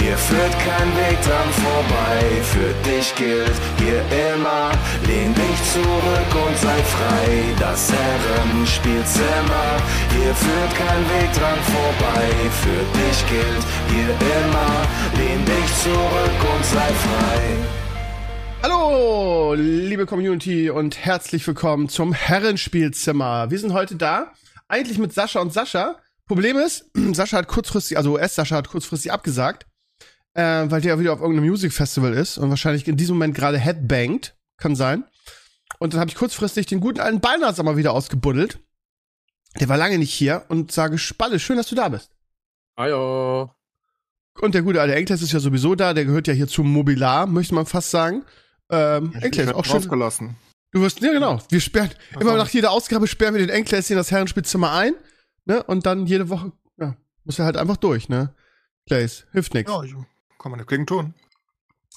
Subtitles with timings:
[0.00, 2.20] hier führt kein Weg dran vorbei.
[2.42, 4.00] Für dich gilt hier
[4.32, 4.70] immer,
[5.06, 7.54] lehn dich zurück und sei frei.
[7.58, 9.68] Das Herrenspielzimmer,
[10.16, 12.26] hier führt kein Weg dran vorbei.
[12.62, 14.72] Für dich gilt hier immer,
[15.18, 17.40] lehn dich zurück und sei frei.
[18.62, 23.50] Hallo, liebe Community und herzlich willkommen zum Herrenspielzimmer.
[23.50, 24.32] Wir sind heute da,
[24.68, 25.96] eigentlich mit Sascha und Sascha.
[26.26, 29.66] Problem ist, Sascha hat kurzfristig, also US-Sascha hat kurzfristig abgesagt,
[30.34, 33.58] äh, weil der wieder auf irgendeinem Music Festival ist und wahrscheinlich in diesem Moment gerade
[33.58, 34.36] headbangt.
[34.56, 35.04] Kann sein.
[35.78, 38.58] Und dann habe ich kurzfristig den guten alten Ballners mal wieder ausgebuddelt.
[39.58, 42.10] Der war lange nicht hier und sage, Spalle, schön, dass du da bist.
[42.76, 43.50] Hallo.
[44.40, 47.26] Und der gute alte Enkles ist ja sowieso da, der gehört ja hier zum Mobilar,
[47.26, 48.24] möchte man fast sagen.
[48.70, 49.76] Ähm, Ich Enkles, auch schön.
[49.76, 50.36] rausgelassen.
[50.72, 51.40] Du wirst, ja genau.
[51.48, 51.90] Wir sperren,
[52.20, 54.94] immer nach jeder Ausgabe sperren wir den Enkles in das Herrenspielzimmer ein,
[55.44, 55.62] ne?
[55.64, 58.34] Und dann jede Woche, ja, muss er halt einfach durch, ne?
[58.86, 59.70] Clays, hilft nix.
[59.70, 59.94] Ja, ich
[60.40, 61.14] kann man nichts gegen tun.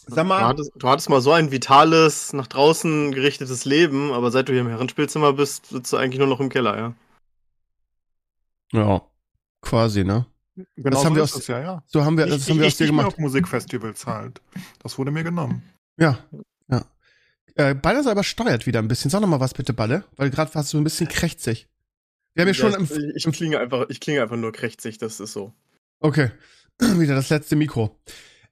[0.05, 4.31] Sag Du mal, hattest, du hattest mal so ein vitales, nach draußen gerichtetes Leben, aber
[4.31, 6.94] seit du hier im Herrenspielzimmer bist, sitzt du eigentlich nur noch im Keller, ja.
[8.73, 9.02] ja,
[9.61, 10.25] quasi, ne?
[10.75, 11.83] Genau haben so wir ist aus- es, ja, ja.
[11.88, 13.08] So haben wir, ich das haben wir ich, aus dir ich gemacht.
[13.08, 14.41] auf Musikfestivals halt.
[14.83, 15.64] Das wurde mir genommen.
[15.97, 16.19] Ja,
[16.69, 16.86] ja.
[17.55, 19.09] Äh, Balle ist aber steuert wieder ein bisschen.
[19.09, 21.67] Sag noch mal was bitte, Balle, weil gerade warst du ein bisschen krächzig.
[22.36, 25.19] Wir haben ja schon im, ich, ich, klinge einfach, ich klinge einfach nur krächzig, das
[25.19, 25.53] ist so.
[25.99, 26.30] Okay.
[26.80, 27.99] Wieder das letzte Mikro.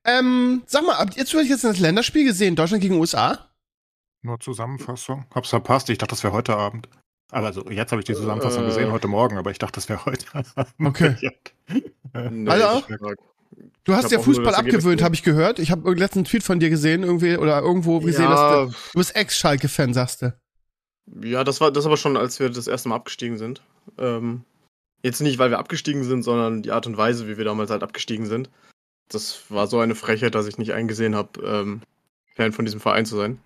[0.06, 2.56] Ähm, sag mal, habt ihr zufällig jetzt das Länderspiel gesehen?
[2.56, 3.50] Deutschland gegen USA?
[4.24, 5.26] Nur Zusammenfassung.
[5.34, 5.90] Hab's verpasst.
[5.90, 6.88] Ich dachte, das wäre heute Abend.
[7.32, 8.68] Aber also, jetzt habe ich die Zusammenfassung Äh.
[8.68, 10.74] gesehen, heute Morgen, aber ich dachte, das wäre heute Abend.
[10.84, 11.16] Okay.
[12.14, 12.30] Ja.
[12.30, 13.16] Nee, ich-
[13.86, 15.60] Du hast ja Fußball abgewöhnt, habe ich gehört.
[15.60, 18.72] Ich habe letzten einen Tweet von dir gesehen, irgendwie, oder irgendwo gesehen, dass ja, du,
[18.72, 20.34] du bist Ex-Schalke-Fan, sagst du.
[21.24, 23.62] ja, das war das aber schon, als wir das erste Mal abgestiegen sind.
[23.98, 24.44] Ähm,
[25.04, 27.84] jetzt nicht, weil wir abgestiegen sind, sondern die Art und Weise, wie wir damals halt
[27.84, 28.50] abgestiegen sind.
[29.14, 31.82] Das war so eine Frechheit, dass ich nicht eingesehen habe, ähm,
[32.36, 33.40] Fan von diesem Verein zu sein.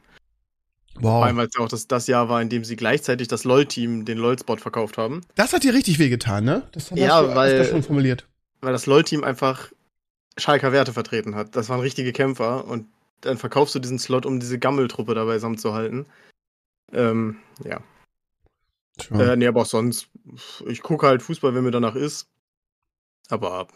[1.01, 1.41] Vor allem, Wow.
[1.41, 4.17] weil es ja auch das, das Jahr war, in dem sie gleichzeitig das LOL-Team, den
[4.17, 5.21] LOL-Spot verkauft haben.
[5.35, 6.67] Das hat dir richtig wehgetan, ne?
[6.71, 8.25] Das hast Ja, du weil- öfter schon formuliert.
[8.61, 9.71] Weil das LOL-Team einfach
[10.37, 11.55] Schalker Werte vertreten hat.
[11.55, 12.87] Das waren richtige Kämpfer und
[13.21, 16.05] dann verkaufst du diesen Slot, um diese Gammeltruppe da beisammen zu halten.
[16.93, 17.81] Ähm, ja.
[18.97, 19.33] Tja.
[19.33, 20.07] Äh, nee, aber auch sonst.
[20.67, 22.27] Ich gucke halt Fußball, wenn mir danach ist.
[23.29, 23.67] Aber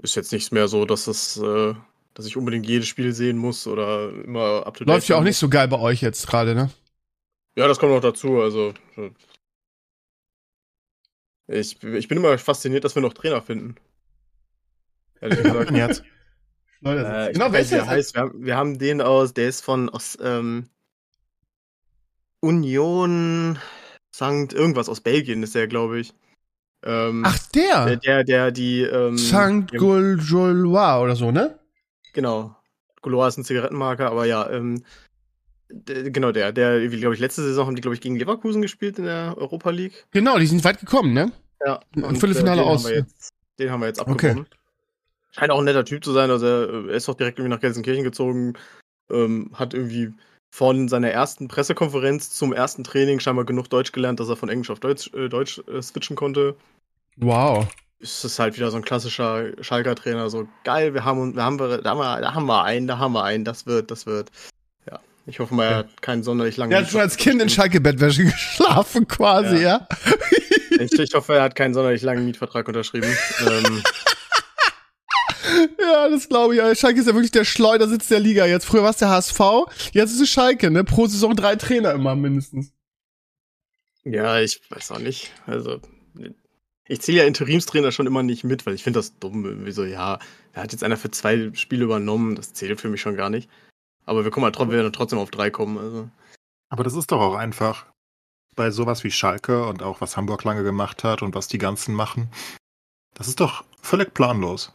[0.00, 1.74] ist jetzt nicht mehr so, dass das, äh,
[2.14, 5.22] dass ich unbedingt jedes Spiel sehen muss oder immer up to date Läuft ja auch
[5.22, 6.70] nicht so geil bei euch jetzt gerade, ne?
[7.56, 8.40] Ja, das kommt noch dazu.
[8.40, 8.72] Also.
[11.48, 13.76] Ich, ich bin immer fasziniert, dass wir noch Trainer finden.
[15.20, 15.70] Ehrlich gesagt.
[15.72, 16.02] Jetzt?
[16.84, 18.14] Äh, ich genau, weiß, der heißt.
[18.14, 20.68] Wir haben, wir haben den aus, der ist von aus ähm,
[22.40, 23.58] Union
[24.14, 26.12] Sankt irgendwas aus Belgien ist der, glaube ich.
[26.84, 27.86] Ähm, Ach, der!
[27.86, 31.58] der, der, der die ähm, Saint Gaulois oder so, ne?
[32.12, 32.56] Genau.
[33.02, 34.84] Goloa ist ein Zigarettenmarker, aber ja, ähm,
[35.68, 38.98] der, genau der, der, glaube ich, letzte Saison haben die, glaube ich, gegen Leverkusen gespielt
[38.98, 40.06] in der Europa League.
[40.12, 41.32] Genau, die sind weit gekommen, ne?
[41.64, 41.80] Ja.
[41.94, 42.84] Im und, Viertelfinale den aus.
[42.84, 44.12] Haben jetzt, den haben wir jetzt Okay.
[44.12, 44.46] abgeworben.
[45.32, 47.60] Scheint auch ein netter Typ zu sein, also er, er ist doch direkt irgendwie nach
[47.60, 48.52] Gelsenkirchen gezogen,
[49.10, 50.12] ähm, hat irgendwie
[50.54, 54.68] von seiner ersten Pressekonferenz zum ersten Training scheinbar genug Deutsch gelernt, dass er von Englisch
[54.68, 56.54] auf Deutsch, äh, Deutsch äh, switchen konnte.
[57.16, 57.66] Wow.
[58.00, 61.58] Ist es halt wieder so ein klassischer Schalker-Trainer, so geil, wir haben, uns- wir haben,
[61.58, 64.04] wir, da, haben wir, da haben wir einen, da haben wir einen, das wird, das
[64.04, 64.30] wird.
[64.90, 66.70] Ja, ich hoffe mal, er hat keinen sonderlich langen.
[66.70, 69.88] Der hat schon als Kind in Schalke-Bettwäsche geschlafen, quasi, ja?
[70.78, 73.08] ich, ich hoffe, er hat keinen sonderlich langen Mietvertrag unterschrieben.
[73.48, 73.82] ähm,
[75.80, 76.58] Ja, das glaube ich.
[76.58, 76.74] ja.
[76.74, 78.64] Schalke ist ja wirklich der Schleudersitz der Liga jetzt.
[78.64, 79.40] Früher war es der HSV,
[79.92, 80.84] jetzt ist es Schalke, ne?
[80.84, 82.72] Pro Saison drei Trainer immer mindestens.
[84.04, 85.32] Ja, ich weiß auch nicht.
[85.46, 85.80] Also,
[86.88, 89.44] ich zähle ja Interimstrainer schon immer nicht mit, weil ich finde das dumm.
[89.44, 90.18] Irgendwie so, ja,
[90.52, 93.48] er hat jetzt einer für zwei Spiele übernommen, das zählt für mich schon gar nicht.
[94.04, 95.78] Aber wir kommen halt, trotzdem- wir werden trotzdem auf drei kommen.
[95.78, 96.08] Also.
[96.68, 97.86] Aber das ist doch auch einfach
[98.56, 101.94] bei sowas wie Schalke und auch was Hamburg lange gemacht hat und was die ganzen
[101.94, 102.28] machen.
[103.14, 104.72] Das ist doch völlig planlos.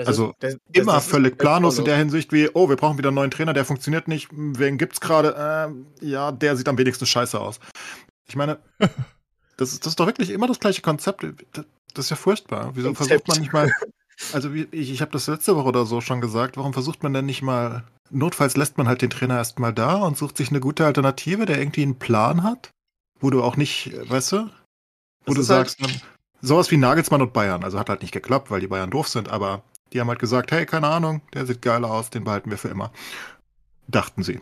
[0.00, 2.68] Das Also, ist- das- das- Immer das ist völlig planlos in der Hinsicht wie, oh,
[2.68, 4.28] wir brauchen wieder einen neuen Trainer, der funktioniert nicht.
[4.32, 5.34] Wen gibt's gerade?
[5.38, 7.60] Ähm, ja, der sieht am wenigsten scheiße aus.
[8.28, 8.58] Ich meine,
[9.56, 11.24] das ist, das ist doch wirklich immer das gleiche Konzept.
[11.94, 12.70] Das, ist ja furchtbar.
[12.74, 13.08] Wieso Konzept.
[13.08, 13.72] versucht man nicht mal.
[14.34, 17.14] Also wie- ich, ich habe das letzte Woche oder so schon gesagt, warum versucht man
[17.14, 20.60] denn nicht mal notfalls lässt man halt den Trainer erstmal da und sucht sich eine
[20.60, 22.68] gute Alternative, der irgendwie einen Plan hat,
[23.18, 24.50] wo du auch nicht, äh, weißt du,
[25.24, 26.00] wo Das du halt- sagst, ähm,
[26.42, 27.64] sowas wie Nagelsmann und Bayern.
[27.64, 30.52] Also hat halt nicht geklappt, weil die Bayern doof sind, aber die haben halt gesagt,
[30.52, 32.92] hey, keine Ahnung, der sieht geil aus, den behalten wir für immer.
[33.88, 34.40] Dachten sie.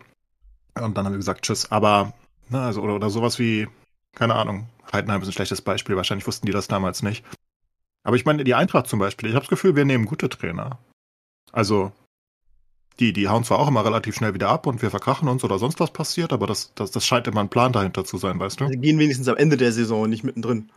[0.74, 1.70] Und dann haben wir gesagt, tschüss.
[1.70, 2.12] Aber,
[2.48, 3.68] ne, also, oder, oder sowas wie,
[4.14, 7.24] keine Ahnung, Heidenheim ist ein schlechtes Beispiel, wahrscheinlich wussten die das damals nicht.
[8.04, 10.78] Aber ich meine, die Eintracht zum Beispiel, ich habe das Gefühl, wir nehmen gute Trainer.
[11.52, 11.92] Also,
[13.00, 15.58] die, die hauen zwar auch immer relativ schnell wieder ab und wir verkrachen uns oder
[15.58, 18.60] sonst was passiert, aber das, das, das scheint immer ein Plan dahinter zu sein, weißt
[18.60, 18.68] du?
[18.68, 20.70] Sie gehen wenigstens am Ende der Saison und nicht mittendrin.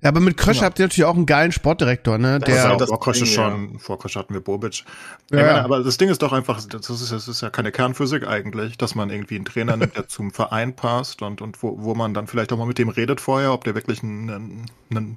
[0.00, 0.66] Ja, aber mit Krösche Ja.
[0.66, 2.38] habt ihr natürlich auch einen geilen Sportdirektor, ne?
[2.38, 4.84] Das Der ist halt das vor Krösche Ding, schon, vor Krösche hatten wir Bobic.
[5.30, 5.64] Ja, meine, ja.
[5.64, 8.94] aber das Ding ist doch einfach, das ist, das ist ja keine Kernphysik eigentlich, dass
[8.94, 12.28] man irgendwie einen Trainer nimmt, der zum Verein passt und, und wo, wo man dann
[12.28, 15.16] vielleicht auch mal mit dem redet vorher, ob der wirklich einen, einen,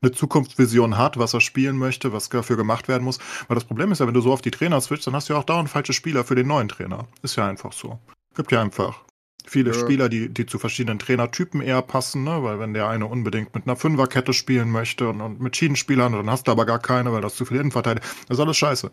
[0.00, 3.18] eine Zukunftsvision hat, was er spielen möchte, was dafür gemacht werden muss.
[3.46, 5.34] Weil das Problem ist ja, wenn du so auf die Trainer switchst, dann hast du
[5.34, 7.06] ja auch dauernd falsche Spieler für den neuen Trainer.
[7.22, 7.98] Ist ja einfach so.
[8.34, 9.02] Gibt ja einfach
[9.50, 9.78] viele Ja.
[9.78, 12.42] Spieler, die, die zu verschiedenen Trainertypen eher passen, ne?
[12.42, 16.30] weil wenn der eine unbedingt mit einer Fünferkette spielen möchte und, und mit Schienenspielern, dann
[16.30, 18.06] hast du aber gar keine, weil das zu viel Innenverteidiger.
[18.28, 18.90] Das ist alles scheiße.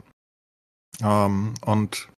[1.02, 2.10] Ähm, und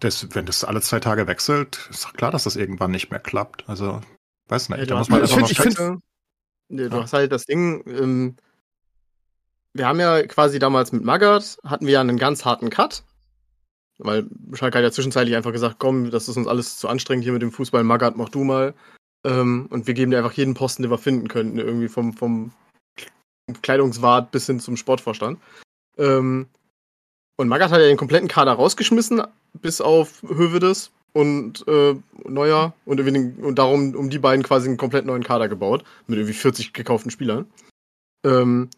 [0.00, 3.20] das, wenn das alle zwei Tage wechselt, ist doch klar, dass das irgendwann nicht mehr
[3.20, 3.68] klappt.
[3.68, 4.00] Also,
[4.48, 4.78] weiß nicht.
[4.78, 7.02] Ja, da du muss hast man halt- ich einfach find- mal ich find- du Ja.
[7.02, 8.36] hast halt das Ding, ähm,
[9.72, 13.02] wir haben ja quasi damals mit Magath, hatten wir ja einen ganz harten Cut.
[13.98, 17.32] Weil Schalke hat ja zwischenzeitlich einfach gesagt, komm, das ist uns alles zu anstrengend hier
[17.32, 18.74] mit dem Fußball, Magath, mach du mal.
[19.24, 22.52] Ähm, und wir geben dir einfach jeden Posten, den wir finden könnten, irgendwie vom, vom
[23.62, 25.38] Kleidungswart bis hin zum Sportvorstand.
[25.96, 26.46] Ähm,
[27.36, 29.22] und Magath hat ja den kompletten Kader rausgeschmissen,
[29.54, 31.94] bis auf Hövedes und äh,
[32.28, 36.34] Neuer und, und darum um die beiden quasi einen komplett neuen Kader gebaut, mit irgendwie
[36.34, 37.46] 40 gekauften Spielern.
[38.24, 38.68] Ähm,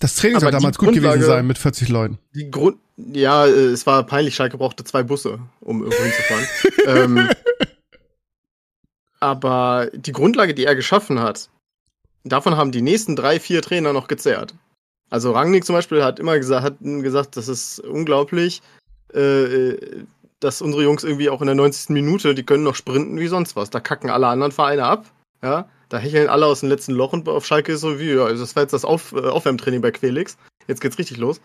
[0.00, 2.18] das Training soll damals gut gewesen sein mit 40 Leuten.
[2.34, 2.78] die Grund,
[3.12, 6.46] ja, äh, es war peinlich, Schalke brauchte zwei Busse, um irgendwo hinzufahren.
[6.86, 7.28] ähm,
[9.20, 11.48] aber die Grundlage, die er geschaffen hat,
[12.24, 14.54] davon haben die nächsten drei, vier Trainer noch gezerrt.
[15.10, 18.62] Also Rangnick zum Beispiel hat immer gesagt, hat gesagt, das ist unglaublich,
[19.12, 19.76] äh,
[20.40, 21.90] dass unsere Jungs irgendwie auch in der 90.
[21.90, 23.70] Minute, die können noch sprinten wie sonst was.
[23.70, 25.06] Da kacken alle anderen Vereine ab.
[25.42, 28.32] Ja, da hecheln alle aus dem letzten Loch und auf Schalke ist so wie, ja,
[28.32, 30.38] das war jetzt das Auf, äh, Aufwärmtraining bei Quelix.
[30.66, 31.40] Jetzt geht's richtig los.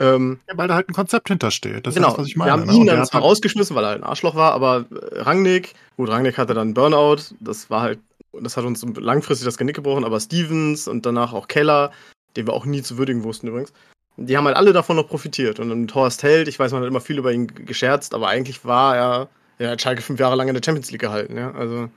[0.00, 1.86] Ähm, Ja, weil da halt ein Konzept hintersteht.
[1.86, 2.50] Das genau, ist das, was ich meine.
[2.50, 2.72] wir haben ne?
[2.74, 6.08] ihn dann zwar halt- rausgeschmissen, weil er halt ein Arschloch war, aber äh, Rangnick, gut,
[6.08, 7.98] Rangnick hatte dann Burnout, das war halt,
[8.40, 11.92] das hat uns langfristig das Genick gebrochen, aber Stevens und danach auch Keller,
[12.36, 13.72] den wir auch nie zu würdigen wussten übrigens,
[14.16, 15.60] die haben halt alle davon noch profitiert.
[15.60, 18.64] Und dann Horst Held, ich weiß, man hat immer viel über ihn gescherzt, aber eigentlich
[18.64, 19.28] war er,
[19.58, 21.88] er hat Schalke fünf Jahre lang in der Champions League gehalten, ja, also,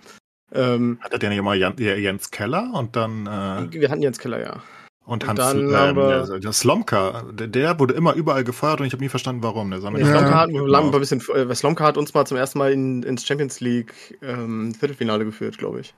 [0.54, 4.40] ähm, Hatte der nicht immer der Jens Keller und dann äh, wir hatten Jens Keller,
[4.42, 4.62] ja.
[5.06, 8.44] Und und Hans dann ähm, haben wir- der, der Slomka, der, der wurde immer überall
[8.44, 9.70] gefeuert und ich habe nie verstanden, warum.
[9.72, 9.90] Der Ja.
[9.90, 13.26] Slomka, hat, lang, ein bisschen, äh, Slomka hat uns mal zum ersten Mal in, ins
[13.26, 15.94] Champions League ähm, Viertelfinale geführt, glaube ich.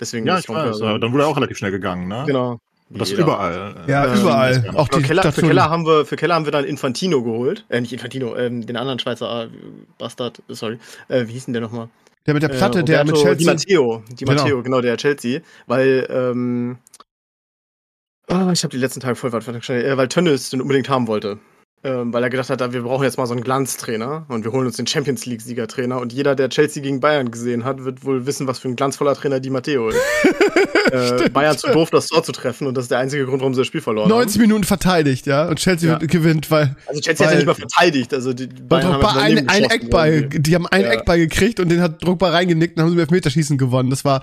[0.00, 0.76] Deswegen ja, ich Slomka weiß.
[0.78, 2.24] so- aber Dann wurde er auch relativ schnell gegangen, ne?
[2.26, 2.58] Genau.
[2.90, 3.22] Und Das Jeder.
[3.22, 3.74] überall.
[3.86, 4.70] Ja, Ähm, überall.
[4.74, 5.40] Auch Für die Keller, für.
[5.40, 7.64] Keller haben wir, für Keller haben wir dann Infantino geholt.
[7.70, 9.48] Äh, nicht Infantino, ähm, den anderen Schweizer äh,
[9.96, 10.78] Bastard, äh, sorry.
[11.08, 11.88] Äh, wie hieß denn der nochmal?
[12.26, 13.80] Der mit der Platte, äh, der mit Roberto Di Chelsea.
[13.80, 14.42] Matteo, Di Genau.
[14.42, 15.40] Matteo, genau, der Chelsea.
[15.66, 16.76] Weil, ähm,
[18.32, 21.38] ah, ich habe die letzten Tage voll weit äh, weil Tönnes den unbedingt haben wollte.
[21.84, 24.66] Ähm, weil er gedacht hat, wir brauchen jetzt mal so einen Glanztrainer und wir holen
[24.66, 28.46] uns den Champions League-Siegertrainer und jeder, der Chelsea gegen Bayern gesehen hat, wird wohl wissen,
[28.46, 29.98] was für ein glanzvoller Trainer Di Matteo ist.
[30.92, 33.54] äh, Bayern zu doof, das Tor zu treffen und das ist der einzige Grund, warum
[33.54, 35.48] sie das Spiel verloren 90 Minuten verteidigt, ja.
[35.48, 35.98] Und Chelsea Ja.
[35.98, 36.76] gewinnt, weil haben.
[36.86, 38.14] Also Chelsea hat ja nicht mal verteidigt.
[38.14, 40.92] Also die Bayern einfach ein, ein Eckball, die haben einen Ja.
[40.92, 43.90] Eckball gekriegt und den hat Drogba reingenickt und haben sie mit Elfmeterschießen gewonnen.
[43.90, 44.22] Das war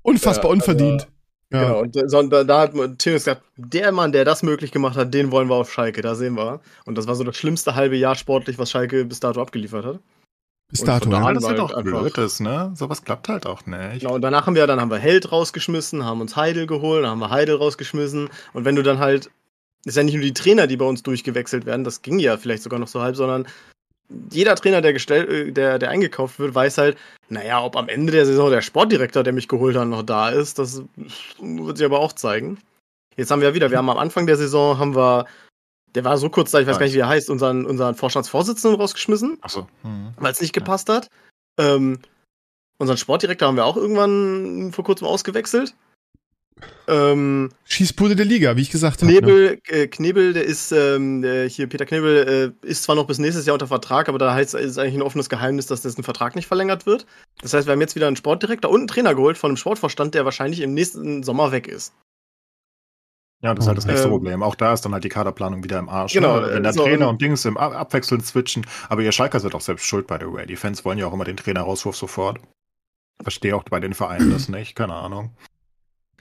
[0.00, 1.06] unfassbar Ja, unverdient.
[1.52, 1.62] Ja.
[1.62, 5.14] Genau, und so, da, da hat Theo gesagt, der Mann, der das möglich gemacht hat,
[5.14, 6.60] den wollen wir auf Schalke, da sehen wir.
[6.84, 9.98] Und das war so das schlimmste halbe Jahr sportlich, was Schalke bis dato abgeliefert hat.
[10.70, 11.32] Bis dato, ja.
[11.32, 12.72] das ist ja halt doch einfach- blöd, ist, ne?
[12.74, 14.00] Sowas klappt halt auch nicht.
[14.00, 17.10] Genau, und danach haben wir, dann haben wir Held rausgeschmissen, haben uns Heidel geholt, dann
[17.10, 18.30] haben wir Heidel rausgeschmissen.
[18.54, 19.30] Und wenn du dann halt,
[19.84, 22.62] ist ja nicht nur die Trainer, die bei uns durchgewechselt werden, das ging ja vielleicht
[22.62, 23.46] sogar noch so halb, sondern
[24.30, 28.12] jeder Trainer, der gestellt, äh, der, der eingekauft wird, weiß halt, naja, ob am Ende
[28.12, 30.82] der Saison der Sportdirektor, der mich geholt hat, noch da ist, das
[31.40, 32.58] wird sich aber auch zeigen.
[33.16, 35.26] Jetzt haben wir wieder, wir haben am Anfang der Saison, haben wir,
[35.94, 38.80] der war so kurz da, ich weiß gar nicht, wie er heißt, unseren, unseren Vorstandsvorsitzenden
[38.80, 39.68] rausgeschmissen Achso.
[39.82, 40.12] Hm.
[40.16, 41.08] weil es nicht gepasst hat.
[41.58, 42.00] Ähm,
[42.78, 45.74] unseren Sportdirektor haben wir auch irgendwann vor kurzem ausgewechselt.
[46.86, 49.12] Ähm, Schießbude der Liga, wie ich gesagt habe.
[49.12, 49.18] Ne?
[49.18, 53.18] Knebel, äh, Knebel, der ist ähm, der hier, Peter Knebel, äh, ist zwar noch bis
[53.18, 56.36] nächstes Jahr unter Vertrag, aber da heißt ist eigentlich ein offenes Geheimnis, dass dessen Vertrag
[56.36, 57.06] nicht verlängert wird.
[57.40, 60.14] Das heißt, wir haben jetzt wieder einen Sportdirektor und einen Trainer geholt von einem Sportvorstand,
[60.14, 61.92] der wahrscheinlich im nächsten Sommer weg ist.
[63.42, 64.42] Ja, das ist halt das nächste Ähm, Problem.
[64.42, 66.14] Auch da ist dann halt die Kaderplanung wieder im Arsch.
[66.14, 66.50] Genau, ne?
[66.50, 68.66] Wenn der so, Trainer und- und Dings im Ab Abwechseln switchen.
[68.88, 70.46] Aber ihr Schalker seid auch selbst schuld, by the way.
[70.46, 72.38] Die Fans wollen ja auch immer den Trainer-Rauswurf sofort.
[73.22, 75.36] Verstehe auch bei den Vereinen das nicht, keine Ahnung.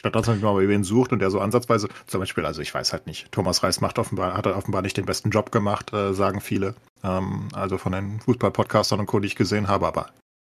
[0.03, 2.73] Statt dass man mal bei wen sucht und der so ansatzweise, zum Beispiel, also ich
[2.73, 5.93] weiß halt nicht, Thomas Reis macht offenbar, hat er offenbar nicht den besten Job gemacht,
[5.93, 6.75] äh, sagen viele.
[7.05, 10.07] Ähm, also von den Fußball-Podcastern und Co., die ich gesehen habe, aber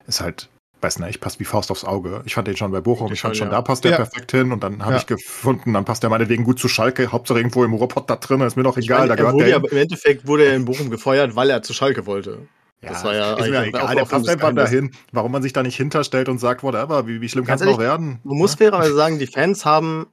[0.09, 0.49] ist halt,
[0.81, 2.23] weiß nicht, passt wie Faust aufs Auge.
[2.25, 3.53] Ich fand den schon bei Bochum, ich fand schon, ja.
[3.53, 3.97] da passt der Ja.
[3.99, 4.99] perfekt hin und dann habe Ja.
[4.99, 8.41] ich gefunden, dann passt der meinetwegen gut zu Schalke, Hauptsache irgendwo im Ruhrpott da drin,
[8.41, 9.59] ist mir doch egal, meine, da gehört wurde der.
[9.59, 12.49] Im Endeffekt wurde er in Bochum gefeuert, weil er zu Schalke wollte.
[12.89, 14.91] Das war ja ist mir egal, auch- der passt ein einfach dahin.
[15.13, 17.79] Warum man sich da nicht hinterstellt und sagt, whatever, wie, wie schlimm kann es noch
[17.79, 18.21] werden?
[18.25, 20.07] Man muss fairerweise sagen, die Fans haben,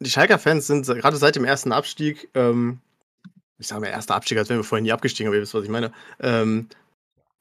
[0.00, 2.80] die Schalker Fans sind gerade seit dem ersten Abstieg, ähm,
[3.58, 5.64] ich sage mal erster Abstieg, als wären wir vorher nie abgestiegen, aber ihr wisst, was
[5.64, 5.92] ich meine.
[6.20, 6.68] Ähm,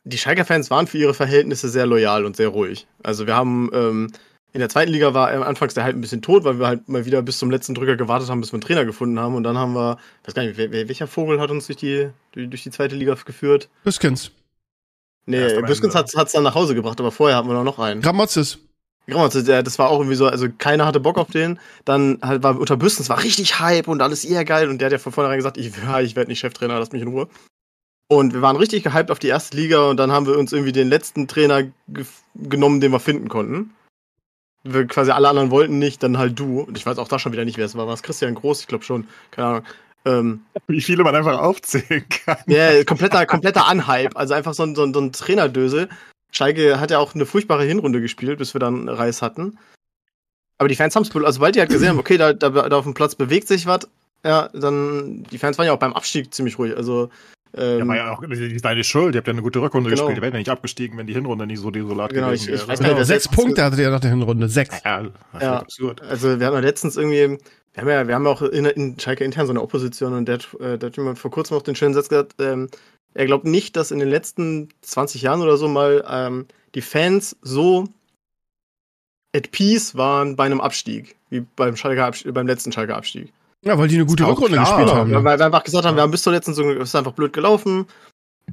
[0.05, 2.87] die Schalker Fans waren für ihre Verhältnisse sehr loyal und sehr ruhig.
[3.03, 4.11] Also wir haben ähm,
[4.53, 7.05] in der zweiten Liga war anfangs der Hype ein bisschen tot, weil wir halt mal
[7.05, 9.33] wieder bis zum letzten Drücker gewartet haben, bis wir einen Trainer gefunden haben.
[9.35, 12.09] Und dann haben wir, ich weiß gar nicht, wer, welcher Vogel hat uns durch die,
[12.33, 13.67] durch, die zweite Liga geführt?
[13.83, 14.31] Büskens.
[15.25, 15.67] Nee, Ende.
[16.15, 18.01] hat es dann nach Hause gebracht, aber vorher hatten wir noch einen.
[19.07, 21.59] Genau, also der- das war auch irgendwie so, also keiner hatte Bock auf den.
[21.83, 24.91] Dann halt war unter Büstens war richtig Hype und alles eher geil und der hat
[24.93, 27.27] ja von vornherein gesagt, ich, ja, ich werde nicht Cheftrainer, lass mich in Ruhe.
[28.07, 30.71] Und wir waren richtig gehypt auf die erste Liga und dann haben wir uns irgendwie
[30.73, 32.05] den letzten Trainer ge
[32.35, 33.71] genommen, den wir finden konnten.
[34.63, 36.61] Wir quasi alle anderen wollten nicht, dann halt du.
[36.61, 37.87] Und ich weiß auch da schon wieder nicht, wer es war.
[37.87, 38.61] War es Christian Groß?
[38.61, 39.07] Ich glaube schon.
[39.31, 39.63] Keine Ahnung.
[40.05, 42.37] Ähm, Wie viele man einfach aufzählen kann.
[42.47, 44.15] ja, kompletter, kompletter Anhype.
[44.15, 45.89] Also einfach so ein, so ein, so ein Trainerdösel.
[46.31, 49.57] Schalke hat ja auch eine furchtbare Hinrunde gespielt, bis wir dann Reis hatten.
[50.57, 52.77] Aber die Fans haben es, also sobald die halt gesehen haben, okay, da, da, da
[52.77, 53.87] auf dem Platz bewegt sich was,
[54.23, 56.75] ja, dann, die Fans waren ja auch beim Abstieg ziemlich ruhig.
[56.77, 57.09] Also,
[57.55, 59.13] Ja, ähm, war ja auch nicht deine Schuld.
[59.15, 60.01] Ihr habt ja eine gute Rückrunde Genau.
[60.01, 60.17] gespielt.
[60.17, 62.59] Ihr wärt ja nicht abgestiegen, wenn die Hinrunde nicht so desolat Genau, gewesen ich- ich
[62.61, 62.67] wäre.
[62.69, 64.49] weiß Genau, sechs sechs- Punkte hattet ihr nach der Hinrunde.
[64.49, 64.81] Sechs.
[64.83, 65.03] ja,
[65.39, 65.57] Ja.
[65.59, 66.01] absurd.
[66.01, 67.37] also wir hatten ja letztens irgendwie,
[67.73, 70.25] wir haben ja, wir haben ja auch in, in Schalke intern so eine Opposition und
[70.27, 72.69] der, hat, äh, der hat jemand vor kurzem noch den schönen Satz gesagt, ähm,
[73.13, 77.35] er glaubt nicht, dass in den letzten 20 Jahren oder so mal ähm, die Fans
[77.43, 77.87] so
[79.35, 83.31] at peace waren bei einem Abstieg, wie beim, Schalke Abstieg, beim letzten Schalke Abstieg.
[83.63, 85.11] Ja, weil die eine gute Rückrunde gespielt haben.
[85.11, 85.23] Weil Ne?
[85.23, 87.33] weil wir einfach gesagt haben, wir haben bis zur letzten Saison, es ist einfach blöd
[87.33, 87.85] gelaufen.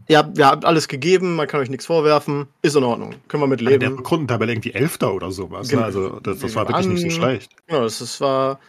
[0.06, 3.42] Ihr habt, ihr habt alles gegeben, man kann euch nichts vorwerfen, ist in Ordnung, können
[3.42, 3.96] wir mit In der leben.
[3.96, 5.68] Rückrundentabelle irgendwie Elfter oder sowas.
[5.68, 5.80] Genau.
[5.80, 5.86] Ne?
[5.86, 7.50] Also das, das war wirklich nicht so schlecht.
[7.66, 8.60] Genau, das, das war.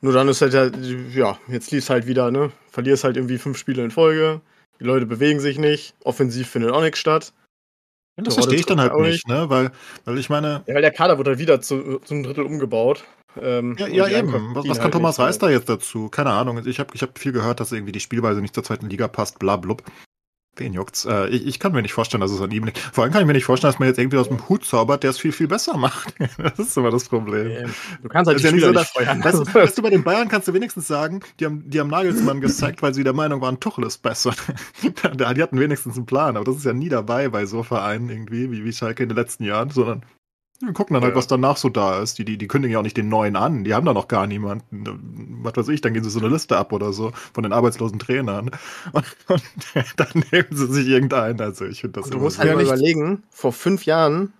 [0.00, 0.70] Nur dann ist halt, ja,
[1.14, 2.50] ja, jetzt lief halt wieder, ne?
[2.70, 4.40] Verlierst halt irgendwie fünf Spiele in Folge.
[4.80, 5.94] Die Leute bewegen sich nicht.
[6.04, 7.32] Offensiv findet auch nichts statt.
[8.18, 9.48] Ja, das verstehe ich dann halt nicht, ne?
[9.48, 9.70] Weil,
[10.04, 13.04] weil ich meine, Ja, weil der Kader wurde halt wieder zu, zum Drittel umgebaut.
[13.40, 14.54] Ähm, Ja, und ja eben.
[14.56, 15.18] Was, was kann halt Thomas.
[15.20, 16.08] Reis da jetzt dazu?
[16.08, 16.60] Keine Ahnung.
[16.66, 19.38] Ich habe ich hab viel gehört, dass irgendwie die Spielweise nicht zur zweiten Liga passt,
[19.38, 19.84] bla blub.
[20.58, 21.04] Wen juckt's?
[21.04, 22.78] Äh, ich, ich kann mir nicht vorstellen, dass es an ihm liegt.
[22.78, 25.02] Vor allem kann ich mir nicht vorstellen, dass man jetzt irgendwie aus dem Hut zaubert,
[25.02, 26.14] der es viel, viel besser macht.
[26.38, 27.50] das ist immer das Problem.
[27.50, 29.24] Ähm, Du kannst halt die ja nicht Spieler so, nicht dass, feuern.
[29.24, 32.40] weißt, weißt du, bei den Bayern kannst du wenigstens sagen, die haben, die haben Nagelsmann
[32.40, 34.34] gezeigt, weil sie der Meinung waren, Tuchel ist besser.
[34.82, 38.50] die hatten wenigstens einen Plan, aber das ist ja nie dabei bei so Vereinen irgendwie,
[38.50, 40.02] wie, wie Schalke in den letzten Jahren, sondern
[40.60, 41.16] wir gucken dann halt, Ja.
[41.18, 42.18] was danach so da ist.
[42.18, 44.26] Die, die, die kündigen ja auch nicht den neuen an, die haben da noch gar
[44.26, 45.38] niemanden.
[45.42, 47.98] Was weiß ich, dann gehen sie so eine Liste ab oder so von den arbeitslosen
[47.98, 48.50] Trainern.
[48.92, 49.42] Und, und
[49.96, 51.40] dann nehmen sie sich irgendeinen.
[51.40, 54.32] Also ich finde das du musst halt Ja, mal nicht- überlegen, vor fünf Jahren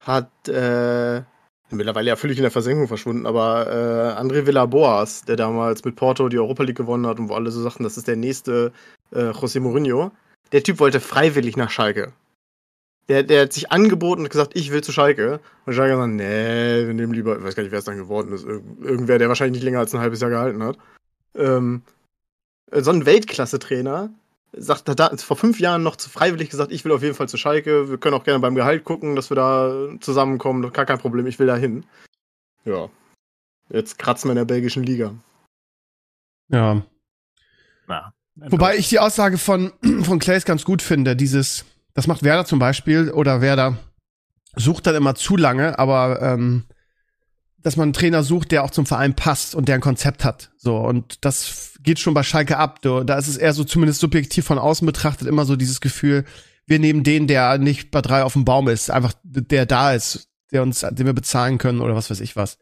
[0.00, 1.22] hat äh,
[1.70, 6.28] mittlerweile ja völlig in der Versenkung verschwunden, aber äh, André Villaboas, der damals mit Porto
[6.28, 8.72] die Europa League gewonnen hat und wo alle so sagten, das ist der nächste
[9.12, 10.10] äh, José Mourinho,
[10.52, 12.12] der Typ wollte freiwillig nach Schalke.
[13.10, 15.40] Der, der hat sich angeboten und gesagt, ich will zu Schalke.
[15.66, 17.96] Und Schalke hat gesagt, nee, wir nehmen lieber, ich weiß gar nicht, wer es dann
[17.96, 20.78] geworden ist, Irg irgendwer, der wahrscheinlich nicht länger als ein halbes Jahr gehalten hat.
[21.34, 21.82] Ähm,
[22.70, 24.10] äh, so ein Weltklasse-Trainer
[24.52, 27.28] sagt, hat da vor fünf Jahren noch zu freiwillig gesagt, ich will auf jeden Fall
[27.28, 27.90] zu Schalke.
[27.90, 30.72] Wir können auch gerne beim Gehalt gucken, dass wir da zusammenkommen.
[30.72, 31.84] Gar kein Problem, ich will da hin.
[32.64, 32.90] Ja.
[33.70, 35.16] Jetzt kratzen wir in der belgischen Liga.
[36.48, 36.82] Ja.
[37.88, 39.72] Na, Wobei ich die Aussage von,
[40.04, 41.16] von Clays ganz gut finde.
[41.16, 41.64] Dieses,
[41.94, 43.76] das macht Werder zum Beispiel oder Werder
[44.56, 46.64] sucht dann immer zu lange, aber ähm,
[47.62, 50.50] dass man einen Trainer sucht, der auch zum Verein passt und der ein Konzept hat.
[50.56, 52.80] So, und das geht schon bei Schalke ab.
[52.82, 56.24] Da ist es eher so, zumindest subjektiv von außen betrachtet, immer so dieses Gefühl,
[56.66, 60.28] wir nehmen den, der nicht bei drei auf dem Baum ist, einfach der da ist,
[60.52, 62.58] der uns, den wir bezahlen können oder was weiß ich was.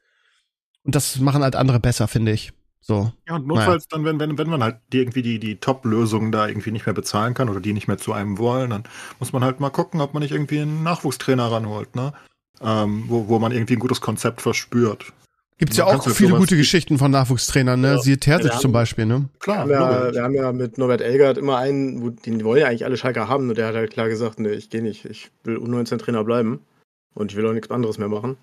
[0.83, 2.53] Und das machen halt andere besser, finde ich.
[2.81, 3.13] So.
[3.29, 6.49] Ja, und notfalls dann, wenn, wenn, wenn man halt die, irgendwie die, die Top-Lösungen da
[6.49, 8.85] irgendwie nicht mehr bezahlen kann oder die nicht mehr zu einem wollen, dann
[9.19, 12.13] muss man halt mal gucken, ob man nicht irgendwie einen Nachwuchstrainer ranholt, ne?
[12.61, 15.13] Ähm, wo, wo man irgendwie ein gutes Konzept verspürt.
[15.59, 17.89] Gibt's ja Man auch viele gute Geschichten von Nachwuchstrainern, ne?
[17.89, 17.99] Ja.
[17.99, 19.29] Siehe Terzic Ja, zum Beispiel, ne?
[19.41, 22.61] Klar, Wir haben, ja, wir haben ja mit Norbert Elgert immer einen, wo, den wollen
[22.61, 25.05] ja eigentlich alle Schalker haben, und der hat halt klar gesagt, nee, ich gehe nicht,
[25.05, 26.61] ich will U19-Trainer bleiben
[27.15, 28.37] und ich will auch nichts anderes mehr machen.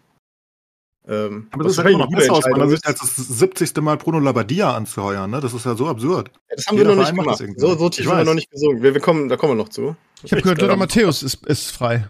[1.08, 3.76] Ähm, Aber das ist halt immer noch besser aus meiner Sicht, als das 70.
[3.78, 5.40] Mal Bruno Labbadia anzuheuern, ne?
[5.40, 6.30] Das ist ja so absurd.
[6.30, 6.58] ist.
[6.58, 7.44] Das haben jeder wir noch nicht gemacht.
[7.58, 8.82] So, so tief sind wir noch nicht gesungen.
[8.82, 9.96] Wir, wir kommen, da kommen wir noch zu.
[10.24, 12.10] Ich habe gehört, Lothar Matthäus ist, ist frei.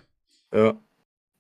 [0.54, 0.76] Ja.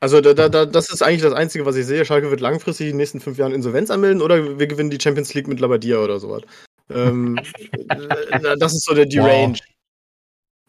[0.02, 2.04] Also da, da, da, das ist eigentlich das Einzige, was ich sehe.
[2.04, 5.34] Schalke wird langfristig in den nächsten fünf Jahren Insolvenz anmelden oder wir gewinnen die Champions
[5.34, 6.42] League mit Labadia oder sowas.
[6.90, 7.40] Ähm,
[7.90, 9.28] äh, das ist so der die Wow.
[9.28, 9.58] Range.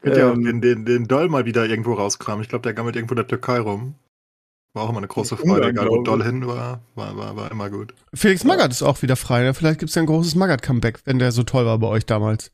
[0.03, 2.43] Könnt ihr Ähm, den, den, den Doll mal wieder irgendwo rauskramen.
[2.43, 3.97] Ich glaube, der gammelt irgendwo in der Türkei rum.
[4.77, 7.71] War auch immer eine große Freude, egal wo Doll hin war, war, war, war immer
[7.71, 7.95] gut.
[8.13, 9.43] Felix Magath ist auch wieder frei.
[9.43, 9.55] Ne?
[9.55, 12.53] Vielleicht gibt's ja ein großes Magath-Comeback, wenn der so toll war bei euch damals.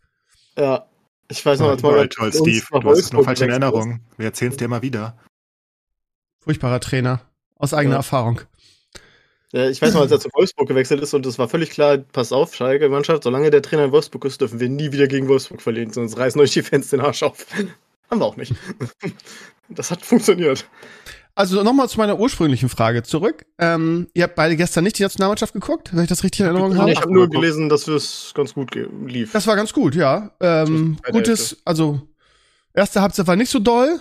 [0.56, 0.86] Ja.
[1.28, 2.64] Ich weiß noch, als man toll, Steve.
[2.80, 3.50] Du hast es nur falsch in.
[3.50, 4.02] Erinnerung.
[4.18, 5.16] Wir erzählen es dir immer wieder.
[6.38, 7.22] Furchtbarer Trainer.
[7.56, 7.98] Aus eigener Ja.
[7.98, 8.42] Erfahrung.
[9.50, 11.98] Ja, ich weiß noch, als er zu Wolfsburg gewechselt ist und es war völlig klar,
[11.98, 15.26] pass auf, Schalke, Mannschaft, solange der Trainer in Wolfsburg ist, dürfen wir nie wieder gegen
[15.26, 17.46] Wolfsburg verlieren, sonst reißen euch die Fans den Arsch auf.
[18.10, 18.54] Haben wir auch nicht.
[19.68, 20.68] Das hat funktioniert.
[21.34, 23.46] Also nochmal zu meiner ursprünglichen Frage zurück.
[23.58, 26.76] Ähm, ihr habt beide gestern nicht die Nationalmannschaft geguckt, wenn ich das richtig in Erinnerung
[26.76, 26.90] habe.
[26.92, 28.74] ich habe nur gelesen, dass es ganz gut
[29.06, 29.32] lief.
[29.32, 30.32] Das war ganz gut, ja.
[30.40, 32.02] Ähm, gutes, also
[32.74, 33.98] erste Halbzeit war nicht so doll.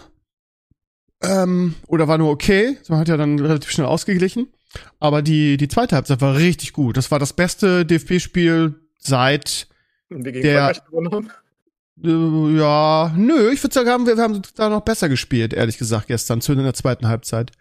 [1.24, 2.78] Ähm, oder war nur okay.
[2.90, 4.48] Man hat ja dann relativ schnell ausgeglichen.
[5.00, 6.98] Aber die, die zweite Halbzeit war richtig gut.
[6.98, 9.68] Das war das beste DFB-Spiel seit,
[10.10, 11.28] der- Frankreich gewonnen haben.
[11.28, 11.32] äh,
[12.04, 16.42] ja, nö, ich würde sagen, wir, wir haben da noch besser gespielt, ehrlich gesagt, gestern,
[16.42, 17.52] zu in der zweiten Halbzeit.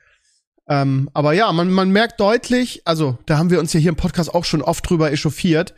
[0.68, 3.97] Ähm, aber ja, man, man merkt deutlich, also da haben wir uns ja hier im
[3.97, 5.75] Podcast auch schon oft drüber echauffiert,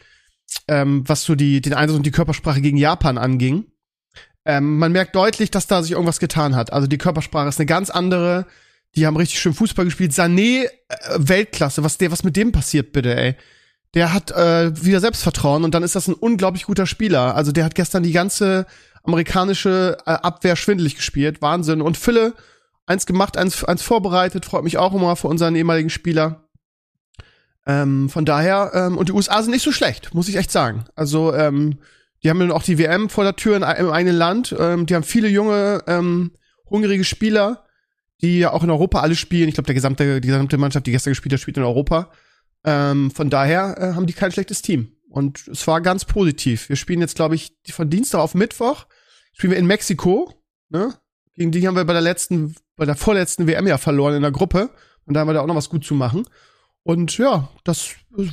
[0.68, 3.66] ähm, was so die, den Einsatz und die Körpersprache gegen Japan anging.
[4.44, 6.72] Ähm, man merkt deutlich, dass da sich irgendwas getan hat.
[6.72, 8.46] Also die Körpersprache ist eine ganz andere.
[8.94, 10.12] Die haben richtig schön Fußball gespielt.
[10.12, 10.68] Sané, äh,
[11.16, 11.84] Weltklasse.
[11.84, 13.36] Was der, was mit dem passiert, bitte, ey?
[13.94, 17.34] Der hat äh, wieder Selbstvertrauen und dann ist das ein unglaublich guter Spieler.
[17.34, 18.66] Also der hat gestern die ganze
[19.02, 21.42] amerikanische äh, Abwehr schwindelig gespielt.
[21.42, 21.82] Wahnsinn.
[21.82, 22.34] Und Fülle,
[22.86, 24.44] eins gemacht, eins, eins vorbereitet.
[24.44, 26.48] Freut mich auch immer für unseren ehemaligen Spieler.
[27.66, 30.84] Ähm, von daher, ähm, und die USA sind nicht so schlecht, muss ich echt sagen.
[30.96, 31.78] Also, ähm,
[32.22, 34.54] die haben dann auch die WM vor der Tür in, im eigenen Land.
[34.58, 36.32] Ähm, die haben viele junge, ähm,
[36.68, 37.64] hungrige Spieler,
[38.20, 39.48] die ja auch in Europa alle spielen.
[39.48, 42.10] Ich glaube, der gesamte, die gesamte Mannschaft, die gestern gespielt hat, spielt in Europa.
[42.64, 44.96] Ähm, von daher äh, haben die kein schlechtes Team.
[45.08, 46.68] Und es war ganz positiv.
[46.68, 48.86] Wir spielen jetzt, glaube ich, von Dienstag auf Mittwoch.
[49.32, 50.32] Spielen wir in Mexiko.
[50.70, 50.94] Ne?
[51.34, 54.30] Gegen die haben wir bei der letzten, bei der vorletzten WM ja verloren in der
[54.30, 54.70] Gruppe.
[55.04, 56.26] Und da haben wir da auch noch was gut zu machen.
[56.84, 58.26] Und ja, das, äh,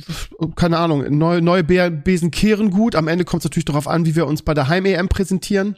[0.56, 2.94] keine Ahnung, neue, neue Be Besen kehren gut.
[2.94, 5.76] Am Ende kommt es natürlich darauf an, wie wir uns bei der Heim-EM präsentieren.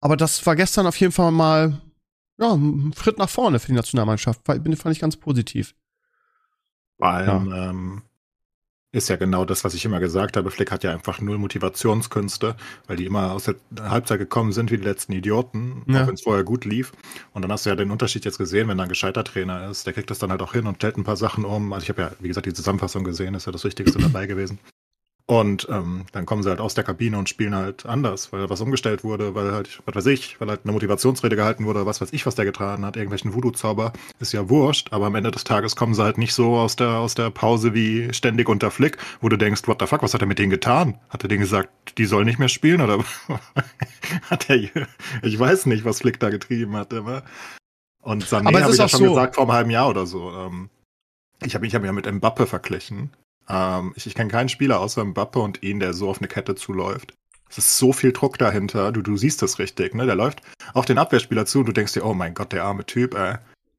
[0.00, 1.80] Aber das war gestern auf jeden Fall mal
[2.38, 4.40] ja, ein Schritt nach vorne für die Nationalmannschaft.
[4.44, 5.74] Fand ich ganz positiv.
[6.98, 8.02] Vor allem ähm,
[8.92, 10.50] ist ja genau das, was ich immer gesagt habe.
[10.50, 12.56] Flick hat ja einfach null Motivationskünste,
[12.86, 13.56] weil die immer aus der
[13.90, 16.02] Halbzeit gekommen sind wie die letzten Idioten, Ja.
[16.02, 16.92] auch wenn es vorher gut lief.
[17.32, 19.86] Und dann hast du ja den Unterschied jetzt gesehen, wenn da ein gescheiter Trainer ist,
[19.86, 21.72] der kriegt das dann halt auch hin und stellt ein paar Sachen um.
[21.74, 24.58] Also ich habe ja, wie gesagt, die Zusammenfassung gesehen, ist ja das Wichtigste dabei gewesen.
[25.28, 28.60] Und ähm, dann kommen sie halt aus der Kabine und spielen halt anders, weil was
[28.60, 32.12] umgestellt wurde, weil halt, was weiß ich, weil halt eine Motivationsrede gehalten wurde, was weiß
[32.12, 35.74] ich, was der getan hat, irgendwelchen Voodoo-Zauber, ist ja wurscht, aber am Ende des Tages
[35.74, 39.28] kommen sie halt nicht so aus der, aus der Pause wie ständig unter Flick, wo
[39.28, 40.96] du denkst, what the fuck, was hat er mit denen getan?
[41.10, 43.02] Hat er denen gesagt, die sollen nicht mehr spielen oder
[44.30, 44.58] hat er,
[45.22, 47.24] ich weiß nicht, was Flick da getrieben hat, immer.
[48.00, 49.08] Und Sané habe ich ja auch schon so.
[49.10, 50.30] gesagt vor einem halben Jahr oder so.
[50.30, 50.70] Ähm,
[51.44, 53.10] ich habe ich hab ihn ja mit Mbappe verglichen.
[53.48, 56.54] Ähm, ich ich kenne keinen Spieler außer Mbappe und ihn, der so auf eine Kette
[56.54, 57.14] zuläuft.
[57.48, 58.90] Es ist so viel Druck dahinter.
[58.92, 60.04] Du, du siehst das richtig, ne?
[60.06, 60.40] Der läuft
[60.74, 63.36] auf den Abwehrspieler zu und du denkst dir, oh mein Gott, der arme Typ, ey.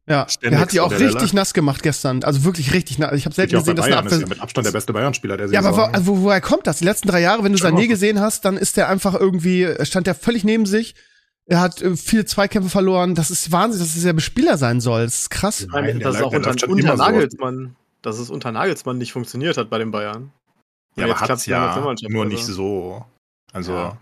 [0.10, 2.24] Ja, Ständig der hat die auch richtig nass gemacht gestern.
[2.24, 3.12] Also wirklich richtig nass.
[3.14, 4.30] Ich habe selten Ja, gesehen, dass eine Bayern ist ja Abwehr.
[4.30, 6.78] mit Abstand der beste Bayern-Spieler der Ja, aber wo, wo, woher kommt das?
[6.80, 10.08] Die letzten drei Jahre, wenn du Sané gesehen hast, dann ist der einfach irgendwie, stand
[10.08, 10.96] der völlig neben sich.
[11.46, 13.16] Er hat äh, viele Zweikämpfe verloren.
[13.16, 15.04] Das ist Wahnsinn, dass es der Spieler sein soll.
[15.04, 15.68] Das ist krass.
[15.70, 17.28] Nein, Nein, es läuft- auch der unter, unter immer so.
[18.08, 20.32] Dass es unter Nagelsmann nicht funktioniert hat bei den Bayern.
[20.96, 22.34] ja, aber in der ja nur also.
[22.34, 23.06] nicht so.
[23.52, 23.98] Also, Ja.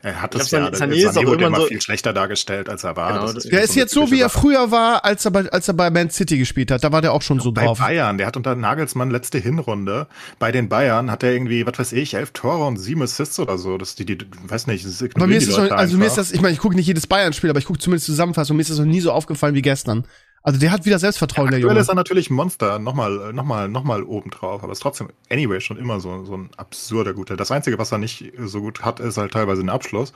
[0.00, 2.84] er hat es ja, Sané- ist Sané wurde irgendwann immer so- viel schlechter dargestellt, als
[2.84, 3.12] er war.
[3.14, 5.50] Genau, Das das- Der ist so jetzt so, wie er früher war, als er bei,
[5.50, 6.84] als er bei Man City gespielt hat.
[6.84, 7.80] Da war der auch schon so bei drauf.
[7.80, 10.06] Bayern, der hat unter Nagelsmann letzte Hinrunde.
[10.38, 13.58] Bei den Bayern hat er irgendwie, was weiß ich, elf Tore und sieben Assists oder
[13.58, 13.76] so.
[13.76, 16.16] Das die, die weiß nicht, das Bei mir ist es so, Leute also mir ist
[16.16, 18.56] das, ich meine, ich gucke nicht jedes Bayern-Spiel, aber ich gucke zumindest Zusammenfassung.
[18.56, 20.06] Mir ist das noch nie so aufgefallen wie gestern.
[20.48, 21.80] Also der hat wieder Selbstvertrauen, der Aktuell Junge.
[21.82, 25.76] ist er natürlich ein Monster, nochmal, nochmal, nochmal oben drauf, aber ist trotzdem, anyway, schon
[25.76, 27.36] immer so, so ein absurder Guter.
[27.36, 30.14] Das Einzige, was er nicht so gut hat, ist halt teilweise ein Abschluss.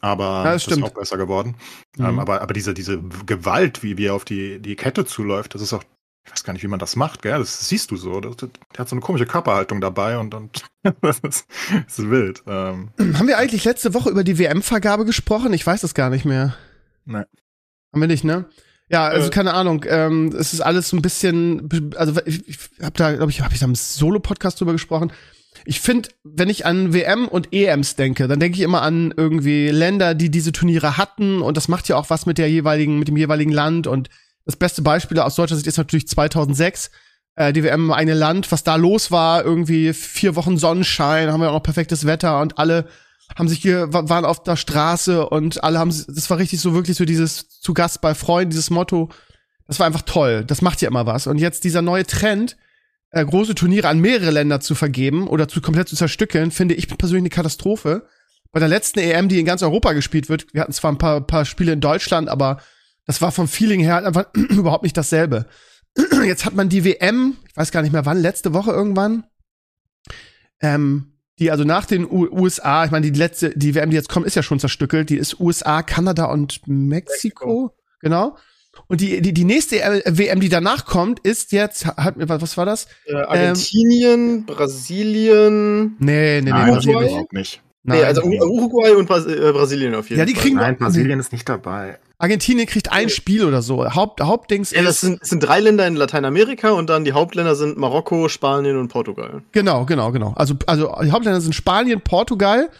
[0.00, 1.54] Aber Ja, das das ist auch besser geworden.
[1.96, 2.04] Mhm.
[2.04, 5.62] Ähm, aber, aber diese, diese Gewalt, wie, wie er auf die, die Kette zuläuft, das
[5.62, 5.84] ist auch,
[6.26, 7.38] ich weiß gar nicht, wie man das macht, gell?
[7.38, 8.18] Das siehst du so.
[8.20, 10.64] Das, das, der hat so eine komische Körperhaltung dabei und, und
[11.00, 11.46] das, ist,
[11.86, 12.42] das ist wild.
[12.48, 15.52] Ähm, Haben wir eigentlich letzte Woche über die WM-Vergabe gesprochen?
[15.52, 16.56] Ich weiß es gar nicht mehr.
[17.04, 17.26] Nein.
[17.92, 18.46] Haben wir nicht, ne?
[18.90, 19.30] Ja, also Äh.
[19.30, 19.84] keine Ahnung.
[19.88, 23.54] Ähm, es ist alles so ein bisschen, also ich, ich habe da, glaube ich, habe
[23.54, 25.12] ich da im Solo-Podcast drüber gesprochen.
[25.64, 29.68] Ich finde, wenn ich an WM und EMs denke, dann denke ich immer an irgendwie
[29.70, 33.08] Länder, die diese Turniere hatten und das macht ja auch was mit der jeweiligen, mit
[33.08, 34.10] dem jeweiligen Land und
[34.44, 36.90] das beste Beispiel aus deutscher Sicht ist natürlich 2006
[37.36, 41.40] äh, die WM im eigenen Land, was da los war, irgendwie vier Wochen Sonnenschein, haben
[41.40, 42.86] wir auch noch perfektes Wetter und alle
[43.36, 46.74] haben sich hier wa- waren auf der Straße und alle haben das war richtig so
[46.74, 49.10] wirklich so dieses zu Gast bei Freunden dieses Motto
[49.66, 51.26] das war einfach toll das macht ja immer was.
[51.26, 52.56] Und jetzt dieser neue Trend
[53.10, 56.88] äh, große Turniere an mehrere Länder zu vergeben oder zu komplett zu zerstückeln finde ich
[56.88, 58.06] persönlich eine Katastrophe.
[58.52, 61.20] Bei der letzten EM die in ganz Europa gespielt wird wir hatten zwar ein paar
[61.20, 62.60] paar Spiele in Deutschland aber
[63.06, 65.46] das war vom Feeling her einfach überhaupt nicht dasselbe.
[66.24, 69.24] Jetzt hat man die WM ich weiß gar nicht mehr wann letzte Woche irgendwann
[70.60, 74.08] ähm, die also nach den U USA, ich meine, die letzte, die WM, die jetzt
[74.08, 75.10] kommt, ist ja schon zerstückelt.
[75.10, 77.72] Die ist USA, Kanada und Mexiko.
[78.00, 78.36] Genau.
[78.88, 82.66] Und die, die, die nächste WM, die danach kommt, ist jetzt, hat, was was war
[82.66, 82.86] das?
[83.06, 85.96] Äh, Argentinien, Brasilien.
[85.98, 87.62] Nee, nee, nee, Nein, Brasilien überhaupt nicht.
[87.84, 87.98] Nein.
[87.98, 90.42] Nee, also Uruguay und Bras äh, Brasilien auf jeden Ja, die Fall.
[90.42, 91.98] kriegen- Nein, Brasilien ist nicht dabei.
[92.18, 93.94] Argentinien kriegt ein Spiel oder so.
[93.94, 97.12] Haupt, Hauptdings Ja, das ist, sind, das sind drei Länder in Lateinamerika und dann die
[97.12, 99.42] Hauptländer sind Marokko, Spanien und Portugal.
[99.52, 100.32] genau, genau, genau.
[100.36, 102.70] Also, also die Hauptländer sind Spanien, Portugal,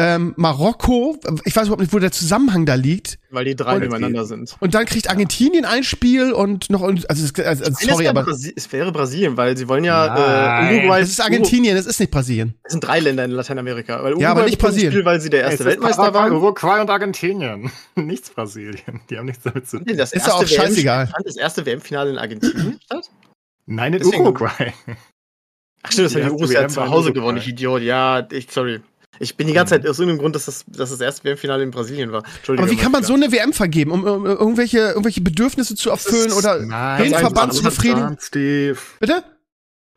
[0.00, 1.18] ähm, Marokko.
[1.44, 3.18] Ich weiß überhaupt nicht, wo der Zusammenhang da liegt.
[3.30, 4.56] Weil die drei Und- nebeneinander sind.
[4.60, 8.10] Und dann kriegt Argentinien ein Spiel und noch, und, also, es- also, Eines sorry, wäre
[8.10, 10.74] aber Brasi es wäre Brasilien, weil sie wollen ja Nein.
[10.74, 11.00] äh, Uruguay.
[11.00, 12.54] es ist Argentinien, es ist nicht Brasilien.
[12.62, 14.02] Es sind drei Länder in Lateinamerika.
[14.02, 14.92] Weil Ja, aber nicht Brasilien.
[14.92, 16.32] Spiel, weil sie der erste Weltmeister waren.
[16.32, 17.70] Uruguay und Argentinien.
[17.96, 19.00] Nichts Brasilien.
[19.10, 19.86] Die haben nichts damit zu tun.
[19.88, 21.08] Nee, Das Ist erste auch scheißegal.
[21.08, 23.10] Fand das erste WM-Finale in Argentinien statt?
[23.66, 24.72] Nein, in Deswegen- Uruguay.
[25.82, 27.12] Ach stimmt, das Die hat die ja WM zu Hause Uruguay.
[27.12, 27.82] gewonnen, ich Idiot.
[27.82, 28.80] Ja, ich, sorry.
[29.20, 29.74] Ich bin die ganze.
[29.74, 32.22] Zeit aus irgendeinem Grund, dass das, dass das erste WM-Finale in Brasilien war.
[32.36, 32.68] Entschuldigung.
[32.68, 36.32] Aber wie kann man so eine WM vergeben, um, um irgendwelche, irgendwelche Bedürfnisse zu erfüllen
[36.32, 38.00] oder Nein, den Verband zu befriedigen?
[38.00, 38.78] Geplant, Steve.
[39.00, 39.24] Bitte?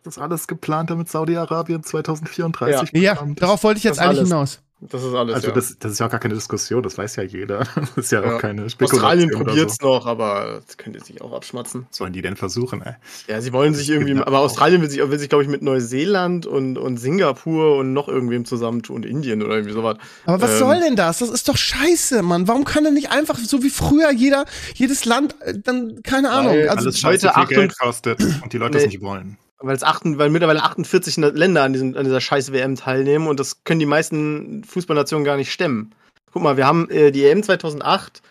[0.03, 3.41] Das ist alles geplant, damit Saudi-Arabien 2034 Ja, kommt.
[3.41, 4.29] darauf wollte ich jetzt eigentlich alles.
[4.29, 4.59] hinaus.
[4.83, 5.35] Das ist alles.
[5.35, 5.53] Also ja.
[5.53, 7.59] das, das ist ja auch gar keine Diskussion, das weiß ja jeder.
[7.75, 8.35] Das ist ja, Ja.
[8.35, 8.99] auch keine Spekulation.
[8.99, 9.87] Australien oder probiert's So.
[9.87, 11.85] noch, aber das könnt ihr sich auch abschmatzen.
[11.89, 12.93] Was sollen die denn versuchen, ey?
[13.27, 14.45] Ja, sie wollen sich irgendwie, aber auch.
[14.45, 18.43] Australien will sich, will sich glaube ich, mit Neuseeland und, und Singapur und noch irgendwem
[18.45, 19.97] zusammentun und Indien oder irgendwie sowas.
[20.25, 20.57] Aber was Ähm.
[20.57, 21.19] soll denn das?
[21.19, 22.47] Das ist doch scheiße, Mann.
[22.47, 26.53] Warum kann denn nicht einfach so wie früher jeder, jedes Land, äh, dann, keine Ahnung.
[26.53, 28.89] Weil Also, Alles scheiße heute viel Achtung- Geld kostet und die Leute es Nee.
[28.89, 29.37] nicht wollen.
[29.63, 33.39] Weil es achten, weil mittlerweile 48 Länder an, diesem, an dieser scheiß WM teilnehmen und
[33.39, 35.93] das können die meisten Fußballnationen gar nicht stemmen.
[36.33, 38.21] Guck mal, wir haben äh, die EM 2008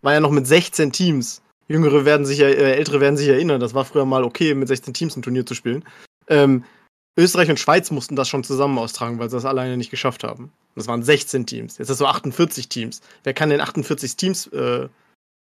[0.00, 1.42] war ja noch mit 16 Teams.
[1.66, 4.94] Jüngere werden sich äh, ältere werden sich erinnern, das war früher mal okay, mit 16
[4.94, 5.84] Teams ein Turnier zu spielen.
[6.28, 6.64] Ähm,
[7.18, 10.52] Österreich und Schweiz mussten das schon zusammen austragen, weil sie das alleine nicht geschafft haben.
[10.76, 11.76] Das waren 16 Teams.
[11.78, 13.00] Jetzt hast du 48 Teams.
[13.24, 14.88] Wer kann denn 48 Teams äh,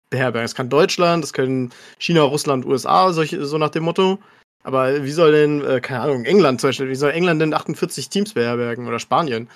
[0.09, 0.43] beherbergen?
[0.43, 4.19] Das kann Deutschland, das können China, Russland, USA, solche, so nach dem Motto.
[4.63, 8.09] Aber wie soll denn, äh, keine Ahnung, England zum Beispiel, wie soll England denn 48
[8.09, 9.49] Teams beherbergen oder Spanien?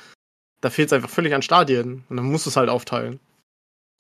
[0.62, 2.04] Da fehlt es einfach völlig an Stadien.
[2.10, 3.20] Und dann musst du es halt aufteilen.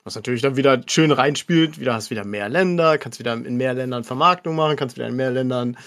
[0.04, 3.74] Was natürlich dann wieder schön reinspielt, wieder hast wieder mehr Länder, kannst wieder in mehr
[3.74, 5.78] Ländern Vermarktung machen, kannst wieder in mehr Ländern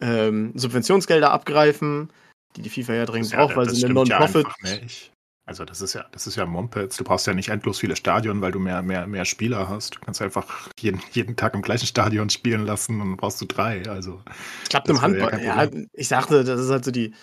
[0.00, 2.10] ähm, Subventionsgelder abgreifen,
[2.56, 4.46] die die FIFA ja dringend Ja, braucht, weil sie eine ja Non-Profit.
[4.62, 5.12] nicht.
[5.46, 6.96] Also das ist ja, das ist ja Mumpets.
[6.96, 9.94] Du brauchst ja nicht endlos viele Stadien, weil du mehr, mehr, mehr Spieler hast.
[9.94, 13.44] Du kannst einfach jeden, jeden Tag im gleichen Stadion spielen lassen und dann brauchst du
[13.44, 13.88] drei.
[13.88, 14.20] Also
[14.68, 15.30] klappt das im ja Handball.
[15.30, 17.14] kein Ja, ich sagte, das ist halt so die.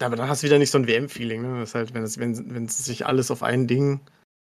[0.00, 1.60] Aber dann hast du wieder nicht so ein WM-Feeling, ne?
[1.60, 4.00] Das ist halt, wenn es, wenn, wenn es sich alles auf ein Ding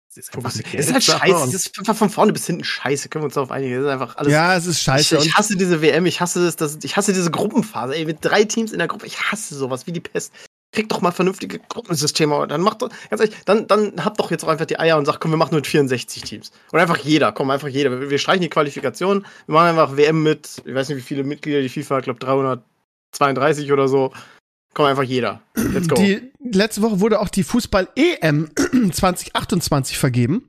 [0.09, 0.73] es ist.
[0.73, 1.43] Es ist halt scheiße.
[1.49, 3.09] Es ist einfach von vorne bis hinten scheiße.
[3.09, 3.75] Können wir uns darauf einigen.
[3.75, 4.31] Es ist einfach alles.
[4.33, 5.17] ja, es ist scheiße.
[5.17, 8.19] Ich, ich hasse diese WM, ich hasse es, das, ich hasse diese Gruppenphase, ey, mit
[8.21, 10.33] drei Teams in der Gruppe, ich hasse sowas wie die Pest.
[10.77, 14.43] Kriegt doch mal vernünftige Gruppensysteme, dann macht doch, ganz ehrlich, dann, dann habt doch jetzt
[14.43, 16.51] auch einfach die Eier und sagt, komm, wir machen nur mit 64 Teams.
[16.71, 17.89] Oder einfach jeder, komm, einfach jeder.
[17.99, 21.23] Wir, wir streichen die Qualifikation, wir machen einfach WM mit, ich weiß nicht, wie viele
[21.23, 24.13] Mitglieder die FIFA, ich glaube 332 oder so.
[24.75, 25.41] Komm, einfach jeder.
[25.55, 25.95] Let's go.
[25.95, 28.51] die letzte Woche wurde auch die Fußball-EM
[28.91, 30.47] 2028 vergeben.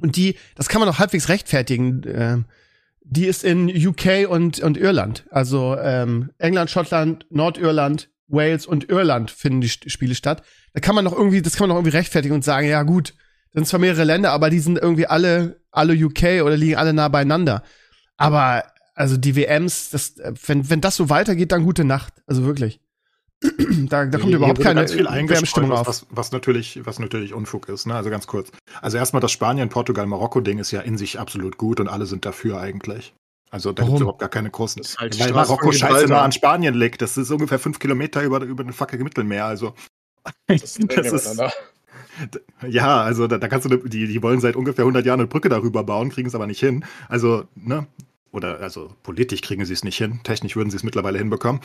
[0.00, 2.02] Und die, das kann man auch halbwegs rechtfertigen.
[2.06, 2.44] ähm,
[3.08, 5.24] die ist in UK und, und Irland.
[5.30, 10.42] Also ähm, England, Schottland, Nordirland, Wales und Irland finden die Spiele statt.
[10.72, 13.14] Da kann man noch irgendwie, das kann man noch irgendwie rechtfertigen und sagen, ja gut,
[13.52, 16.92] das sind zwar mehrere Länder, aber die sind irgendwie alle, alle UK oder liegen alle
[16.92, 17.62] nah beieinander.
[18.16, 22.14] Aber also die WMs, das, äh, wenn, wenn das so weitergeht, dann gute Nacht.
[22.26, 22.80] Also wirklich.
[23.42, 25.86] da, da kommt Hier überhaupt keine Wärmestimmung auf.
[25.86, 27.86] was, was, natürlich, was natürlich Unfug ist.
[27.86, 27.94] Ne?
[27.94, 28.50] Also ganz kurz.
[28.80, 32.24] Also erstmal das Spanien, Portugal, Marokko-Ding ist ja in sich absolut gut und alle sind
[32.24, 33.14] dafür eigentlich.
[33.50, 34.82] Also da gibt es überhaupt gar keine großen.
[34.98, 37.00] Halt weil Marokko scheiße nah an Spanien liegt.
[37.00, 39.46] Das ist ungefähr fünf Kilometer über, über den fucking Mittelmeer.
[39.46, 39.74] Also
[40.46, 41.40] Das ist, das ist,
[42.66, 45.48] Ja, also da, da kannst du, die, die wollen seit ungefähr 100 Jahren eine Brücke
[45.48, 46.84] darüber bauen, kriegen es aber nicht hin.
[47.08, 47.86] Also, ne,
[48.32, 50.20] oder also politisch kriegen sie es nicht hin.
[50.24, 51.60] Technisch würden sie es mittlerweile hinbekommen.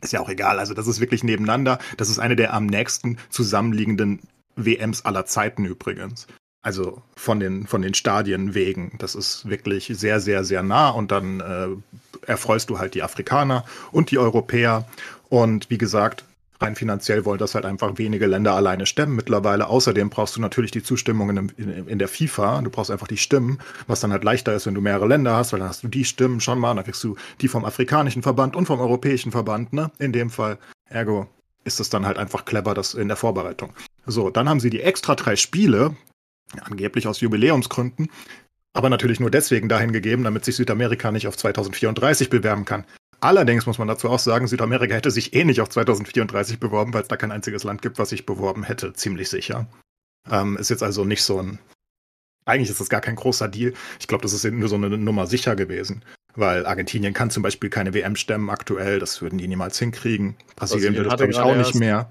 [0.00, 0.58] Ist ja auch egal.
[0.58, 1.78] Also das ist wirklich nebeneinander.
[1.96, 4.20] Das ist eine der am nächsten zusammenliegenden
[4.56, 6.26] WMs aller Zeiten übrigens.
[6.62, 8.92] Also von den, von den Stadien wegen.
[8.98, 13.64] Das ist wirklich sehr, sehr, sehr nah und dann äh, erfreust du halt die Afrikaner
[13.90, 14.86] und die Europäer.
[15.28, 16.24] Und wie gesagt,
[16.62, 19.66] rein finanziell wollen das halt einfach wenige Länder alleine stemmen mittlerweile.
[19.66, 22.62] Außerdem brauchst du natürlich die Zustimmung in, in, in, der FIFA.
[22.62, 25.52] Du brauchst einfach die Stimmen, was dann halt leichter ist, wenn du mehrere Länder hast,
[25.52, 28.56] weil dann hast du die Stimmen schon mal, dann kriegst du die vom afrikanischen Verband
[28.56, 29.90] und vom europäischen Verband, ne?
[29.98, 30.58] In dem Fall.
[30.88, 31.26] Ergo
[31.64, 33.72] ist es dann halt einfach clever, das in der Vorbereitung.
[34.06, 35.96] So, dann haben sie die extra drei Spiele,
[36.60, 38.10] angeblich aus Jubiläumsgründen,
[38.74, 42.84] aber natürlich nur deswegen dahin gegeben, damit sich Südamerika nicht auf 2034 bewerben kann.
[43.20, 47.02] Allerdings muss man dazu auch sagen, Südamerika hätte sich eh nicht auf 2034 beworben, weil
[47.02, 49.68] es da kein einziges Land gibt, was sich beworben hätte, ziemlich sicher.
[50.28, 51.58] Ähm, ist jetzt also nicht so ein.
[52.44, 53.74] Eigentlich ist das gar kein großer Deal.
[54.00, 56.04] Ich glaube, das ist nur so eine Nummer sicher gewesen.
[56.34, 60.34] Weil Argentinien kann zum Beispiel keine WM stemmen aktuell, das würden die niemals hinkriegen.
[60.56, 62.10] Brasilien würde das, glaube ich, auch nicht mehr.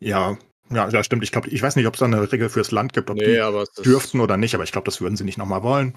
[0.00, 0.38] Ja,
[0.70, 1.22] ja, ja, stimmt.
[1.22, 3.24] Ich glaube, ich weiß nicht, ob es da eine Regel fürs Land gibt, ob nee,
[3.24, 5.94] die dürften oder nicht, aber ich glaube, das würden sie nicht nochmal wollen.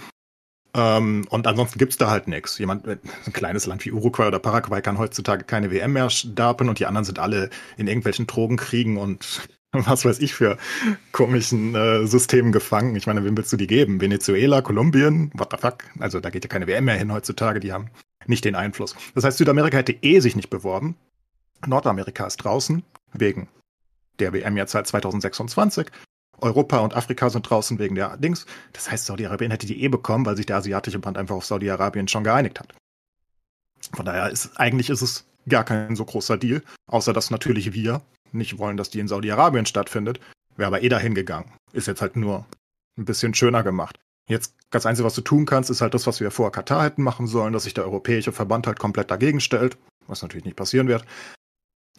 [0.74, 2.58] Ähm, und ansonsten gibt's da halt nichts.
[2.58, 3.00] Jemand, ein
[3.34, 7.06] kleines Land wie Uruguay oder Paraguay kann heutzutage keine WM mehr starten und die anderen
[7.06, 10.58] sind alle in irgendwelchen Drogenkriegen und was weiß ich für
[11.12, 12.96] komischen äh, Systemen gefangen.
[12.96, 14.00] Ich meine, wem willst du die geben?
[14.00, 15.32] Venezuela, Kolumbien?
[15.34, 15.84] What the fuck?
[16.00, 17.90] Also da geht ja keine WM mehr hin heutzutage, die haben
[18.28, 18.96] nicht den Einfluss.
[19.16, 20.96] Das heißt, Südamerika hätte eh sich nicht beworben.
[21.66, 23.48] Nordamerika ist draußen, wegen
[24.20, 25.88] der WM jetzt seit 2026.
[26.40, 28.46] Europa und Afrika sind draußen wegen der Dings.
[28.74, 32.08] Das heißt, Saudi-Arabien hätte die eh bekommen, weil sich der asiatische Band einfach auf Saudi-Arabien
[32.08, 32.74] schon geeinigt hat.
[33.94, 38.02] Von daher ist eigentlich ist es gar kein so großer Deal, außer dass natürlich wir
[38.32, 40.20] nicht wollen, dass die in Saudi-Arabien stattfindet.
[40.56, 41.52] Wäre aber eh dahin gegangen.
[41.74, 42.46] Ist jetzt halt nur
[42.98, 43.98] ein bisschen schöner gemacht.
[44.28, 47.04] Jetzt das Einzige, was du tun kannst, ist halt das, was wir vor Katar hätten
[47.04, 50.88] machen sollen, dass sich der europäische Verband halt komplett dagegen stellt, was natürlich nicht passieren
[50.88, 51.06] wird.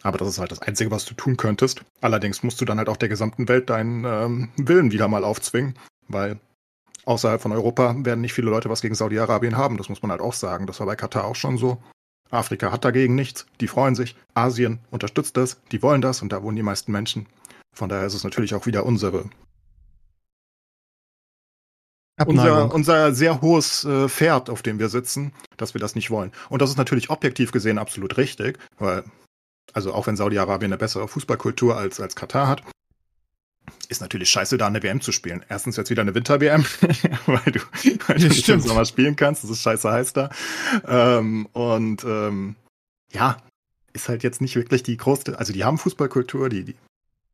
[0.03, 1.83] Aber das ist halt das Einzige, was du tun könntest.
[2.01, 5.75] Allerdings musst du dann halt auch der gesamten Welt deinen ähm, Willen wieder mal aufzwingen,
[6.09, 6.39] weil
[7.05, 9.77] außerhalb von Europa werden nicht viele Leute was gegen Saudi-Arabien haben.
[9.77, 10.67] Das muss man halt auch sagen.
[10.67, 11.81] Das war bei Katar auch schon so.
[12.29, 13.45] Afrika hat dagegen nichts.
[13.61, 14.15] Die freuen sich.
[14.33, 15.61] Asien unterstützt das.
[15.71, 17.27] Die wollen das und da wohnen die meisten Menschen.
[17.73, 19.29] Von daher ist es natürlich auch wieder unsere.
[22.25, 26.31] Unser, unser sehr hohes äh, Pferd, auf dem wir sitzen, dass wir das nicht wollen.
[26.49, 29.03] Und das ist natürlich objektiv gesehen absolut richtig, weil
[29.71, 32.63] also auch wenn Saudi-Arabien eine bessere Fußballkultur als, als Katar hat,
[33.89, 35.45] ist natürlich scheiße, da eine WM zu spielen.
[35.49, 36.63] Erstens jetzt wieder eine Winter-WM,
[37.25, 37.59] weil du,
[38.07, 39.43] weil du nicht im Sommer spielen kannst.
[39.43, 40.29] Das ist scheiße heiß da.
[40.87, 42.55] Ähm, und ähm,
[43.11, 43.37] ja,
[43.93, 45.37] ist halt jetzt nicht wirklich die größte.
[45.37, 46.75] Also die haben Fußballkultur, die, die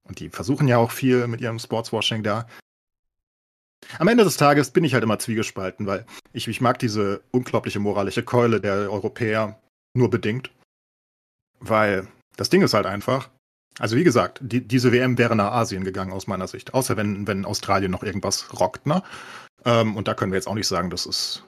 [0.03, 2.47] und die versuchen ja auch viel mit ihrem Sportswashing da.
[3.97, 7.79] Am Ende des Tages bin ich halt immer zwiegespalten, weil ich, ich mag diese unglaubliche
[7.79, 9.59] moralische Keule der Europäer
[9.93, 10.51] nur bedingt.
[11.59, 12.07] Weil
[12.39, 13.29] das Ding ist halt einfach,
[13.79, 16.73] also wie gesagt, die, diese WM wäre nach Asien gegangen aus meiner Sicht.
[16.73, 19.03] Außer wenn, wenn Australien noch irgendwas rockt, ne?
[19.65, 21.43] Ähm, und da können wir jetzt auch nicht sagen, das ist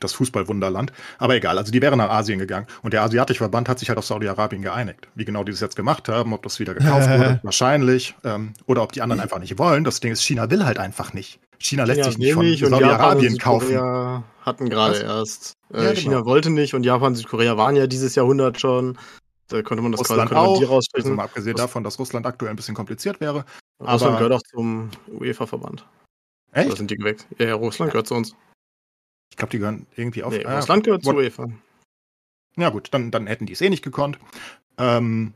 [0.00, 0.92] das Fußballwunderland.
[1.18, 2.66] Aber egal, also die wäre nach Asien gegangen.
[2.82, 5.06] Und der asiatische Verband hat sich halt auf Saudi-Arabien geeinigt.
[5.14, 8.16] Wie genau die das jetzt gemacht haben, ob das wieder gekauft wurde, wahrscheinlich.
[8.24, 9.84] Ähm, oder ob die anderen einfach nicht wollen.
[9.84, 11.38] Das Ding ist, China will halt einfach nicht.
[11.60, 13.78] China lässt ja, sich nicht von Saudi-Arabien kaufen.
[14.40, 15.52] hatten gerade erst.
[15.72, 16.00] Äh, ja, genau.
[16.00, 18.98] China wollte nicht und Japan und Südkorea waren ja dieses Jahrhundert schon.
[19.52, 22.56] Da könnte man das Russland gerade auch, also mal abgesehen davon, dass Russland aktuell ein
[22.56, 23.44] bisschen kompliziert wäre.
[23.80, 25.86] Russland gehört auch zum UEFA-Verband.
[26.52, 26.68] Echt?
[26.68, 27.26] Oder sind die geweckt?
[27.38, 27.92] Ja, ja, Russland ja.
[27.92, 28.34] gehört zu uns.
[29.30, 30.32] Ich glaube, die gehören irgendwie auf.
[30.32, 31.50] Nee, ah, Russland gehört zur UEFA.
[32.56, 34.18] Ja, gut, dann, dann hätten die es eh nicht gekonnt.
[34.78, 35.34] Ähm,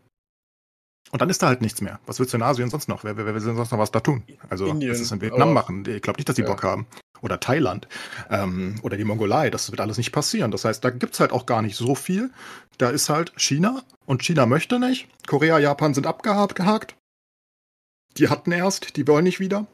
[1.12, 2.01] und dann ist da halt nichts mehr.
[2.07, 3.05] Was willst du in Asien sonst noch?
[3.05, 4.23] Wer, wer, wer will sonst noch was da tun?
[4.49, 5.85] Also, Indien, was ist in Vietnam machen?
[5.87, 6.49] Ich glaube nicht, dass die ja.
[6.49, 6.87] Bock haben.
[7.23, 7.88] Oder Thailand.
[8.29, 9.51] Ähm, oder die Mongolei.
[9.51, 10.51] Das wird alles nicht passieren.
[10.51, 12.31] Das heißt, da gibt es halt auch gar nicht so viel.
[12.79, 13.83] Da ist halt China.
[14.05, 15.09] Und China möchte nicht.
[15.27, 16.95] Korea, Japan sind abgehakt.
[18.19, 19.66] Die hatten erst, die wollen nicht wieder.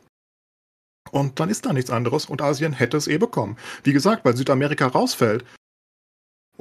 [1.11, 2.27] Und dann ist da nichts anderes.
[2.27, 3.57] Und Asien hätte es eh bekommen.
[3.83, 5.45] Wie gesagt, weil Südamerika rausfällt,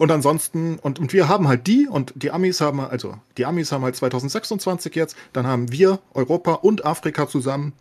[0.02, 3.72] und ansonsten, und, und wir haben halt die, und die Amis haben, also die Amis
[3.72, 7.74] haben halt 2026 jetzt, dann haben wir Europa und Afrika zusammen,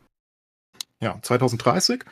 [1.00, 2.04] ja, 2030,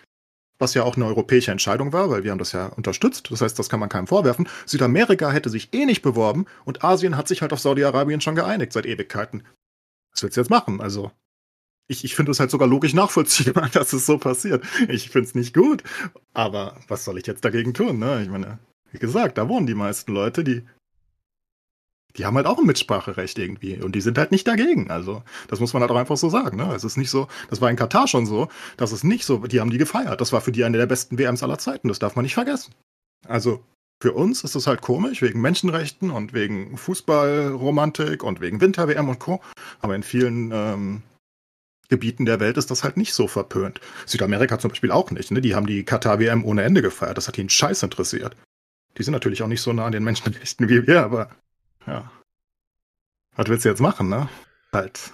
[0.59, 3.31] was ja auch eine europäische Entscheidung war, weil wir haben das ja unterstützt.
[3.31, 4.49] Das heißt, das kann man keinem vorwerfen.
[4.65, 8.73] Südamerika hätte sich eh nicht beworben und Asien hat sich halt auf Saudi-Arabien schon geeinigt
[8.73, 9.43] seit Ewigkeiten.
[10.15, 10.81] Was willst du jetzt machen?
[10.81, 11.11] Also,
[11.87, 14.65] ich, ich finde es halt sogar logisch nachvollziehbar, dass es so passiert.
[14.89, 15.83] Ich finde es nicht gut,
[16.33, 17.99] aber was soll ich jetzt dagegen tun?
[17.99, 18.23] Ne?
[18.23, 18.59] Ich meine,
[18.93, 20.63] wie gesagt, da wohnen die meisten Leute, die,
[22.17, 24.91] die haben halt auch ein Mitspracherecht irgendwie und die sind halt nicht dagegen.
[24.91, 26.57] Also, das muss man halt auch einfach so sagen.
[26.57, 26.75] Ne?
[26.75, 29.61] Es ist nicht so, das war in Katar schon so, das ist nicht so, die
[29.61, 30.21] haben die gefeiert.
[30.21, 32.75] Das war für die eine der besten WMs aller Zeiten, das darf man nicht vergessen.
[33.27, 33.65] Also,
[34.01, 39.19] für uns ist es halt komisch, wegen Menschenrechten und wegen Fußballromantik und wegen Winter-WM und
[39.19, 39.41] Co.
[39.81, 41.03] Aber in vielen ähm,
[41.89, 43.81] Gebieten der Welt ist das halt nicht so verpönt.
[44.07, 45.33] Südamerika zum Beispiel auch nicht.
[45.33, 45.41] Ne?
[45.41, 47.17] Die haben die Katar-WM ohne Ende gefeiert.
[47.17, 48.37] Das hat ihnen scheiß interessiert.
[48.99, 51.31] Die sind natürlich auch nicht so nah an den Menschenrechten wie wir, aber
[51.87, 52.11] ja.
[53.37, 54.29] Was willst du jetzt machen, ne?
[54.73, 55.13] Halt.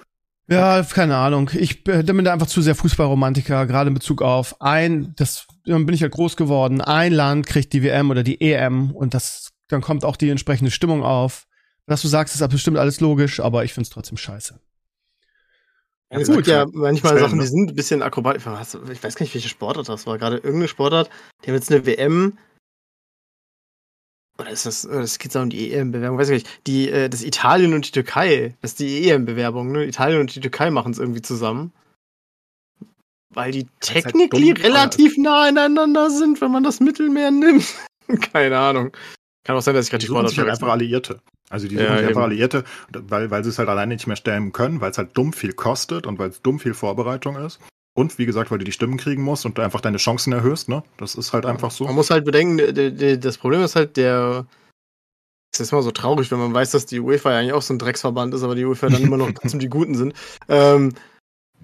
[0.48, 1.50] Ja, keine Ahnung.
[1.54, 5.94] Ich bin da einfach zu sehr Fußballromantiker, gerade in Bezug auf ein, das dann bin
[5.94, 9.80] ich halt groß geworden, ein Land kriegt die WM oder die EM und das, dann
[9.80, 11.46] kommt auch die entsprechende Stimmung auf.
[11.86, 14.58] Was du sagst, ist bestimmt alles logisch, aber ich find's trotzdem scheiße.
[16.10, 18.44] Ja, es gibt ja manchmal Sachen, die sind ein bisschen akrobatisch.
[18.44, 20.18] Ich weiß gar nicht, welche Sportart das war.
[20.18, 21.10] Gerade irgendeine Sportart,
[21.42, 22.38] die haben jetzt eine WM.
[24.38, 26.66] Oder ist das, das geht um die EM-Bewerbung, weiß ich nicht.
[26.66, 29.84] Die, äh, das Italien und die Türkei, das ist die EM-Bewerbung, ne?
[29.84, 31.72] Italien und die Türkei machen es irgendwie zusammen.
[33.30, 37.66] Weil die technically halt relativ nah aneinander sind, wenn man das Mittelmeer nimmt.
[38.32, 38.96] Keine Ahnung.
[39.44, 41.20] Kann auch sein, dass ich gerade die Sportart halt einfach Alliierte.
[41.50, 44.16] Also die suchen ja, sich einfach Alliierte, weil, weil sie es halt alleine nicht mehr
[44.16, 47.60] stellen können, weil es halt dumm viel kostet und weil es dumm viel Vorbereitung ist.
[47.96, 50.82] Und wie gesagt, weil du die Stimmen kriegen musst und einfach deine Chancen erhöhst, ne?
[50.96, 51.84] Das ist halt einfach so.
[51.84, 54.46] Man muss halt bedenken, das Problem ist halt der.
[55.52, 57.72] Es ist immer so traurig, wenn man weiß, dass die UEFA ja eigentlich auch so
[57.72, 60.12] ein Drecksverband ist, aber die UEFA dann immer noch trotzdem die Guten sind.
[60.48, 60.92] Ähm,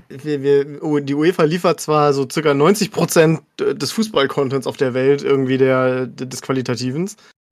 [0.08, 5.58] wir, wir, die UEFA liefert zwar so circa 90% des Fußball-Contents auf der Welt irgendwie
[5.58, 7.10] der, des Qualitativen,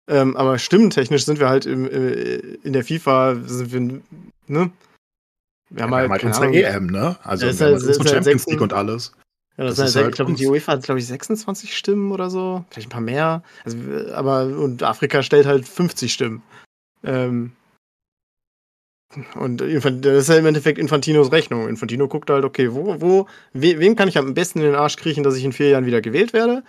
[0.08, 4.00] ähm, aber stimmtechnisch sind wir halt im, äh, in der FIFA, sind wir,
[4.46, 4.70] ne?
[5.70, 7.16] Wir haben ja, halt, wir haben halt unsere Ahnung, EM, ne?
[7.22, 9.12] Also wir halt, unsere halt Champions League und alles.
[9.56, 12.30] Ja, das, das ist halt, ich glaube, die UEFA hat, glaube ich, 26 Stimmen oder
[12.30, 12.64] so.
[12.70, 13.42] Vielleicht ein paar mehr.
[13.64, 13.78] Also,
[14.14, 16.42] aber, und Afrika stellt halt 50 Stimmen.
[17.02, 17.52] Ähm,
[19.34, 19.72] und das
[20.04, 21.68] ist ja im Endeffekt Infantinos Rechnung.
[21.68, 24.96] Infantino guckt halt, okay, wo, wo, we, wem kann ich am besten in den Arsch
[24.96, 26.62] kriechen, dass ich in vier Jahren wieder gewählt werde?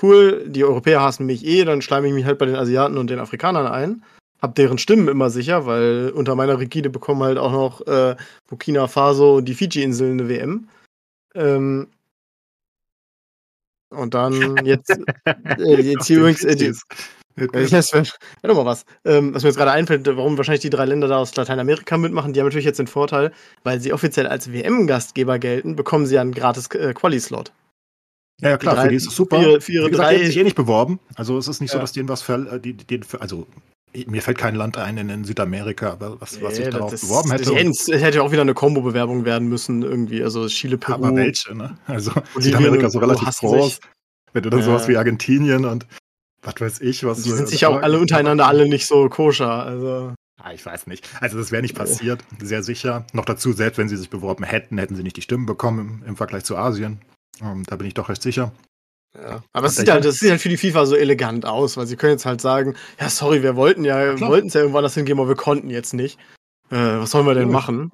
[0.00, 3.08] Cool, die Europäer hassen mich eh, dann schleime ich mich halt bei den Asiaten und
[3.08, 4.04] den Afrikanern ein.
[4.46, 8.14] Hab deren Stimmen immer sicher, weil unter meiner Rigide bekommen halt auch noch äh,
[8.46, 10.68] Burkina Faso und die Fiji-Inseln eine WM.
[11.34, 11.88] Ähm,
[13.90, 14.32] und dann
[14.64, 18.84] jetzt, äh, jetzt hier übrigens, äh, die, ich weiß, ja, mal was.
[19.04, 22.32] Ähm, was mir jetzt gerade einfällt, warum wahrscheinlich die drei Länder da aus Lateinamerika mitmachen,
[22.32, 23.32] die haben natürlich jetzt den Vorteil,
[23.64, 27.50] weil sie offiziell als WM-Gastgeber gelten, bekommen sie ja einen gratis äh, Quali-Slot.
[28.40, 29.42] Ja, ja, klar, drei, für die ist es super.
[29.42, 31.00] Für, für ihre Wie gesagt, drei, die haben sich eh nicht beworben.
[31.16, 31.78] Also es ist nicht ja.
[31.78, 33.48] so, dass denen was für, äh, die, die, also
[34.06, 37.54] mir fällt kein Land ein in, in Südamerika, aber was, was sich darauf beworben hätte.
[37.54, 40.22] Es hätte auch wieder eine Combo-Bewerbung werden müssen, irgendwie.
[40.22, 41.04] Also Chile, Peru.
[41.04, 41.78] Aber welche, ne?
[41.86, 43.80] Also Südamerika ist so relativ groß.
[44.32, 45.86] Wenn du dann sowas wie Argentinien und
[46.42, 47.22] was weiß ich, was.
[47.22, 50.14] Die sind sich auch alle untereinander alle nicht so koscher, also.
[50.42, 51.08] Ah, ich weiß nicht.
[51.20, 53.04] Also das wäre nicht passiert, sehr sicher.
[53.12, 56.08] Noch dazu, selbst wenn sie sich beworben hätten, hätten sie nicht die Stimmen bekommen im,
[56.08, 57.00] im Vergleich zu Asien.
[57.42, 58.52] Ähm, da bin ich doch recht sicher.
[59.22, 59.42] Ja.
[59.52, 61.96] Aber es sieht, halt, das sieht halt für die FIFA so elegant aus, weil sie
[61.96, 65.18] können jetzt halt sagen, ja, sorry, wir wollten ja, wollten es ja irgendwann das hingehen,
[65.18, 66.18] aber wir konnten jetzt nicht.
[66.70, 67.92] Äh, was sollen wir denn machen?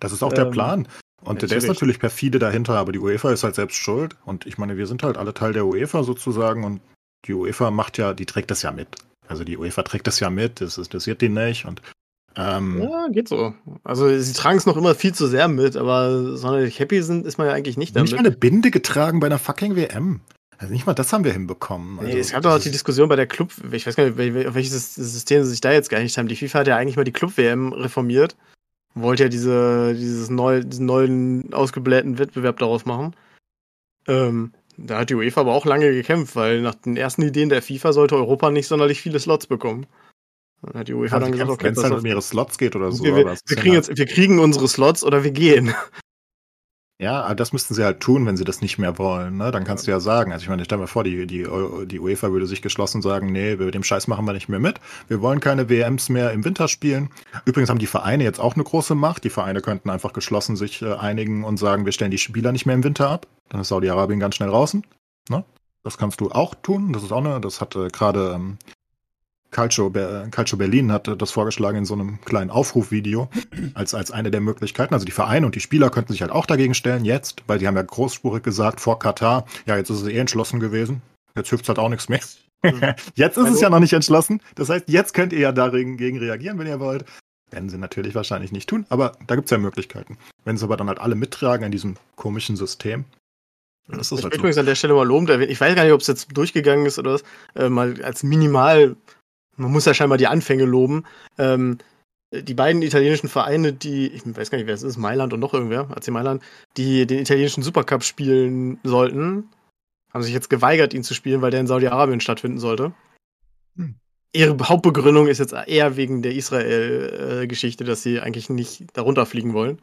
[0.00, 0.88] Das ist auch ähm, der Plan.
[1.22, 4.16] Und ja, der ist natürlich perfide dahinter, aber die UEFA ist halt selbst schuld.
[4.24, 6.80] Und ich meine, wir sind halt alle Teil der UEFA sozusagen und
[7.26, 8.88] die UEFA macht ja, die trägt das ja mit.
[9.26, 11.82] Also die UEFA trägt das ja mit, das interessiert die nicht und
[12.36, 13.54] ähm, ja, geht so.
[13.82, 17.38] Also sie tragen es noch immer viel zu sehr mit, aber sonderlich happy sind, ist
[17.38, 18.10] man ja eigentlich nicht damit.
[18.10, 20.20] Nicht mal eine Binde getragen bei einer fucking WM.
[20.58, 21.98] Also nicht mal das haben wir hinbekommen.
[21.98, 24.46] Also, nee, es gab doch auch die Diskussion bei der Club, ich weiß gar nicht,
[24.46, 26.28] auf welches System sie sich da jetzt geeinigt haben.
[26.28, 28.36] Die FIFA hat ja eigentlich mal die Club-WM reformiert.
[28.94, 33.14] Wollte ja diese, dieses neu, diesen neuen ausgeblähten Wettbewerb daraus machen.
[34.08, 37.62] Ähm, da hat die UEFA aber auch lange gekämpft, weil nach den ersten Ideen der
[37.62, 39.86] FIFA sollte Europa nicht sonderlich viele Slots bekommen.
[40.62, 42.74] Dann hat die UEFA ja, dann gesagt, okay, wenn es dann um ihre Slots geht
[42.76, 43.04] oder so.
[43.04, 45.74] Wir, wir, wir kriegen jetzt, wir kriegen unsere Slots oder wir gehen.
[46.98, 49.36] Ja, das müssten sie halt tun, wenn sie das nicht mehr wollen.
[49.36, 49.50] Ne?
[49.50, 51.46] Dann kannst du ja sagen, also ich meine, stell mir vor, die, die,
[51.86, 54.80] die UEFA würde sich geschlossen sagen, nee, mit dem Scheiß machen wir nicht mehr mit.
[55.06, 57.10] Wir wollen keine WMs mehr im Winter spielen.
[57.44, 59.24] Übrigens haben die Vereine jetzt auch eine große Macht.
[59.24, 62.64] Die Vereine könnten einfach geschlossen sich äh, einigen und sagen, wir stellen die Spieler nicht
[62.64, 63.26] mehr im Winter ab.
[63.50, 64.82] Dann ist Saudi-Arabien ganz schnell draußen.
[65.28, 65.44] Ne?
[65.82, 66.94] Das kannst du auch tun.
[66.94, 68.56] Das ist auch eine, das hatte gerade ähm,
[69.56, 69.90] Calcio,
[70.30, 73.30] Calcio Berlin hat das vorgeschlagen in so einem kleinen Aufrufvideo
[73.72, 74.92] als, als eine der Möglichkeiten.
[74.92, 77.66] Also die Vereine und die Spieler könnten sich halt auch dagegen stellen jetzt, weil die
[77.66, 81.00] haben ja großspurig gesagt vor Katar, ja, jetzt ist es eh entschlossen gewesen.
[81.34, 82.20] Jetzt hilft es halt auch nichts mehr.
[83.14, 84.40] Jetzt ist es ja noch nicht entschlossen.
[84.56, 87.04] Das heißt, jetzt könnt ihr ja dagegen reagieren, wenn ihr wollt.
[87.50, 90.18] Werden sie natürlich wahrscheinlich nicht tun, aber da gibt es ja Möglichkeiten.
[90.44, 93.04] Wenn sie aber dann halt alle mittragen in diesem komischen System,
[93.88, 94.60] das ist ich halt möchte so.
[94.60, 95.40] an der Stelle mal loben.
[95.42, 97.24] Ich weiß gar nicht, ob es jetzt durchgegangen ist oder was.
[97.54, 98.96] Äh, mal als minimal
[99.56, 101.04] man muss ja scheinbar die Anfänge loben.
[101.38, 101.78] Ähm,
[102.32, 105.54] die beiden italienischen Vereine, die, ich weiß gar nicht, wer es ist, Mailand und noch
[105.54, 106.42] irgendwer, AC Mailand,
[106.76, 109.48] die den italienischen Supercup spielen sollten,
[110.12, 112.92] haben sich jetzt geweigert, ihn zu spielen, weil der in Saudi-Arabien stattfinden sollte.
[113.76, 113.94] Hm.
[114.32, 119.80] Ihre Hauptbegründung ist jetzt eher wegen der Israel-Geschichte, dass sie eigentlich nicht darunter fliegen wollen.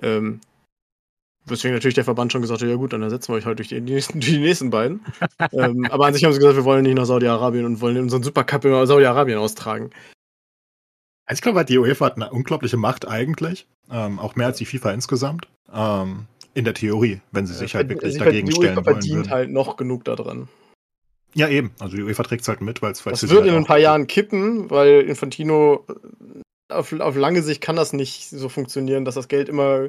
[0.00, 0.40] Ähm,
[1.48, 3.68] Deswegen natürlich der Verband schon gesagt hat, ja gut, dann ersetzen wir euch halt durch
[3.68, 5.00] die nächsten, durch die nächsten beiden.
[5.52, 8.22] ähm, aber an sich haben sie gesagt, wir wollen nicht nach Saudi-Arabien und wollen unseren
[8.22, 9.90] Supercup in Saudi-Arabien austragen.
[11.26, 14.66] Also ich glaube, die UEFA hat eine unglaubliche Macht eigentlich, ähm, auch mehr als die
[14.66, 15.48] FIFA insgesamt.
[15.72, 18.74] Ähm, in der Theorie, wenn sie sich halt wirklich dagegen stellen wollen.
[18.74, 20.48] Die UEFA verdient halt noch genug daran.
[21.34, 21.70] Ja, eben.
[21.78, 24.06] Also die UEFA trägt es halt mit, weil es Das wird in ein paar Jahren
[24.06, 25.86] kippen, weil Infantino
[26.68, 29.88] auf, auf lange Sicht kann das nicht so funktionieren, dass das Geld immer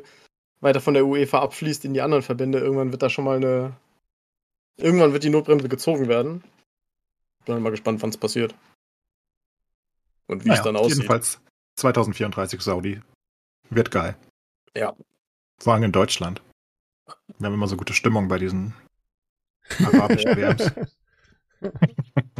[0.61, 2.59] weiter von der UEFA abfließt in die anderen Verbände.
[2.59, 3.75] Irgendwann wird da schon mal eine.
[4.77, 6.43] Irgendwann wird die Notbremse gezogen werden.
[7.45, 8.55] Bin mal gespannt, wann es passiert.
[10.27, 10.97] Und wie naja, es dann aussieht.
[10.97, 11.41] Jedenfalls
[11.75, 13.01] 2034 Saudi.
[13.69, 14.15] Wird geil.
[14.75, 14.95] Ja.
[15.59, 16.41] Vor allem in Deutschland.
[17.37, 18.73] Wir haben immer so gute Stimmung bei diesen
[19.79, 20.71] arabischen WMs.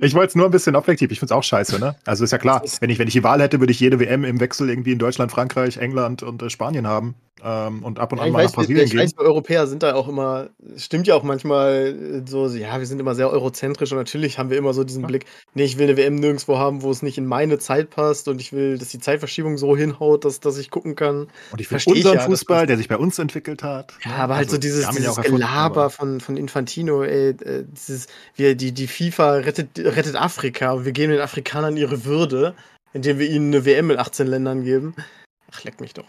[0.00, 1.12] Ich wollte es nur ein bisschen objektiv.
[1.12, 1.96] Ich finde es auch scheiße, ne?
[2.06, 4.24] Also ist ja klar, wenn ich, wenn ich die Wahl hätte, würde ich jede WM
[4.24, 7.14] im Wechsel irgendwie in Deutschland, Frankreich, England und äh, Spanien haben
[7.44, 9.00] ähm, und ab und ja, an mal weiß, nach Brasilien ich gehen.
[9.00, 13.00] Weiß, wir Europäer sind da auch immer, stimmt ja auch manchmal so, ja, wir sind
[13.00, 15.08] immer sehr eurozentrisch und natürlich haben wir immer so diesen ja.
[15.08, 18.28] Blick, nee, ich will eine WM nirgendwo haben, wo es nicht in meine Zeit passt
[18.28, 21.28] und ich will, dass die Zeitverschiebung so hinhaut, dass, dass ich gucken kann.
[21.50, 23.94] Und ich will unseren ja, Fußball, der sich bei uns entwickelt hat.
[24.04, 28.54] Ja, aber halt also, so dieses, dieses Gelaber von, von Infantino, ey, äh, dieses, wie
[28.54, 32.54] die, die FIFA rettet rettet Afrika und wir geben den Afrikanern ihre Würde,
[32.92, 34.94] indem wir ihnen eine WM in 18 Ländern geben.
[35.50, 36.08] Ach, leck mich doch.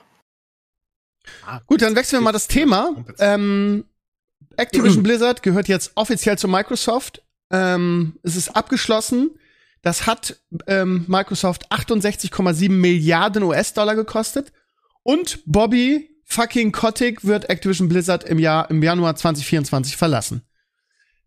[1.45, 3.05] Ah, Gut, dann wechseln wir mal das Thema.
[3.19, 3.85] Ähm,
[4.57, 7.23] Activision Blizzard gehört jetzt offiziell zu Microsoft.
[7.51, 9.31] Ähm, es ist abgeschlossen.
[9.81, 14.53] Das hat ähm, Microsoft 68,7 Milliarden US-Dollar gekostet.
[15.03, 20.43] Und Bobby fucking Kotick wird Activision Blizzard im Jahr, im Januar 2024 verlassen.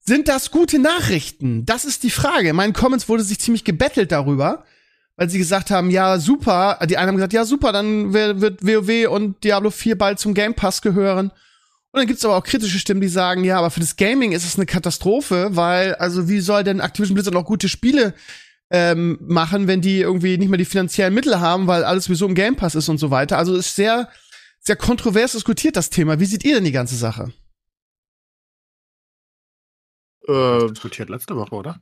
[0.06, 1.66] Sind das gute Nachrichten?
[1.66, 2.50] Das ist die Frage.
[2.50, 4.64] In meinen Comments wurde sich ziemlich gebettelt darüber,
[5.16, 6.78] weil sie gesagt haben, ja, super.
[6.88, 10.54] Die einen haben gesagt, ja, super, dann wird WoW und Diablo 4 bald zum Game
[10.54, 11.30] Pass gehören.
[11.30, 14.44] Und dann gibt's aber auch kritische Stimmen, die sagen, ja, aber für das Gaming ist
[14.44, 18.14] es eine Katastrophe, weil, also wie soll denn Activision Blizzard noch gute Spiele
[18.70, 22.34] ähm, machen, wenn die irgendwie nicht mehr die finanziellen Mittel haben, weil alles sowieso im
[22.34, 23.38] Game Pass ist und so weiter.
[23.38, 24.08] Also ist sehr,
[24.60, 26.20] sehr kontrovers diskutiert das Thema.
[26.20, 27.32] Wie seht ihr denn die ganze Sache?
[30.28, 31.80] Äh, diskutiert letzte Woche, oder?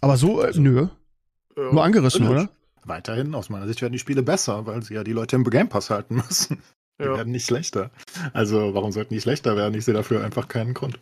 [0.00, 0.88] Aber so, äh, nö.
[1.56, 2.48] Ja, Nur angerissen, oder?
[2.84, 5.68] Weiterhin, aus meiner Sicht werden die Spiele besser, weil sie ja die Leute im Game
[5.68, 6.62] Pass halten müssen.
[6.98, 7.16] Die ja.
[7.16, 7.90] werden nicht schlechter.
[8.32, 9.74] Also, warum sollten die schlechter werden?
[9.74, 11.00] Ich sehe dafür einfach keinen Grund.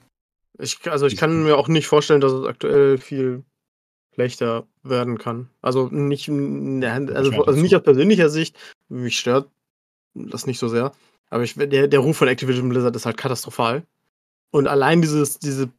[0.59, 3.45] Ich, also, ich kann mir auch nicht vorstellen, dass es aktuell viel
[4.14, 5.49] schlechter werden kann.
[5.61, 8.57] Also, nicht, also, also nicht aus persönlicher Sicht.
[8.89, 9.51] Mich stört
[10.14, 10.93] das nicht so sehr.
[11.30, 13.85] Aber ich, der, der Ruf von Activision Blizzard ist halt katastrophal.
[14.51, 15.70] Und allein dieses, diese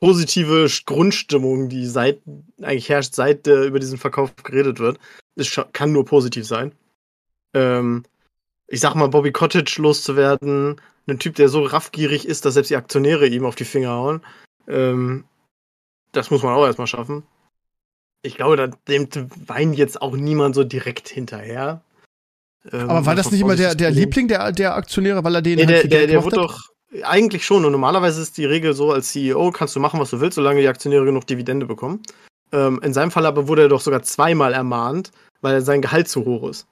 [0.00, 2.20] positive Grundstimmung, die seit,
[2.62, 4.98] eigentlich herrscht, seit äh, über diesen Verkauf geredet wird,
[5.36, 6.72] ist, kann nur positiv sein.
[7.54, 8.04] Ähm,
[8.66, 12.76] ich sag mal, Bobby Cottage loszuwerden, ein Typ, der so raffgierig ist, dass selbst die
[12.76, 14.20] Aktionäre ihm auf die Finger hauen,
[14.66, 15.24] ähm,
[16.12, 17.22] das muss man auch erstmal schaffen.
[18.22, 19.08] Ich glaube, da dem
[19.46, 21.82] weint jetzt auch niemand so direkt hinterher.
[22.72, 25.56] Ähm, Aber war das nicht immer der, der Liebling der, der Aktionäre, weil er den
[25.56, 26.68] nee, halt der, der, der wurde doch
[27.02, 27.64] eigentlich schon.
[27.64, 30.60] Und normalerweise ist die Regel so, als CEO kannst du machen, was du willst, solange
[30.60, 32.02] die Aktionäre genug Dividende bekommen.
[32.52, 35.10] Ähm, in seinem Fall aber wurde er doch sogar zweimal ermahnt,
[35.40, 36.66] weil sein Gehalt zu hoch ist.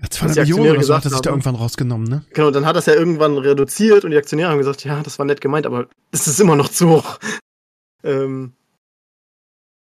[0.00, 2.24] Ja, 200 Millionen oder so hat er sich da irgendwann rausgenommen, ne?
[2.34, 5.18] Genau, dann hat er es ja irgendwann reduziert und die Aktionäre haben gesagt, ja, das
[5.18, 7.18] war nett gemeint, aber es ist immer noch zu hoch.
[8.04, 8.52] Ähm,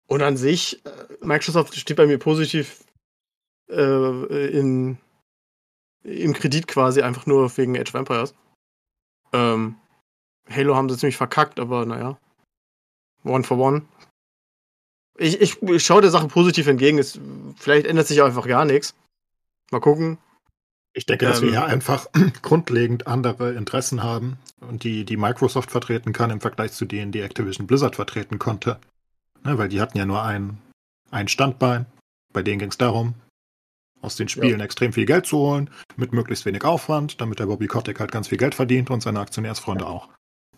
[0.07, 0.89] und an sich, äh,
[1.21, 2.83] Microsoft steht bei mir positiv
[3.69, 4.97] äh, in,
[6.03, 8.33] im Kredit quasi einfach nur wegen Age of Empires.
[9.33, 9.75] Ähm,
[10.49, 12.17] Halo haben sie ziemlich verkackt, aber naja.
[13.23, 13.83] One for one.
[15.17, 16.97] Ich, ich, ich schaue der Sache positiv entgegen.
[16.97, 17.19] Es,
[17.57, 18.95] vielleicht ändert sich einfach gar nichts.
[19.71, 20.17] Mal gucken.
[20.93, 22.07] Ich denke, ähm, dass wir ähm, hier einfach
[22.41, 27.21] grundlegend andere Interessen haben und die, die Microsoft vertreten kann im Vergleich zu denen, die
[27.21, 28.79] Activision Blizzard vertreten konnte.
[29.43, 30.57] Ne, weil die hatten ja nur ein,
[31.11, 31.85] ein Standbein.
[32.33, 33.15] Bei denen ging es darum,
[34.01, 34.65] aus den Spielen ja.
[34.65, 38.27] extrem viel Geld zu holen, mit möglichst wenig Aufwand, damit der Bobby Kotick halt ganz
[38.27, 40.09] viel Geld verdient und seine Aktionärsfreunde auch.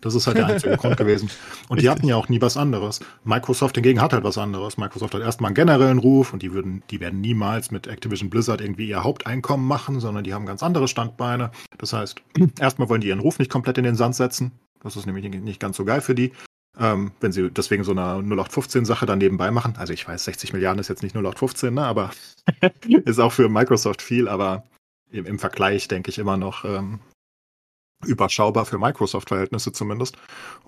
[0.02, 1.30] Das ist halt der einzige Grund gewesen.
[1.68, 3.00] Und die hatten ja auch nie was anderes.
[3.24, 4.76] Microsoft hingegen hat halt was anderes.
[4.76, 8.60] Microsoft hat erstmal einen generellen Ruf und die würden, die werden niemals mit Activision Blizzard
[8.60, 11.52] irgendwie ihr Haupteinkommen machen, sondern die haben ganz andere Standbeine.
[11.78, 12.20] Das heißt,
[12.58, 14.50] erstmal wollen die ihren Ruf nicht komplett in den Sand setzen.
[14.82, 16.32] Das ist nämlich nicht ganz so geil für die.
[16.78, 19.74] Ähm, wenn sie deswegen so eine 0815-Sache dann nebenbei machen.
[19.76, 22.10] Also ich weiß, 60 Milliarden ist jetzt nicht 0815, ne, aber
[23.04, 24.64] ist auch für Microsoft viel, aber
[25.10, 27.00] im, im Vergleich denke ich immer noch ähm,
[28.06, 30.16] überschaubar für Microsoft-Verhältnisse zumindest.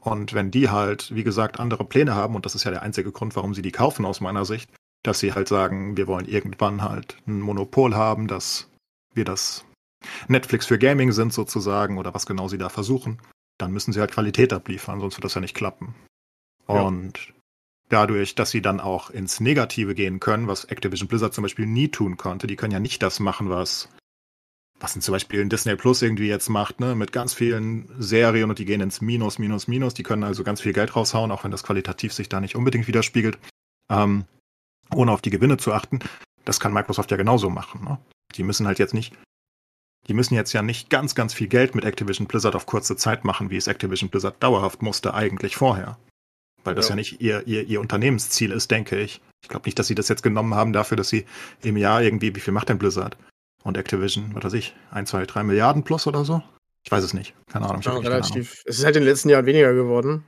[0.01, 3.11] Und wenn die halt, wie gesagt, andere Pläne haben, und das ist ja der einzige
[3.11, 4.71] Grund, warum sie die kaufen aus meiner Sicht,
[5.03, 8.69] dass sie halt sagen, wir wollen irgendwann halt ein Monopol haben, dass
[9.15, 9.65] wir das
[10.29, 13.19] Netflix für Gaming sind sozusagen oder was genau sie da versuchen,
[13.59, 15.95] dann müssen sie halt Qualität abliefern, sonst wird das ja nicht klappen.
[16.69, 16.83] Ja.
[16.83, 17.33] Und
[17.89, 21.89] dadurch, dass sie dann auch ins Negative gehen können, was Activision Blizzard zum Beispiel nie
[21.89, 23.89] tun konnte, die können ja nicht das machen, was
[24.81, 28.59] was zum Beispiel ein Disney Plus irgendwie jetzt macht, ne, mit ganz vielen Serien und
[28.59, 31.51] die gehen ins Minus, Minus, Minus, die können also ganz viel Geld raushauen, auch wenn
[31.51, 33.39] das qualitativ sich da nicht unbedingt widerspiegelt,
[33.89, 34.25] ähm,
[34.93, 36.01] ohne auf die Gewinne zu achten.
[36.45, 37.85] Das kann Microsoft ja genauso machen.
[37.85, 37.99] Ne?
[38.35, 39.15] Die müssen halt jetzt nicht
[40.07, 43.25] die müssen jetzt ja nicht ganz, ganz viel Geld mit Activision Blizzard auf kurze Zeit
[43.25, 45.99] machen, wie es Activision Blizzard dauerhaft musste, eigentlich vorher.
[46.63, 49.21] Weil das ja, ja nicht ihr, ihr, ihr Unternehmensziel ist, denke ich.
[49.43, 51.27] Ich glaube nicht, dass sie das jetzt genommen haben dafür, dass sie
[51.63, 53.17] im Jahr irgendwie, wie viel macht denn Blizzard?
[53.63, 56.43] Und Activision, was weiß ich, ein, zwei, drei Milliarden plus oder so?
[56.85, 57.35] Ich weiß es nicht.
[57.51, 57.83] Keine Ahnung.
[57.83, 58.63] Ja, relativ.
[58.67, 60.25] Es ist halt in den letzten Jahren weniger geworden.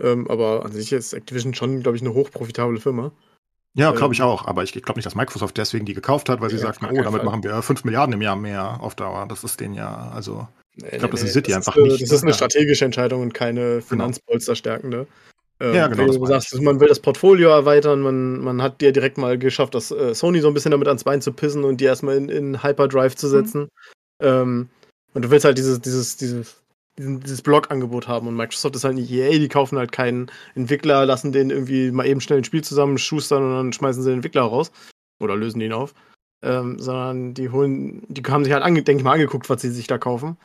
[0.00, 3.12] Ähm, aber an sich ist Activision schon, glaube ich, eine hochprofitable Firma.
[3.78, 4.46] Ja, glaube ich auch.
[4.46, 7.02] Aber ich glaube nicht, dass Microsoft deswegen die gekauft hat, weil sie ja, sagten, oh,
[7.02, 7.24] damit Fall.
[7.24, 9.26] machen wir 5 Milliarden im Jahr mehr auf Dauer.
[9.28, 10.48] Das ist denen ja, also.
[10.74, 12.02] Nee, ich glaube, das nee, City einfach ist, nicht.
[12.02, 15.06] Das ist eine strategische Entscheidung und keine Finanzpolster stärkende.
[15.60, 16.12] Ähm, ja, genau.
[16.12, 19.90] Du sagst, man will das Portfolio erweitern, man, man hat dir direkt mal geschafft, das
[19.90, 22.62] äh, Sony so ein bisschen damit ans Bein zu pissen und die erstmal in, in
[22.62, 23.30] Hyperdrive zu mhm.
[23.30, 23.60] setzen.
[23.60, 23.68] Mhm.
[24.26, 24.68] Ähm,
[25.14, 26.62] und du willst halt dieses, dieses, dieses
[26.98, 28.26] dieses Blog-Angebot haben.
[28.26, 32.06] Und Microsoft ist halt nicht EA, die kaufen halt keinen Entwickler, lassen den irgendwie mal
[32.06, 34.72] eben schnell ein Spiel zusammen schustern und dann schmeißen sie den Entwickler raus.
[35.20, 35.94] Oder lösen ihn auf.
[36.42, 39.86] Ähm, sondern die holen, die haben sich halt, denke ich mal, angeguckt, was sie sich
[39.86, 40.36] da kaufen.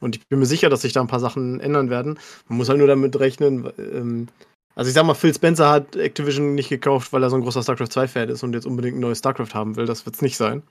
[0.00, 2.18] Und ich bin mir sicher, dass sich da ein paar Sachen ändern werden.
[2.48, 4.28] Man muss halt nur damit rechnen, ähm,
[4.76, 7.62] also ich sag mal, Phil Spencer hat Activision nicht gekauft, weil er so ein großer
[7.62, 9.86] StarCraft 2-Fan ist und jetzt unbedingt ein neues StarCraft haben will.
[9.86, 10.62] Das wird's nicht sein.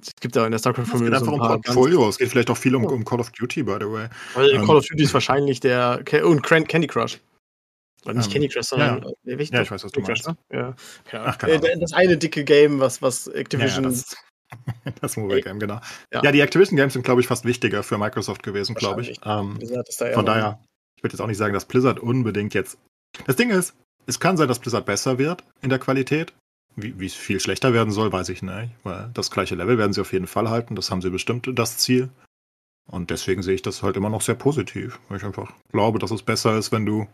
[0.00, 1.56] Es gibt ja in der StarCraft-Familie so ein paar.
[1.56, 2.08] Um Portfolio.
[2.08, 4.08] Es geht vielleicht auch viel um, um, Call of Duty, by the way.
[4.34, 6.02] Weil um, ähm, Call of Duty ist wahrscheinlich der.
[6.24, 7.20] Und Candy Crush.
[8.04, 9.02] Oder nicht um, ähm, Candy Crush, sondern.
[9.24, 9.36] Ja, ja.
[9.36, 10.26] ja ich weiß, was du meinst.
[10.26, 10.36] Ne?
[10.52, 10.74] Ja.
[11.12, 13.84] Ach, äh, das eine dicke Game, was, was Activision.
[13.84, 14.16] Ja, das,
[15.00, 15.80] das Mobile Game, genau.
[16.12, 16.32] Ja.
[16.32, 19.20] die Activision Games sind, glaube ich, fast wichtiger für Microsoft gewesen, glaube ich.
[19.24, 20.60] Ähm, da von daher,
[20.96, 22.78] ich würde jetzt auch nicht sagen, dass Blizzard unbedingt jetzt.
[23.26, 23.74] Das Ding ist,
[24.06, 26.32] es kann sein, dass Blizzard besser wird in der Qualität,
[26.76, 28.70] wie es viel schlechter werden soll, weiß ich nicht.
[28.82, 30.74] Weil das gleiche Level werden sie auf jeden Fall halten.
[30.74, 32.10] Das haben sie bestimmt das Ziel.
[32.86, 34.98] Und deswegen sehe ich das halt immer noch sehr positiv.
[35.08, 37.06] Weil ich einfach glaube, dass es besser ist, wenn du,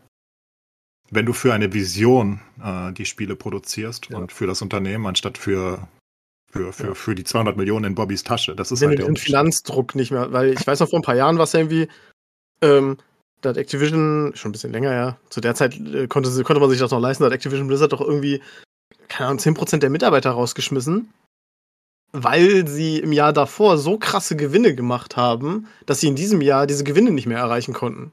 [1.11, 4.19] wenn du für eine Vision äh, die Spiele produzierst ja.
[4.19, 5.89] und für das Unternehmen, anstatt für,
[6.51, 6.95] für, für, ja.
[6.95, 8.57] für die 200 Millionen in Bobbys Tasche.
[8.57, 11.05] Das ist wenn halt der den Finanzdruck nicht mehr, weil ich weiß noch, vor ein
[11.05, 11.89] paar Jahren war es irgendwie,
[12.63, 12.97] ähm,
[13.43, 16.71] da hat Activision, schon ein bisschen länger, ja, zu der Zeit äh, konnte, konnte man
[16.71, 18.43] sich das noch leisten, da hat Activision Blizzard doch irgendwie
[19.09, 21.13] keine Ahnung, 10% der Mitarbeiter rausgeschmissen,
[22.13, 26.67] weil sie im Jahr davor so krasse Gewinne gemacht haben, dass sie in diesem Jahr
[26.67, 28.13] diese Gewinne nicht mehr erreichen konnten.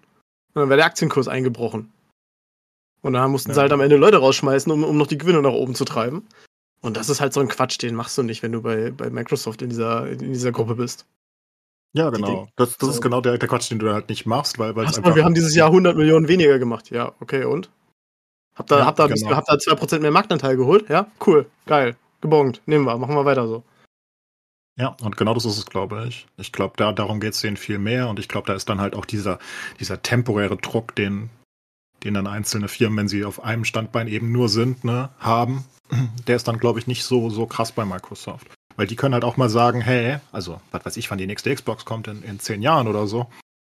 [0.54, 1.92] Und dann wäre der Aktienkurs eingebrochen.
[3.02, 3.56] Und dann mussten ja.
[3.56, 6.28] sie halt am Ende Leute rausschmeißen, um, um noch die Gewinne nach oben zu treiben.
[6.82, 9.10] Und das ist halt so ein Quatsch, den machst du nicht, wenn du bei, bei
[9.10, 11.06] Microsoft in dieser, in dieser Gruppe bist.
[11.94, 12.48] Ja, genau.
[12.56, 14.98] Das, das ist genau der, der Quatsch, den du halt nicht machst, weil, weil Ach,
[14.98, 15.16] einfach.
[15.16, 16.92] Wir haben dieses Jahr 100 Millionen weniger gemacht.
[16.92, 17.70] Ja, okay, und?
[18.58, 19.36] Habt ihr ja, habt da, genau.
[19.36, 20.90] habt da 2% mehr Marktanteil geholt?
[20.90, 23.64] Ja, cool, geil, gebongt, nehmen wir, machen wir weiter so.
[24.80, 26.28] Ja, und genau das ist es, glaube ich.
[26.38, 28.80] Ich glaube, da, darum geht es denen viel mehr und ich glaube, da ist dann
[28.80, 29.40] halt auch dieser,
[29.80, 31.30] dieser temporäre Druck, den,
[32.04, 35.66] den dann einzelne Firmen, wenn sie auf einem Standbein eben nur sind, ne, haben,
[36.28, 38.48] der ist dann, glaube ich, nicht so, so krass bei Microsoft.
[38.76, 41.54] Weil die können halt auch mal sagen, hey, also, was weiß ich, wann die nächste
[41.54, 43.28] Xbox kommt, in, in zehn Jahren oder so.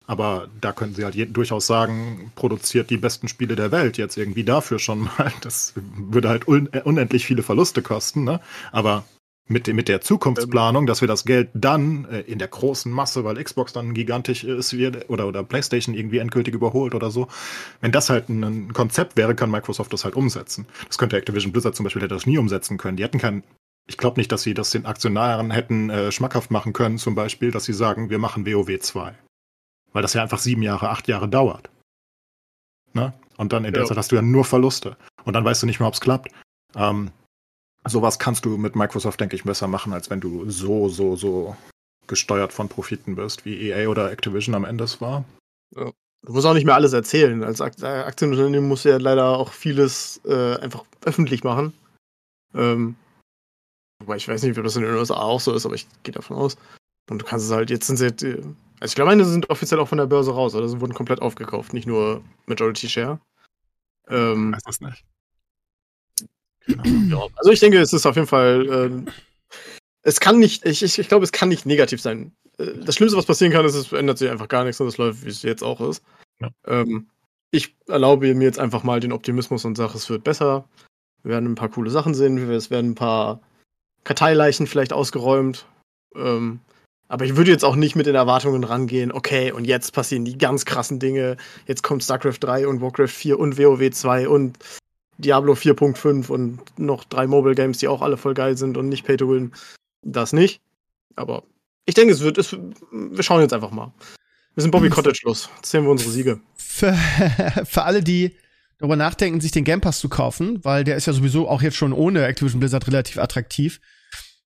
[0.07, 4.43] Aber da können sie halt durchaus sagen, produziert die besten Spiele der Welt jetzt irgendwie
[4.43, 5.31] dafür schon mal.
[5.41, 8.39] Das würde halt un äh, unendlich viele Verluste kosten, ne?
[8.71, 9.03] Aber
[9.47, 13.43] mit, mit der Zukunftsplanung, dass wir das Geld dann äh, in der großen Masse, weil
[13.43, 17.27] Xbox dann gigantisch ist wird, oder, oder PlayStation irgendwie endgültig überholt oder so.
[17.81, 20.65] Wenn das halt ein, Konzept wäre, kann Microsoft das halt umsetzen.
[20.87, 22.97] Das könnte Activision Blizzard zum Beispiel hätte das nie umsetzen können.
[22.97, 23.43] Die hätten kein,
[23.87, 27.51] ich glaube nicht, dass sie das den Aktionären hätten äh, schmackhaft machen können, zum Beispiel,
[27.51, 29.15] dass sie sagen, wir machen WoW 2
[29.95, 31.69] weil das ja einfach sieben Jahre, acht Jahre dauert.
[32.91, 33.13] Ne?
[33.37, 33.87] Und dann in der ja.
[33.87, 34.97] Zeit hast du ja nur Verluste.
[35.23, 36.33] Und dann weißt du nicht mehr, ob es klappt.
[36.75, 37.11] Ähm,
[37.85, 41.55] sowas kannst du mit Microsoft, denke ich, besser machen, als wenn du so, so, so
[42.07, 45.23] gesteuert von Profiten bist, wie EA oder Activision am Ende es war.
[45.73, 45.91] Ja.
[46.25, 47.41] Du musst auch nicht mehr alles erzählen.
[47.45, 51.71] Als äh, Aktienunternehmen musst du ja leider auch vieles äh, einfach öffentlich machen.
[52.53, 52.97] Ähm,
[53.99, 56.13] wobei ich weiß nicht, ob das in den USA auch so ist, aber ich gehe
[56.13, 56.57] davon aus.
[57.09, 58.43] Und du kannst es halt, jetzt sind sie, äh,
[58.79, 61.21] also ich glaube, meine sind offiziell auch von der Börse raus, oder sie wurden komplett
[61.21, 63.19] aufgekauft, nicht nur Majority Share.
[64.07, 65.05] Ähm, weiß das nicht.
[67.09, 69.05] ja, also ich denke, es ist auf jeden Fall.
[69.07, 69.11] Äh,
[70.03, 72.35] es kann nicht, ich, ich, ich glaube, es kann nicht negativ sein.
[72.57, 74.97] Äh, Das Schlimmste, was passieren kann, ist, es ändert sich einfach gar nichts und es
[74.97, 76.03] läuft, wie es jetzt auch ist.
[76.39, 76.49] Ja.
[76.65, 77.09] Ähm,
[77.51, 80.67] ich erlaube mir jetzt einfach mal den Optimismus und sage, es wird besser.
[81.23, 83.41] Wir werden ein paar coole Sachen sehen, es werden ein paar
[84.03, 85.65] Karteileichen vielleicht ausgeräumt.
[86.15, 86.59] Ähm,
[87.07, 90.37] aber ich würde jetzt auch nicht mit den Erwartungen rangehen, okay, und jetzt passieren die
[90.37, 91.37] ganz krassen Dinge.
[91.67, 94.57] Jetzt kommt StarCraft 3 und Warcraft 4 und WoW 2 und
[95.17, 99.05] Diablo 4.5 und noch drei Mobile Games, die auch alle voll geil sind und nicht
[99.05, 99.53] Pay to Win.
[100.01, 100.61] Das nicht.
[101.15, 101.43] Aber
[101.85, 102.57] ich denke, es wird, es,
[102.91, 103.93] wir schauen jetzt einfach mal.
[104.55, 105.49] Wir sind Bobby Cottage los.
[105.63, 106.39] Sehen wir unsere Siege.
[106.55, 106.93] Für,
[107.65, 108.35] für alle, die
[108.77, 111.77] darüber nachdenken, sich den Game Pass zu kaufen, weil der ist ja sowieso auch jetzt
[111.77, 113.79] schon ohne Activision Blizzard relativ attraktiv.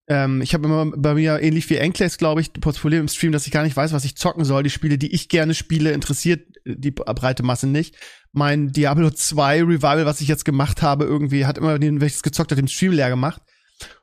[0.10, 3.46] Ähm, ich habe immer bei mir ähnlich wie Enclaves, glaube ich, Problem im Stream, dass
[3.46, 4.64] ich gar nicht weiß, was ich zocken soll.
[4.64, 7.96] Die Spiele, die ich gerne spiele, interessiert die breite Masse nicht.
[8.32, 12.24] Mein Diablo 2 Revival, was ich jetzt gemacht habe, irgendwie hat immer, wenn ich es
[12.24, 13.42] gezockt habe, den Stream leer gemacht.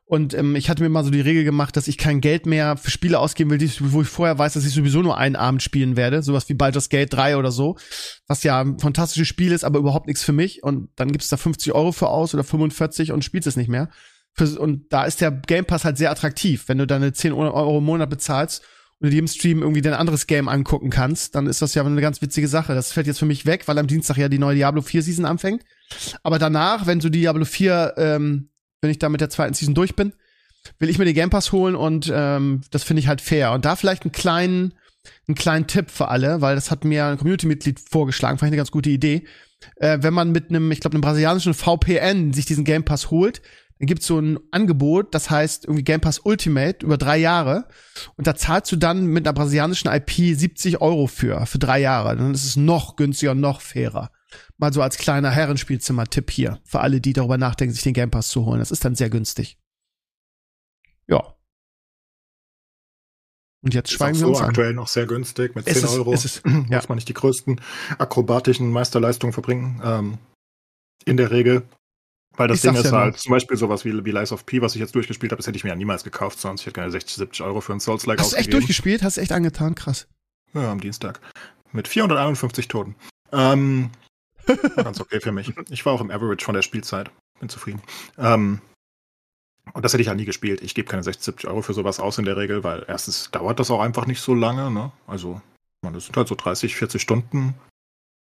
[0.09, 2.77] Und ähm, ich hatte mir mal so die Regel gemacht, dass ich kein Geld mehr
[2.77, 5.65] für Spiele ausgeben will, die, wo ich vorher weiß, dass ich sowieso nur einen Abend
[5.65, 6.23] spielen werde.
[6.23, 7.77] Sowas wie Baldur's Gate 3 oder so.
[8.29, 10.63] Was ja ein fantastisches Spiel ist, aber überhaupt nichts für mich.
[10.63, 13.91] Und dann gibt's da 50 Euro für aus oder 45 und spielst es nicht mehr.
[14.37, 16.65] Für, und da ist der Game Pass halt sehr attraktiv.
[16.69, 18.63] Wenn du deine 10 Euro im Monat bezahlst
[18.99, 22.01] und in jedem Stream irgendwie dein anderes Game angucken kannst, dann ist das ja eine
[22.01, 22.75] ganz witzige Sache.
[22.75, 25.25] Das fällt jetzt für mich weg, weil am Dienstag ja die neue Diablo 4 Season
[25.25, 25.65] anfängt.
[26.23, 28.51] Aber danach, wenn die Diablo 4, ähm,
[28.83, 30.13] wenn ich da mit der zweiten Season durch bin,
[30.79, 33.53] will ich mir den Game Pass holen und ähm, das finde ich halt fair.
[33.53, 34.75] Und da vielleicht einen kleinen,
[35.29, 38.59] einen kleinen Tipp für alle, weil das hat mir ein Community-Mitglied vorgeschlagen, fand ich eine
[38.59, 39.25] ganz gute Idee.
[39.77, 43.41] Äh, wenn man mit einem, ich glaube, einem brasilianischen VPN sich diesen Game Pass holt,
[43.79, 47.69] dann gibt's so ein Angebot, das heißt irgendwie Game Pass Ultimate über drei Jahre.
[48.17, 52.17] Und da zahlst du dann mit einer brasilianischen IP 70 Euro für, für drei Jahre.
[52.17, 54.11] Dann ist es noch günstiger noch fairer.
[54.57, 56.59] Mal so als kleiner Herrenspielzimmer-Tipp hier.
[56.65, 58.61] Für alle, die darüber nachdenken, sich den Game Pass zu holen.
[58.61, 59.59] Das ist dann sehr günstig.
[61.07, 61.35] Ja.
[63.63, 64.49] Und jetzt Ist auch schweigen wir so uns an.
[64.49, 65.55] aktuell noch sehr günstig.
[65.55, 66.83] Mit 10 Ist es- Euro ist es, muss ja.
[66.89, 67.61] man nicht die größten
[67.99, 69.81] akrobatischen Meisterleistungen verbringen.
[69.85, 70.19] Ähm,
[71.05, 71.63] in der Regel.
[72.37, 73.17] Weil das Ich Ding ist ja halt, nur.
[73.17, 75.57] zum Beispiel sowas wie, wie Lies of P, was ich jetzt durchgespielt habe, das hätte
[75.57, 78.21] ich mir ja niemals gekauft, sonst ich hätte keine 60, 70 Euro für ein Souls-like
[78.21, 79.03] Hast du echt durchgespielt?
[79.03, 79.75] Hast du echt angetan?
[79.75, 80.07] Krass.
[80.55, 81.21] Ja, am Dienstag.
[81.73, 82.95] Mit 451 Toten.
[83.33, 83.91] Ähm,
[84.77, 85.53] ganz okay für mich.
[85.71, 87.11] Ich war auch im Average von der Spielzeit.
[87.41, 87.83] Bin zufrieden.
[88.19, 88.61] Ähm,
[89.73, 90.63] und das hätte ich halt nie gespielt.
[90.63, 93.59] Ich gebe keine 60, 70 Euro für sowas aus in der Regel, weil erstens dauert
[93.61, 94.71] das auch einfach nicht so lange.
[94.71, 94.93] Ne?
[95.07, 95.41] Also,
[95.83, 97.55] man, das sind halt so 30, 40 Stunden.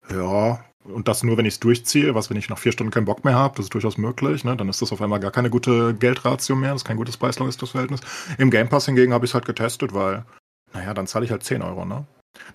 [0.10, 3.06] Ja, und das nur, wenn ich es durchziehe, was, wenn ich nach vier Stunden keinen
[3.06, 4.56] Bock mehr habe, das ist durchaus möglich, ne?
[4.56, 8.02] dann ist das auf einmal gar keine gute Geldratio mehr, das ist kein gutes Preis-Leistungs-Verhältnis.
[8.38, 10.26] Im Game Pass hingegen habe ich es halt getestet, weil,
[10.74, 12.06] naja, dann zahle ich halt 10 Euro, ne?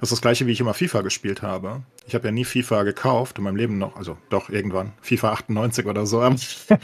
[0.01, 1.83] Das ist das gleiche, wie ich immer FIFA gespielt habe.
[2.07, 5.87] Ich habe ja nie FIFA gekauft in meinem Leben noch, also doch irgendwann, FIFA 98
[5.87, 6.21] oder so.
[6.31, 6.79] FIFA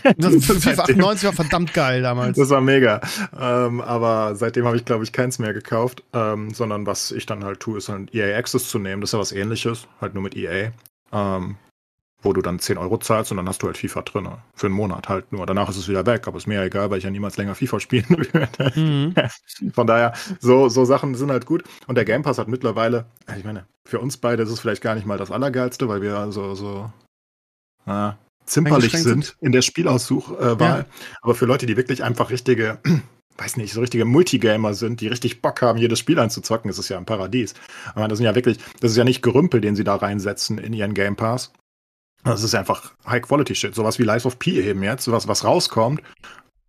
[0.60, 2.36] Seitdem- 98 war verdammt geil damals.
[2.36, 3.00] das war mega.
[3.38, 6.02] Ähm, aber seitdem habe ich, glaube ich, keins mehr gekauft.
[6.12, 9.00] Ähm, sondern was ich dann halt tue, ist halt EA Access zu nehmen.
[9.00, 10.70] Das ist ja was ähnliches, halt nur mit EA.
[11.12, 11.56] Ähm,
[12.26, 14.28] wo du dann 10 Euro zahlst und dann hast du halt FIFA drin.
[14.54, 15.46] Für einen Monat halt nur.
[15.46, 17.54] Danach ist es wieder weg, aber ist mir ja egal, weil ich ja niemals länger
[17.54, 18.72] FIFA spielen würde.
[18.74, 19.14] Mhm.
[19.72, 21.64] Von daher, so, so Sachen sind halt gut.
[21.86, 23.06] Und der Game Pass hat mittlerweile,
[23.38, 26.32] ich meine, für uns beide ist es vielleicht gar nicht mal das Allergeilste, weil wir
[26.32, 26.90] so, so
[27.86, 28.10] äh,
[28.44, 30.58] zimperlich sind in der Spielaussuchwahl.
[30.58, 30.86] Wahl.
[31.22, 32.80] Aber für Leute, die wirklich einfach richtige,
[33.38, 36.88] weiß nicht, so richtige Multigamer sind, die richtig Bock haben, jedes Spiel einzuzocken, ist es
[36.88, 37.54] ja ein Paradies.
[37.94, 40.72] Aber das sind ja wirklich, das ist ja nicht Gerümpel, den sie da reinsetzen in
[40.72, 41.52] ihren Game Pass.
[42.26, 43.74] Das ist einfach High-Quality-Shit.
[43.74, 46.02] Sowas wie Lies of P eben jetzt, was, was rauskommt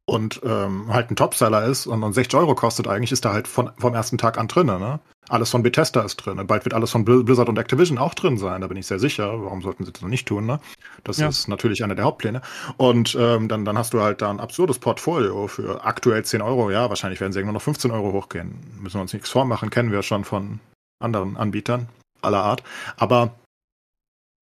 [0.06, 3.48] und ähm, halt ein Topseller ist und, und 60 Euro kostet eigentlich, ist da halt
[3.48, 4.68] von, vom ersten Tag an drin.
[4.68, 5.00] Ne?
[5.28, 6.40] Alles von Bethesda ist drin.
[6.48, 9.00] Bald wird alles von Bl- Blizzard und Activision auch drin sein, da bin ich sehr
[9.00, 9.44] sicher.
[9.44, 10.46] Warum sollten sie das noch nicht tun?
[10.46, 10.62] Ne?
[11.04, 11.28] Das Ja.
[11.28, 12.42] ist natürlich einer der Hauptpläne.
[12.78, 16.72] Und ähm, dann, dann hast du halt da ein absurdes Portfolio für aktuell 10 Euro.
[16.72, 18.56] Ja, wahrscheinlich werden sie irgendwann noch 15 Euro hochgehen.
[18.80, 20.60] Müssen wir uns nichts vormachen, kennen wir schon von
[21.04, 21.90] anderen Anbietern
[22.22, 22.64] aller Art.
[22.96, 23.32] Aber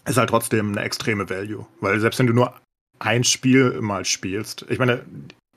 [0.05, 1.65] ist halt trotzdem eine extreme Value.
[1.81, 2.53] Weil selbst wenn du nur
[2.99, 5.03] ein Spiel mal spielst, ich meine,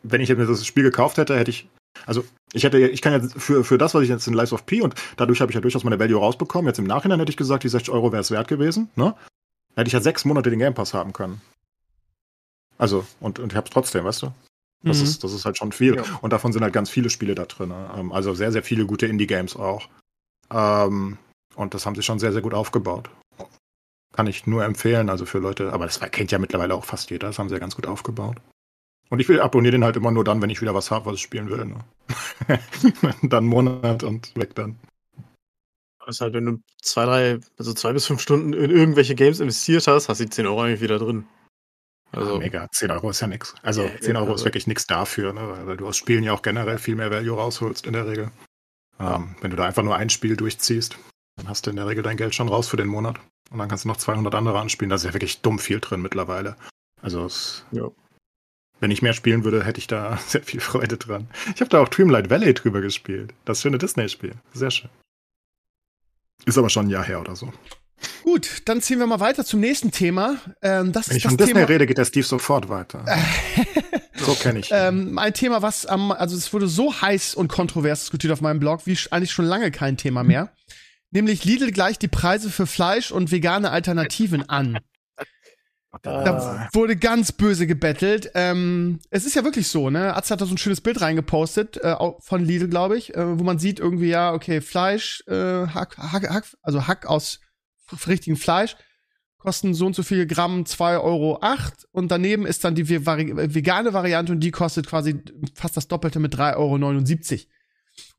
[0.03, 1.68] wenn ich jetzt mir das Spiel gekauft hätte, hätte ich,
[2.07, 4.64] also ich hätte, ich kann jetzt für, für das, was ich jetzt in Lies of
[4.66, 6.66] P und dadurch habe ich ja durchaus meine Value rausbekommen.
[6.68, 9.14] Jetzt im Nachhinein hätte ich gesagt, die 60 Euro wäre es wert gewesen, ne?
[9.74, 11.40] Dann hätte ich ja sechs Monate den Game Pass haben können.
[12.78, 14.32] Also, und, und ich habe es trotzdem, weißt du?
[14.84, 15.05] Das, Mhm.
[15.05, 15.96] ist, das ist halt schon viel.
[15.96, 16.05] Ja.
[16.20, 17.70] Und davon sind halt ganz viele Spiele da drin.
[17.70, 17.90] ne?
[17.96, 19.88] Ähm, Also sehr, sehr viele gute Indie-Games auch.
[20.53, 21.18] Ähm,
[21.57, 23.11] und das haben sie schon sehr, sehr gut aufgebaut.
[24.14, 27.28] Kann ich nur empfehlen, also für Leute, aber das kennt ja mittlerweile auch fast jeder,
[27.28, 28.36] das haben sie ja ganz gut aufgebaut.
[29.11, 31.14] Und ich will abonniere den halt immer nur dann, wenn ich wieder was habe, was
[31.14, 31.64] ich spielen will.
[31.64, 31.78] Ne?
[33.22, 34.78] dann Monat und weg dann.
[36.06, 39.86] ist halt, wenn du zwei, drei, also zwei bis fünf Stunden in irgendwelche Games investiert
[39.86, 41.26] hast, hast du die 10 Euro eigentlich wieder drin.
[42.12, 43.54] Also, Also, mega, 10 Euro ist ja nix.
[43.62, 45.66] Also Ja, 10 Euro also- ist wirklich nichts dafür, ne?
[45.66, 48.30] weil du aus Spielen ja auch generell viel mehr Value rausholst in der Regel.
[49.00, 50.98] Ähm, wenn du da einfach nur ein Spiel durchziehst,
[51.36, 53.20] dann hast du in der Regel dein Geld schon raus für den Monat.
[53.51, 54.90] Und dann kannst du noch 200 andere anspielen.
[54.90, 56.57] Da ist ja wirklich dumm viel drin mittlerweile.
[57.01, 57.88] Also es, Ja.
[58.80, 61.28] wenn ich mehr spielen würde, hätte ich da sehr viel Freude dran.
[61.55, 63.32] Ich habe da auch Dreamlight Valley drüber gespielt.
[63.44, 64.34] Das schöne Disney-Spiel.
[64.53, 64.90] Sehr schön.
[66.44, 67.53] Ist aber schon ein Jahr her oder so.
[68.22, 70.36] Gut, dann ziehen wir mal weiter zum nächsten Thema.
[70.62, 71.68] Ähm, das Wenn ist ich von das Disney Thema.
[71.68, 73.05] rede, geht der Steve sofort weiter.
[74.14, 74.68] so kenne ich.
[74.72, 78.61] Ähm, ein Thema, was am, also es wurde so heiß und kontrovers diskutiert auf meinem
[78.61, 80.53] Blog, wie eigentlich schon lange kein Thema mehr.
[81.11, 84.78] Nämlich Lidl gleicht die Preise für Fleisch und vegane Alternativen an.
[86.02, 88.30] Da wurde ganz böse gebettelt.
[88.34, 90.14] Ähm, es ist ja wirklich so, ne?
[90.14, 93.42] Atze hat da so ein schönes Bild reingepostet, äh, von Lidl, glaube ich, äh, wo
[93.42, 97.40] man sieht irgendwie, ja, okay, Fleisch, äh, Hack, Hack, Hack, also Hack aus
[98.06, 98.76] richtigem Fleisch,
[99.38, 101.40] kosten so und so viel Gramm 2,08 Euro
[101.92, 105.22] und daneben ist dann die vegane Variante und die kostet quasi
[105.54, 107.57] fast das Doppelte mit 3,79 Euro.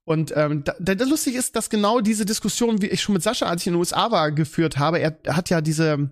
[0.09, 3.61] Und ähm, da, lustig ist, dass genau diese Diskussion, wie ich schon mit Sascha, als
[3.61, 6.09] ich in den USA war, geführt habe, er, hat ja diese,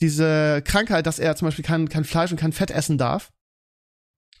[0.00, 3.32] diese Krankheit, dass er zum Beispiel kein, kein Fleisch und kein Fett essen darf.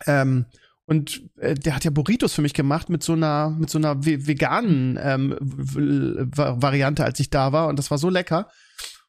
[0.06, 0.46] Ähm,
[0.84, 4.04] und äh, der hat ja Burritos für mich gemacht mit so einer, mit so einer
[4.04, 7.66] ve veganen ähm, Variante, als ich da war.
[7.66, 8.48] Und das war so lecker.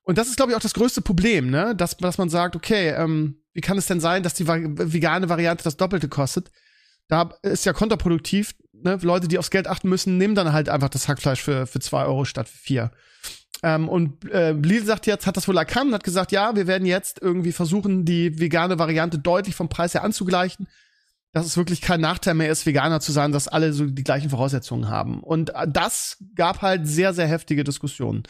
[0.01, 1.75] Und das ist, glaube ich, auch das größte Problem, ne?
[1.75, 5.63] Dass, dass man sagt, okay, ähm, wie kann es denn sein, dass die vegane Variante
[5.63, 6.49] das Doppelte kostet?
[7.07, 8.97] Da ist ja kontraproduktiv, ne?
[9.01, 12.05] Leute, die aufs Geld achten müssen, nehmen dann halt einfach das Hackfleisch für, für zwei
[12.05, 12.91] Euro statt für vier.
[13.63, 16.85] Ähm, und äh, Lidl sagt jetzt, hat das wohl erkannt, hat gesagt, ja, wir werden
[16.85, 20.67] jetzt irgendwie versuchen, die vegane Variante deutlich vom Preis her anzugleichen,
[21.31, 24.29] dass es wirklich kein Nachteil mehr ist, Veganer zu sein, dass alle so die gleichen
[24.29, 25.21] Voraussetzungen haben.
[25.21, 28.23] Und äh, das gab halt sehr, sehr heftige Diskussionen.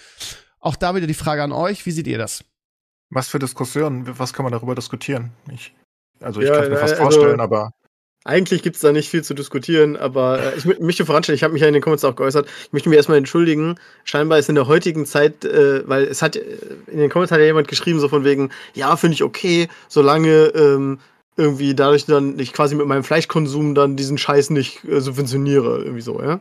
[0.60, 2.44] Auch da wieder die Frage an euch, wie seht ihr das?
[3.10, 4.18] Was für Diskussionen?
[4.20, 5.32] Was kann man darüber diskutieren?
[5.52, 5.74] Ich,
[6.22, 7.72] also ich Ja, kann es mir äh, fast also- vorstellen, aber
[8.28, 11.44] Eigentlich gibt es da nicht viel zu diskutieren, aber äh, ich mö- möchte voranstellen, ich
[11.44, 13.76] habe mich ja in den Comments auch geäußert, ich möchte mich erstmal entschuldigen.
[14.04, 16.42] Scheinbar ist in der heutigen Zeit, äh, weil es hat, äh,
[16.88, 20.48] in den Comments hat ja jemand geschrieben, so von wegen, ja, finde ich okay, solange
[20.56, 21.00] ähm,
[21.38, 26.02] irgendwie dadurch dann ich quasi mit meinem Fleischkonsum dann diesen Scheiß nicht äh, subventioniere, irgendwie
[26.02, 26.40] so, ja.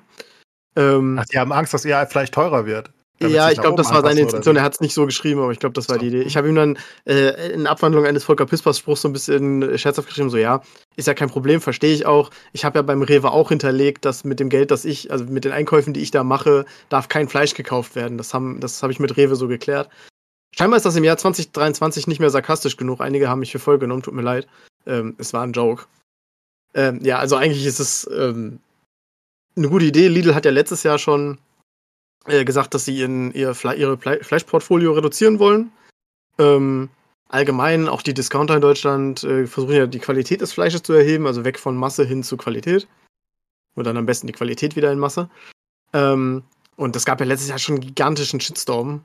[0.77, 2.94] Ähm, ach, die haben Angst, dass ihr Fleisch teurer wird.
[3.21, 4.57] Ja, ich glaube, das war seine Intention.
[4.57, 6.01] Er hat es nicht so geschrieben, aber ich glaube, das war So.
[6.01, 6.23] die Idee.
[6.23, 10.09] Ich habe ihm dann äh, in Abwandlung eines Volker Pispers Spruchs so ein bisschen scherzhaft
[10.09, 10.63] geschrieben, so ja,
[10.97, 12.31] ist ja kein Problem, verstehe ich auch.
[12.53, 15.45] Ich habe ja beim Rewe auch hinterlegt, dass mit dem Geld, das ich, also mit
[15.45, 18.19] den Einkäufen, die ich da mache, darf kein Fleisch gekauft werden.
[18.19, 19.89] Das haben, das habe ich mit Rewe so geklärt.
[20.57, 23.01] Scheinbar ist das im Jahr 2023 nicht mehr sarkastisch genug.
[23.01, 24.47] Einige haben mich für voll genommen, tut mir leid.
[24.87, 25.87] Ähm, es war ein Joke.
[26.75, 28.61] Ähm, ja, also eigentlich ist es ähm,
[29.57, 30.09] eine gute Idee.
[30.09, 31.39] Lidl hat ja letztes Jahr schon
[32.27, 35.73] äh, gesagt, dass sie in ihr Fle ihre Fle Fleischportfolio reduzieren wollen.
[36.39, 36.89] Ähm,
[37.29, 41.27] allgemein, auch die Discounter in Deutschland äh, versuchen ja die Qualität des Fleisches zu erheben,
[41.27, 42.89] also weg von Masse hin zu Qualität.
[43.75, 45.29] Und dann am besten die Qualität wieder in Masse.
[45.93, 46.43] Ähm,
[46.77, 49.05] und es gab ja letztes Jahr schon einen gigantischen Shitstorm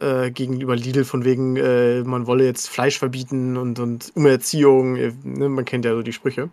[0.00, 4.94] äh, gegenüber Lidl, von wegen, äh, man wolle jetzt Fleisch verbieten und, und Umerziehung.
[4.94, 6.50] Ne, man kennt ja so die Sprüche.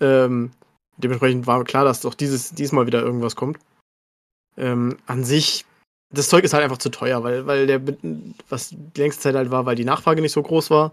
[0.00, 0.50] Ähm,
[0.96, 3.58] dementsprechend war klar, dass doch dieses, diesmal wieder irgendwas kommt.
[4.56, 5.64] Ähm, an sich,
[6.10, 7.80] das Zeug ist halt einfach zu teuer, weil, weil der,
[8.48, 10.92] was die längste Zeit halt war, weil die Nachfrage nicht so groß war.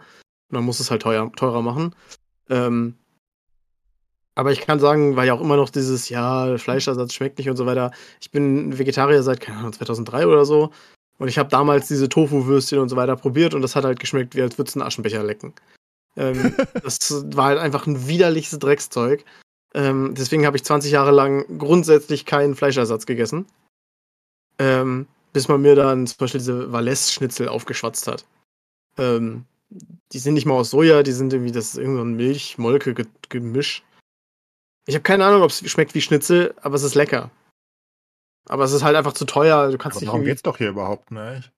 [0.49, 1.95] Und man muss es halt teuer, teurer machen.
[2.49, 2.95] Ähm,
[4.35, 7.57] aber ich kann sagen, weil ja auch immer noch dieses, ja, Fleischersatz schmeckt nicht und
[7.57, 7.91] so weiter.
[8.21, 10.71] Ich bin Vegetarier seit, keine Ahnung, 2003 oder so.
[11.17, 14.35] Und ich habe damals diese Tofu-Würstchen und so weiter probiert und das hat halt geschmeckt,
[14.35, 15.53] wie als würdest du einen Aschenbecher lecken.
[16.15, 19.23] Ähm, das war halt einfach ein widerliches Dreckszeug.
[19.73, 23.45] Ähm, deswegen habe ich 20 Jahre lang grundsätzlich keinen Fleischersatz gegessen.
[24.59, 28.25] Ähm, bis man mir dann zum Beispiel diese Valais-Schnitzel aufgeschwatzt hat.
[28.97, 29.45] Ähm,
[30.11, 33.83] die sind nicht mal aus Soja, die sind irgendwie, das ist irgend so ein Milch-Molke-Gemisch.
[34.85, 37.31] Ich habe keine Ahnung, ob es schmeckt wie Schnitzel, aber es ist lecker.
[38.49, 39.71] Aber es ist halt einfach zu teuer.
[39.71, 41.51] Du kannst Aber nicht darum irgendwie, geht's doch hier überhaupt nicht.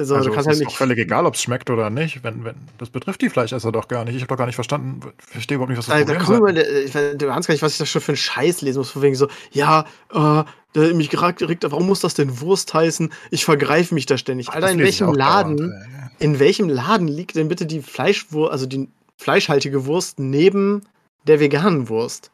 [0.00, 2.24] Also, also du kannst es halt ist nicht völlig egal, ob es schmeckt oder nicht.
[2.24, 4.16] Wenn, wenn, das betrifft die Fleischesser doch gar nicht.
[4.16, 5.00] Ich habe doch gar nicht verstanden.
[5.20, 6.66] Ich verstehe überhaupt nicht, was das Da, da Problem ist.
[6.68, 8.78] immer, ich weiß- du ahnst gar nicht, was ich da schon für einen Scheiß lesen
[8.78, 8.90] muss.
[8.90, 10.44] Von wegen so, ja, äh,
[10.74, 13.12] der mich geregt, warum muss das denn Wurst heißen?
[13.30, 14.48] Ich vergreife mich da ständig.
[14.48, 15.74] Alter, Das in welchem Laden, dauernd,
[16.18, 20.82] in welchem Laden liegt denn bitte die Fleischwurst, also die fleischhaltige Wurst neben
[21.26, 22.30] der veganen Wurst?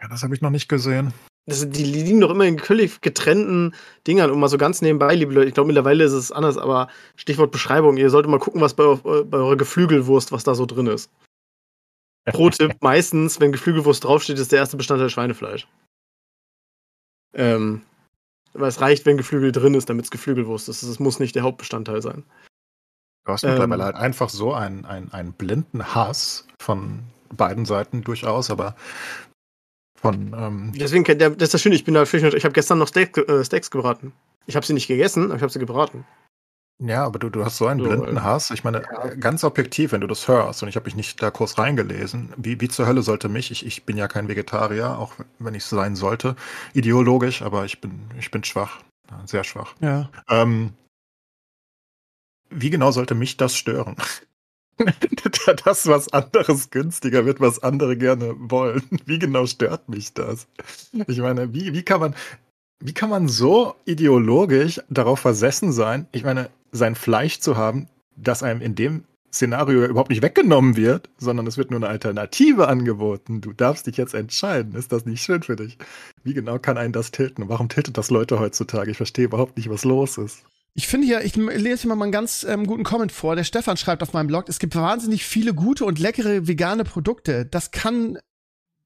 [0.00, 1.12] Ja, das habe ich noch nicht gesehen.
[1.48, 3.74] Das, die liegen doch immer in völlig getrennten
[4.06, 5.48] Dingern und mal so ganz nebenbei, liebe Leute.
[5.48, 7.96] Ich glaube, mittlerweile ist es anders, aber Stichwort Beschreibung.
[7.96, 11.10] Ihr solltet mal gucken, was bei, eu- bei eurer Geflügelwurst, was da so drin ist.
[12.30, 15.66] Pro Tipp, meistens, wenn Geflügelwurst draufsteht, ist der erste Bestandteil Schweinefleisch.
[17.34, 17.82] Ähm,
[18.52, 20.82] weil es reicht, wenn Geflügel drin ist, damit es Geflügelwurst ist.
[20.82, 22.24] Es muss nicht der Hauptbestandteil sein.
[23.24, 28.50] Du hast mittlerweile halt einfach so einen, einen, einen blinden Hass von beiden Seiten durchaus,
[28.50, 28.74] aber
[30.00, 30.34] von.
[30.36, 32.88] Ähm, Deswegen, der, das ist das Schöne, ich bin da Fisch Ich habe gestern noch
[32.88, 34.12] Steak, äh, Steaks gebraten.
[34.46, 36.04] Ich habe sie nicht gegessen, aber ich habe sie gebraten.
[36.78, 38.50] ja, aber du, du hast so einen So, blinden äh, Hass.
[38.50, 39.14] Ich meine, ja.
[39.14, 42.60] ganz objektiv, wenn du das hörst, und ich habe mich nicht da kurz reingelesen, wie,
[42.60, 45.96] wie zur Hölle sollte mich, ich, ich bin ja kein Vegetarier, auch wenn ich sein
[45.96, 46.36] sollte,
[46.74, 48.80] ideologisch, aber ich bin, ich bin schwach,
[49.26, 49.74] sehr schwach.
[49.80, 50.08] Ja.
[50.28, 50.74] Ähm,
[52.50, 53.96] wie genau sollte mich das stören?
[55.64, 58.82] das, was anderes günstiger wird, was andere gerne wollen.
[59.06, 60.46] Wie genau stört mich das?
[61.06, 62.14] Ich meine, wie, wie kann man,
[62.80, 68.42] wie kann man so ideologisch darauf versessen sein, ich meine, sein Fleisch zu haben, das
[68.42, 73.40] einem in dem Szenario überhaupt nicht weggenommen wird, sondern es wird nur eine Alternative angeboten.
[73.40, 74.74] Du darfst dich jetzt entscheiden.
[74.74, 75.76] Ist das nicht schön für dich?
[76.24, 77.48] Wie genau kann einen das tilten?
[77.48, 78.90] Warum tiltet das Leute heutzutage?
[78.90, 80.44] Ich verstehe überhaupt nicht, was los ist.
[80.78, 83.34] Ich finde hier, ich lese hier mal einen ganz ähm, guten Comment vor.
[83.34, 87.44] Der Stefan schreibt auf meinem Blog, es gibt wahnsinnig viele gute und leckere vegane Produkte.
[87.46, 88.16] Das kann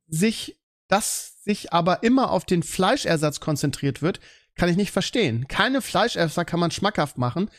[0.09, 4.21] sich, dass sich aber immer auf den Fleischersatz konzentriert wird,
[4.55, 5.49] kann ich nicht verstehen.
[5.49, 7.51] Keine Fleischesser kann man schmackhaft machen.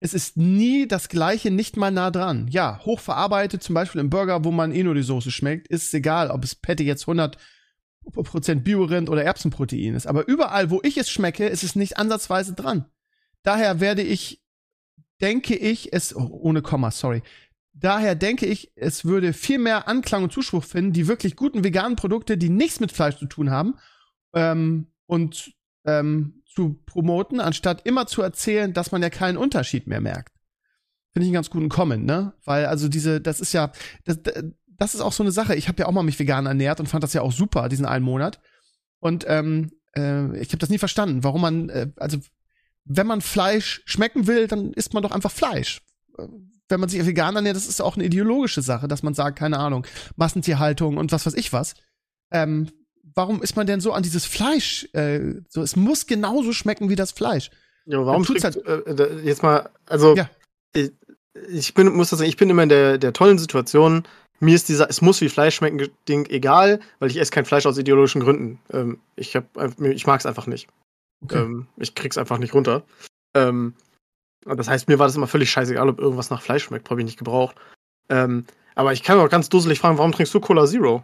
[0.00, 2.46] Es ist nie das gleiche, nicht mal nah dran.
[2.50, 6.30] Ja, hochverarbeitet, zum Beispiel im Burger, wo man eh nur die Soße schmeckt, ist egal,
[6.30, 7.36] ob es Patty jetzt 100%
[8.56, 10.06] Biorind oder Erbsenprotein ist.
[10.06, 12.84] Aber überall, wo ich es schmecke, ist es nicht ansatzweise dran.
[13.48, 14.42] Daher werde ich,
[15.22, 17.22] denke ich, es, oh, ohne Komma, sorry.
[17.72, 21.96] Daher denke ich, es würde viel mehr Anklang und Zuspruch finden, die wirklich guten veganen
[21.96, 23.76] Produkte, die nichts mit Fleisch zu tun haben,
[24.34, 25.54] ähm, und
[25.86, 30.34] ähm, zu promoten, anstatt immer zu erzählen, dass man ja keinen Unterschied mehr merkt.
[31.14, 32.34] Finde ich einen ganz guten Comment, ne?
[32.44, 33.72] Weil also diese, das ist ja,
[34.04, 34.18] das,
[34.66, 35.54] das ist auch so eine Sache.
[35.54, 37.86] Ich habe ja auch mal mich vegan ernährt und fand das ja auch super, diesen
[37.86, 38.40] einen Monat.
[39.00, 42.18] Und ähm, äh, ich habe das nie verstanden, warum man, äh, also
[42.88, 45.82] wenn man Fleisch schmecken will, dann isst man doch einfach Fleisch.
[46.68, 49.58] Wenn man sich vegan ernährt, das ist auch eine ideologische Sache, dass man sagt, keine
[49.58, 49.86] Ahnung,
[50.16, 51.74] Massentierhaltung und was weiß ich was.
[52.30, 52.68] Ähm,
[53.14, 54.88] warum ist man denn so an dieses Fleisch?
[54.92, 57.50] Äh, so, es muss genauso schmecken wie das Fleisch.
[57.86, 60.28] Ja, warum tut's trägst, äh, jetzt mal, also Ja.
[60.74, 60.92] ich,
[61.50, 64.02] ich bin, muss das sagen, ich bin immer in der, der tollen Situation,
[64.40, 67.66] mir ist dieser, es muss wie Fleisch schmecken, Ding egal, weil ich esse kein Fleisch
[67.66, 68.60] aus ideologischen Gründen.
[68.72, 69.46] Ähm, ich hab,
[69.80, 70.68] ich mag es einfach nicht.
[71.24, 71.38] Okay.
[71.38, 72.84] Ähm, ich krieg's einfach nicht runter.
[73.34, 73.74] Ähm,
[74.44, 77.06] das heißt, mir war das immer völlig scheißegal, ob irgendwas nach Fleisch schmeckt, habe ich
[77.06, 77.56] nicht gebraucht.
[78.08, 78.44] Ähm,
[78.74, 81.02] aber ich kann auch ganz dusselig fragen, warum trinkst du Cola Zero?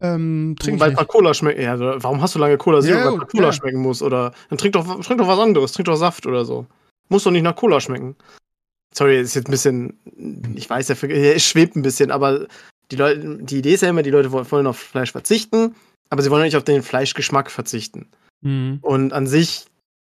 [0.00, 0.94] Ähm, trink weil.
[0.94, 1.58] Cola schmeckt.
[1.58, 3.52] Ja, also, warum hast du lange Cola Zero, Ja, weil gut, Cola ja.
[3.52, 4.02] schmecken muss?
[4.02, 6.66] Oder dann trink doch, trink doch was anderes, trink doch Saft oder so.
[7.08, 8.14] Muss doch nicht nach Cola schmecken.
[8.94, 12.46] Sorry, ist jetzt ein bisschen, ich weiß es schwebt ein bisschen, aber
[12.90, 15.74] die Leute, die Idee ist ja immer, die Leute wollen wollen auf Fleisch verzichten,
[16.10, 18.08] aber sie wollen nicht auf den Fleischgeschmack verzichten.
[18.40, 18.78] Mhm.
[18.82, 19.64] Und an sich,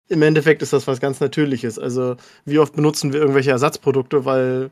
[0.09, 1.80] im Endeffekt ist das was ganz Natürliches.
[1.80, 2.15] Also,
[2.45, 4.72] wie oft benutzen wir irgendwelche Ersatzprodukte, weil,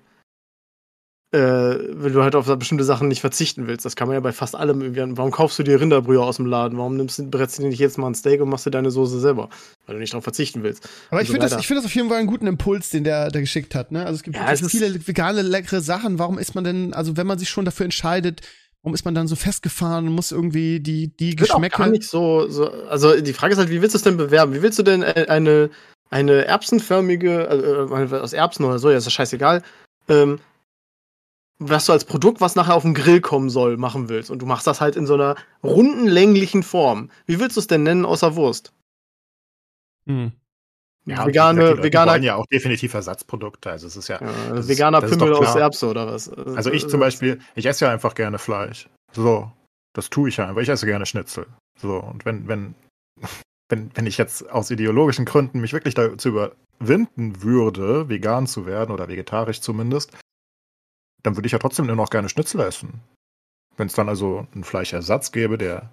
[1.31, 3.85] äh, weil du halt auf bestimmte Sachen nicht verzichten willst.
[3.85, 5.01] Das kann man ja bei fast allem irgendwie.
[5.01, 6.77] an- Warum kaufst du dir Rinderbrühe aus dem Laden?
[6.79, 8.89] Warum nimmst du, brätst du dir nicht jetzt mal ein Steak und machst dir deine
[8.89, 9.49] Soße selber?
[9.85, 10.89] Weil du nicht darauf verzichten willst.
[11.11, 12.89] Aber ich und so finde das, ich finde das auf jeden Fall einen guten Impuls,
[12.89, 13.91] den der, der geschickt hat.
[13.91, 14.01] Ne?
[14.05, 16.17] Also es gibt Ja, wirklich es viele vegane, leckere Sachen.
[16.17, 18.41] Warum ist man denn, also wenn man sich schon dafür entscheidet,
[18.81, 21.77] warum ist man dann so festgefahren und muss irgendwie die, die Wird auch Geschmäcke.
[21.77, 22.71] gar nicht so, so.
[22.85, 24.53] Also, die Frage ist halt, wie willst du es denn bewerben?
[24.53, 25.69] Wie willst du denn äh, eine,
[26.09, 29.63] eine erbsenförmige, also, äh, aus Erbsen oder so, ja, ist das scheißegal,
[30.07, 30.39] ähm,
[31.59, 34.31] was du als Produkt, was nachher auf den Grill kommen soll, machen willst.
[34.31, 37.11] Und du machst das halt in so einer runden, länglichen Form.
[37.25, 38.71] Wie willst du es denn nennen, außer Wurst?
[40.05, 40.31] Hm.
[41.09, 43.71] Ja, vegane, die veganer, wollen ja auch definitiv Ersatzprodukte.
[43.71, 44.19] Also es ist ja.
[44.21, 45.55] ja, das ist- veganer das ist Pimmel doch aus.
[45.55, 46.29] Erbse oder was?
[46.29, 48.89] Also ich zum Beispiel, ich esse ja einfach gerne Fleisch.
[49.13, 49.51] So,
[49.93, 50.61] das tue ich ja einfach.
[50.61, 51.47] Ich esse gerne Schnitzel.
[51.79, 52.75] So, und wenn, wenn,
[53.69, 58.91] wenn, wenn ich jetzt aus ideologischen Gründen mich wirklich dazu überwinden würde, vegan zu werden
[58.91, 60.17] oder vegetarisch zumindest,
[61.23, 63.01] dann würde ich ja trotzdem nur noch gerne Schnitzel essen.
[63.77, 65.89] Wenn es dann also einen Fleischersatz gäbe, der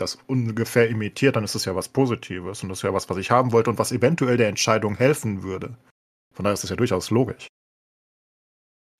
[0.00, 3.16] das ungefähr imitiert, dann ist das ja was Positives und das ist ja was, was
[3.18, 5.76] ich haben wollte und was eventuell der Entscheidung helfen würde.
[6.34, 7.46] Von daher ist das ja durchaus logisch.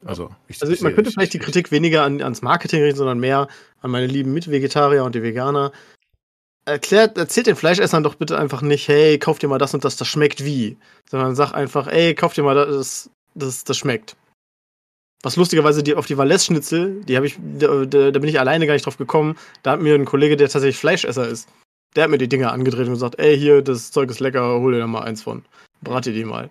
[0.05, 2.98] Also, ich, Also ich man könnte ich- vielleicht die Kritik weniger an, ans Marketing richten,
[2.98, 3.48] sondern mehr
[3.82, 5.72] an meine lieben Mitvegetarier und die Veganer.
[6.64, 9.96] Erklärt, erzählt den Fleischessern doch bitte einfach nicht, hey, kauf dir mal das und das,
[9.96, 10.78] das schmeckt wie.
[11.11, 14.16] Sondern sag einfach, ey, kauf dir mal das, das, das schmeckt.
[15.22, 18.72] Was lustigerweise die, auf die Valais-Schnitzel, die habe ich, da, da bin ich alleine gar
[18.72, 19.36] nicht drauf gekommen.
[19.62, 21.48] Da hat mir ein Kollege, der tatsächlich Fleischesser ist,
[21.94, 24.72] der hat mir die Dinger angedreht und gesagt, ey, hier, das Zeug ist lecker, hol
[24.72, 25.44] dir da mal eins von.
[25.82, 26.50] Brat dir die mal.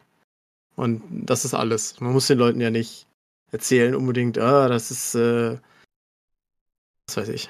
[0.75, 1.99] Und das ist alles.
[1.99, 3.07] Man muss den Leuten ja nicht
[3.51, 5.57] erzählen unbedingt, ah, das ist, äh,
[7.07, 7.49] was weiß ich.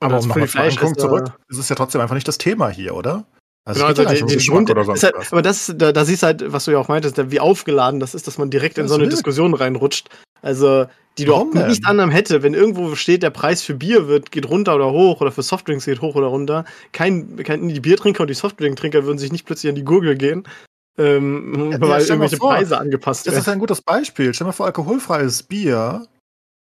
[0.00, 2.96] Aber um nochmal Punkt Fleischesser- zurück, es ist ja trotzdem einfach nicht das Thema hier,
[2.96, 3.24] oder?
[3.66, 5.92] Also Genau, also ja den, den Grund, Geschmack oder ist sonst halt, aber das, da,
[5.92, 8.50] da siehst du halt, was du ja auch meintest, wie aufgeladen das ist, dass man
[8.50, 9.12] direkt in Das so eine ist.
[9.14, 10.10] Diskussion reinrutscht.
[10.42, 10.84] Also,
[11.16, 14.30] die du Warum auch nicht anderem hätte, wenn irgendwo steht, der Preis für Bier wird,
[14.32, 16.66] geht runter oder hoch oder für Softdrinks geht hoch oder runter.
[16.92, 20.46] Kein, kein die Biertrinker und die Softdrinktrinker würden sich nicht plötzlich an die Gurgel gehen,
[20.98, 23.54] ähm, Ja, weil mal irgendwelche vor, Preise angepasst Das ist werden.
[23.56, 24.34] ein gutes Beispiel.
[24.34, 26.06] Stell dir mal vor, alkoholfreies Bier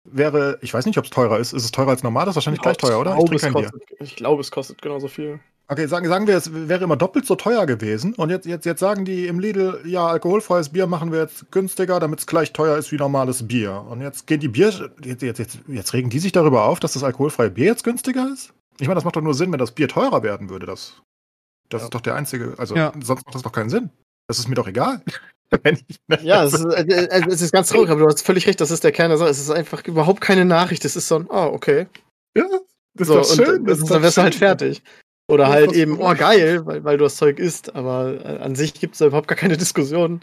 [0.05, 1.53] wäre, ich weiß nicht, ob es teurer ist.
[1.53, 2.34] Ist es teurer als normales?
[2.34, 3.18] Wahrscheinlich gleich teuer, oder?
[3.18, 5.40] Ich glaube, ich glaube, es kostet genauso viel.
[5.72, 8.14] Okay, sagen, sagen wir, es wäre immer doppelt so teuer gewesen.
[8.14, 11.98] Und jetzt, jetzt, jetzt sagen die im Lidl, ja, alkoholfreies Bier machen wir jetzt günstiger,
[11.98, 13.84] damit es gleich teuer ist wie normales Bier.
[13.88, 14.68] Und jetzt gehen die Bier,
[15.02, 18.28] jetzt, jetzt, jetzt, jetzt regen die sich darüber auf, dass das alkoholfreie Bier jetzt günstiger
[18.32, 18.52] ist?
[18.80, 20.66] Ich meine, das macht doch nur Sinn, wenn das Bier teurer werden würde.
[20.66, 21.00] Das,
[21.70, 21.84] das Ja.
[21.86, 22.92] ist doch der einzige, also Ja.
[23.02, 23.88] sonst macht das doch keinen Sinn.
[24.28, 25.00] Das ist mir doch egal.
[26.22, 28.70] Ja, es ist, äh, äh, es ist ganz traurig, aber du hast völlig recht, das
[28.70, 29.28] ist der Kern der Sache.
[29.28, 30.82] Es ist einfach überhaupt keine Nachricht.
[30.86, 31.86] Es ist so ein, ah, okay.
[32.34, 32.44] ja,
[32.94, 33.60] das so, ist doch schön.
[33.60, 34.82] und das das ist dann wärst du halt fertig.
[35.33, 38.55] Oder halt das- eben, oh geil, weil, weil du das Zeug isst, aber äh, an
[38.55, 40.20] sich gibt es da überhaupt gar keine Diskussion.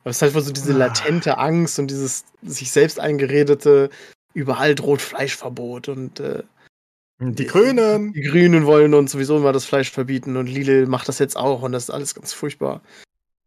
[0.00, 0.78] Aber es ist halt wohl so diese Ah.
[0.78, 3.90] latente Angst und dieses sich selbst eingeredete,
[4.34, 6.42] überall droht Fleischverbot und äh,
[7.20, 8.12] Die Grünen.
[8.12, 11.62] die Grünen wollen uns sowieso immer das Fleisch verbieten und Lidl macht das jetzt auch
[11.62, 12.80] und das ist alles ganz furchtbar.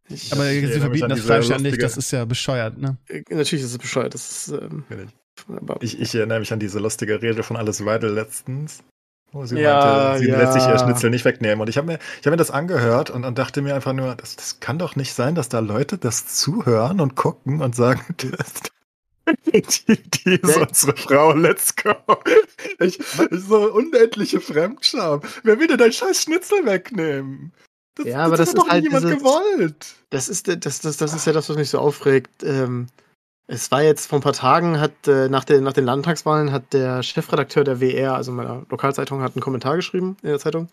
[0.10, 2.98] Ich, Aber ich sie verbieten das Fleisch ja nicht, das ist ja bescheuert, ne?
[3.08, 4.14] äh, natürlich ist es bescheuert.
[4.14, 4.84] Das ist, ähm,
[5.80, 8.84] Ich, ich erinnere mich an diese lustige Rede von Alice Weidel letztens.
[9.34, 10.38] Wo sie Ja, meinte, sie ja.
[10.38, 11.62] lässt sich ihr Schnitzel nicht wegnehmen.
[11.62, 14.16] Und ich habe mir, ich hab mir das angehört und, und dachte mir einfach nur,
[14.16, 18.02] das, das kann doch nicht sein, dass da Leute das zuhören und gucken und sagen,
[18.18, 18.54] das,
[19.88, 20.62] die, die ist Ja.
[20.68, 21.94] unsere Frau, let's go.
[22.80, 25.22] Ich, ich so unendliche Fremdscham.
[25.44, 27.54] Wer will denn dein scheiß Schnitzel wegnehmen?
[27.96, 29.86] Das, Ja, aber das hat ist doch halt niemand dieses- gewollt.
[30.10, 32.44] Das ist, das, das, das ist ja das, was mich so aufregt.
[32.44, 32.88] Ähm,
[33.52, 36.72] es war jetzt vor ein paar Tagen, hat äh, nach, den, nach den Landtagswahlen hat
[36.72, 40.70] der Chefredakteur der WR, also meiner Lokalzeitung, hat einen Kommentar geschrieben in der Zeitung.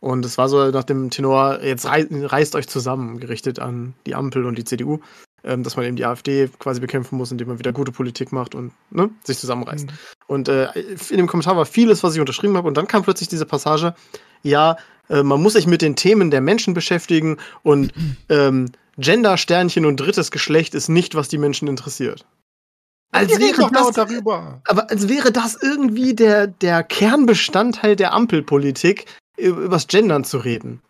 [0.00, 4.14] Und es war so nach dem Tenor, jetzt rei reißt euch zusammen, gerichtet an die
[4.14, 5.00] Ampel und die CDU,
[5.44, 8.54] ähm, dass man eben die AfD quasi bekämpfen muss, indem man wieder gute Politik macht
[8.54, 9.86] und ne, sich zusammenreißt.
[10.26, 10.68] Und äh,
[11.10, 12.66] in dem Kommentar war vieles, was ich unterschrieben habe.
[12.66, 13.94] Und dann kam plötzlich diese Passage,
[14.42, 14.78] ja,
[15.10, 17.92] äh, man muss sich mit den Themen der Menschen beschäftigen und
[18.30, 22.26] ähm, Gender, Sternchen und drittes Geschlecht ist nicht, was die Menschen interessiert.
[23.12, 24.60] Als wäre, das, darüber.
[24.66, 30.82] aber als wäre das irgendwie der, der Kernbestandteil der Ampelpolitik, über- übers Gendern zu reden.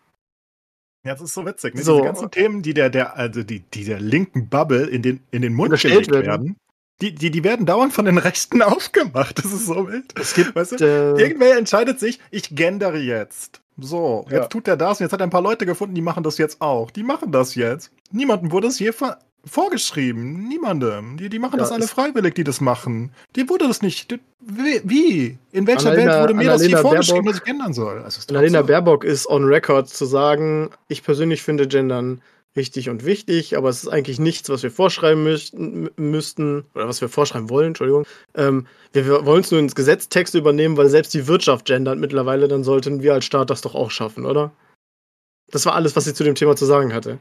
[1.05, 1.75] Ja, das ist so witzig.
[1.75, 1.83] Ne?
[1.83, 1.93] So.
[1.97, 5.41] Diese ganzen Themen, die der, der, also die, die der linken Bubble in den, in
[5.41, 6.27] den Mund Unterstellt gelegt werden.
[6.27, 6.55] werden,
[7.01, 9.37] die, die, die werden dauernd von den Rechten aufgemacht.
[9.37, 10.13] Das ist so wild.
[10.19, 10.83] Es gibt, Weißt du?
[10.85, 13.61] äh, Irgendwer entscheidet sich, ich gendere jetzt.
[13.79, 14.47] So, jetzt Ja.
[14.47, 16.59] tut er das und jetzt hat er ein paar Leute gefunden, die machen das jetzt
[16.61, 16.89] auch.
[16.89, 17.91] Die machen das jetzt.
[18.11, 20.47] Niemandem wurde es je ver vorgeschrieben.
[20.49, 21.15] Niemandem.
[21.17, 23.11] Die, die machen Ja, das alle freiwillig, die das machen.
[23.37, 24.11] Die wurde das nicht.
[24.11, 25.37] Die- Wie?
[25.53, 28.03] In welcher Annalena- Welt wurde mir das je Annalena vorgeschrieben, Baerbock- dass ich gendern soll?
[28.03, 28.65] Also, Annalena so.
[28.67, 32.21] Baerbock ist on record zu sagen, ich persönlich finde Gendern
[32.57, 36.99] richtig und wichtig, aber es ist eigentlich nichts, was wir vorschreiben müssten, müssten oder was
[37.01, 38.05] wir vorschreiben wollen, Entschuldigung.
[38.35, 42.47] Ähm, wir, wir wollen es nur ins Gesetztext übernehmen, weil selbst die Wirtschaft gendert mittlerweile,
[42.47, 44.51] dann sollten wir als Staat das doch auch schaffen, oder?
[45.51, 47.19] Das war alles, was sie zu dem Thema zu sagen hatte.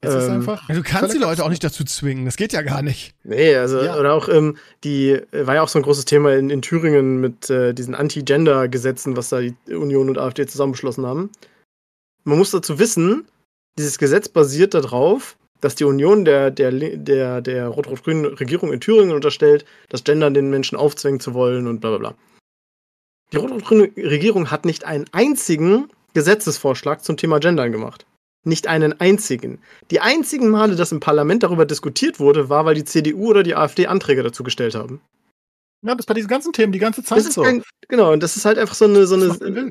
[0.00, 0.66] Es ist ähm, einfach.
[0.68, 3.14] Du kannst die Leute auch nicht dazu zwingen, das geht ja gar nicht.
[3.24, 3.98] Nee, also, Ja.
[3.98, 7.20] oder auch, ähm, die, äh, war ja auch so ein großes Thema in, in Thüringen
[7.20, 11.30] mit äh, diesen Anti-Gender-Gesetzen, was da die Union und AfD zusammen beschlossen haben.
[12.22, 13.26] Man muss dazu wissen,
[13.76, 19.14] dieses Gesetz basiert darauf, dass die Union der, der, der, der rot-rot-grünen Regierung in Thüringen
[19.14, 22.14] unterstellt, das Gendern den Menschen aufzwingen zu wollen und bla bla bla.
[23.32, 28.06] Die rot-rot-grüne Regierung hat nicht einen einzigen Gesetzesvorschlag zum Thema Gendern gemacht.
[28.44, 29.60] Nicht einen einzigen.
[29.90, 33.56] Die einzigen Male, dass im Parlament darüber diskutiert wurde, war, weil die CDU oder die
[33.56, 35.00] AfD Anträge dazu gestellt haben.
[35.82, 37.42] Ja, das ist bei diesen ganzen Themen die ganze Zeit Das ist so.
[37.42, 39.70] kein, genau, und das ist halt einfach so eine, so Das eine.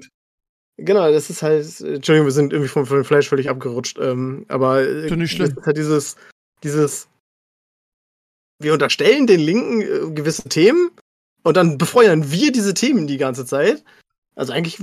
[0.78, 4.88] Genau, das ist halt, Entschuldigung, wir sind irgendwie vom, vom Fleisch völlig abgerutscht, ähm, aber
[4.88, 6.15] äh, nicht das ist halt dieses,
[6.63, 7.07] dieses,
[8.59, 10.91] wir unterstellen den Linken äh, gewisse Themen
[11.41, 13.84] und dann befeuern wir diese Themen die ganze Zeit.
[14.38, 14.77] Also eigentlich,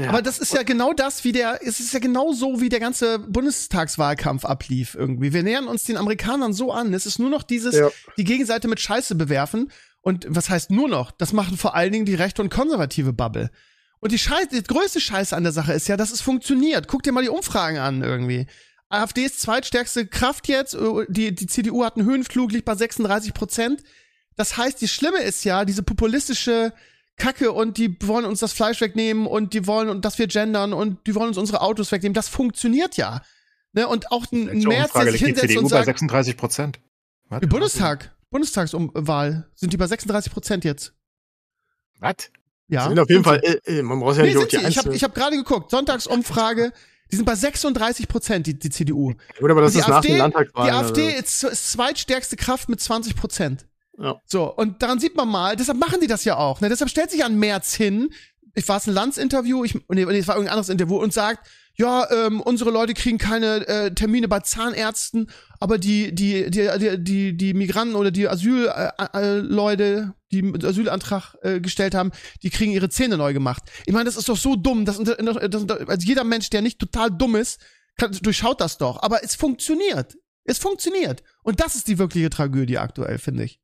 [0.00, 0.08] ja.
[0.10, 2.78] Aber das ist ja genau das, wie der, es ist ja genau so, wie der
[2.78, 5.32] ganze Bundestagswahlkampf ablief irgendwie.
[5.32, 6.94] Wir nähern uns den Amerikanern so an.
[6.94, 7.88] Es ist nur noch dieses, Ja.
[8.16, 9.72] die Gegenseite mit Scheiße bewerfen.
[10.02, 11.10] Und was heißt nur noch?
[11.10, 13.50] Das machen vor allen Dingen die rechte und konservative Bubble.
[13.98, 16.86] Und die Scheiße, die größte Scheiße an der Sache ist ja, dass es funktioniert.
[16.86, 18.46] Guck dir mal die Umfragen an irgendwie.
[18.88, 20.76] AfD ist zweitstärkste Kraft jetzt.
[21.08, 23.82] Die, die CDU hat einen Höhenflug, liegt bei 36 Prozent.
[24.36, 26.72] Das heißt, die Schlimme ist ja, diese populistische
[27.16, 30.72] Kacke und die wollen uns das Fleisch wegnehmen und die wollen, und dass wir gendern
[30.72, 32.14] und die wollen uns unsere Autos wegnehmen.
[32.14, 33.22] Das funktioniert ja.
[33.72, 33.88] Ne?
[33.88, 36.80] Und auch ein, März, der sich liegt die hinsetzt CDU und bei sagt, 36 Prozent.
[37.30, 40.94] im Bundestag, Bundestagswahl, sind die bei 36 Prozent jetzt.
[42.00, 42.30] Was?
[42.68, 42.88] Ja.
[42.88, 44.66] sind auf jeden Fall, äh, äh, man braucht ja Nee, nicht auf die sie.
[44.66, 45.70] Ich habe hab gerade geguckt.
[45.70, 46.72] Sonntagsumfrage.
[47.12, 49.14] Die sind bei 36 Prozent, die, die CDU.
[49.38, 50.72] Gut, aber das ist nach AfD, den Landtagswahlen.
[50.72, 51.48] Die AfD also.
[51.48, 53.66] ist zweitstärkste Kraft mit 20 Prozent.
[53.98, 54.20] Ja.
[54.26, 56.60] So, und daran sieht man mal, deshalb machen die das ja auch.
[56.60, 56.68] Ne?
[56.68, 58.10] Deshalb stellt sich an März hin,
[58.54, 61.46] ich war es ein Landsinterview, ich, nee, nee, es war irgendein anderes Interview und sagt,
[61.78, 65.30] ja, ähm, unsere Leute kriegen keine äh, Termine bei Zahnärzten,
[65.60, 71.34] aber die, die, die, die, die, die Migranten oder die Asylleute, äh, äh, die Asylantrag
[71.42, 73.62] äh, gestellt haben, die kriegen ihre Zähne neu gemacht.
[73.84, 76.78] Ich meine, das ist doch so dumm, das, das, das, also jeder Mensch, der nicht
[76.78, 77.60] total dumm ist,
[77.98, 79.02] kann, durchschaut das doch.
[79.02, 80.16] Aber es funktioniert.
[80.44, 81.22] Es funktioniert.
[81.42, 83.60] Und das ist die wirkliche Tragödie aktuell, finde ich.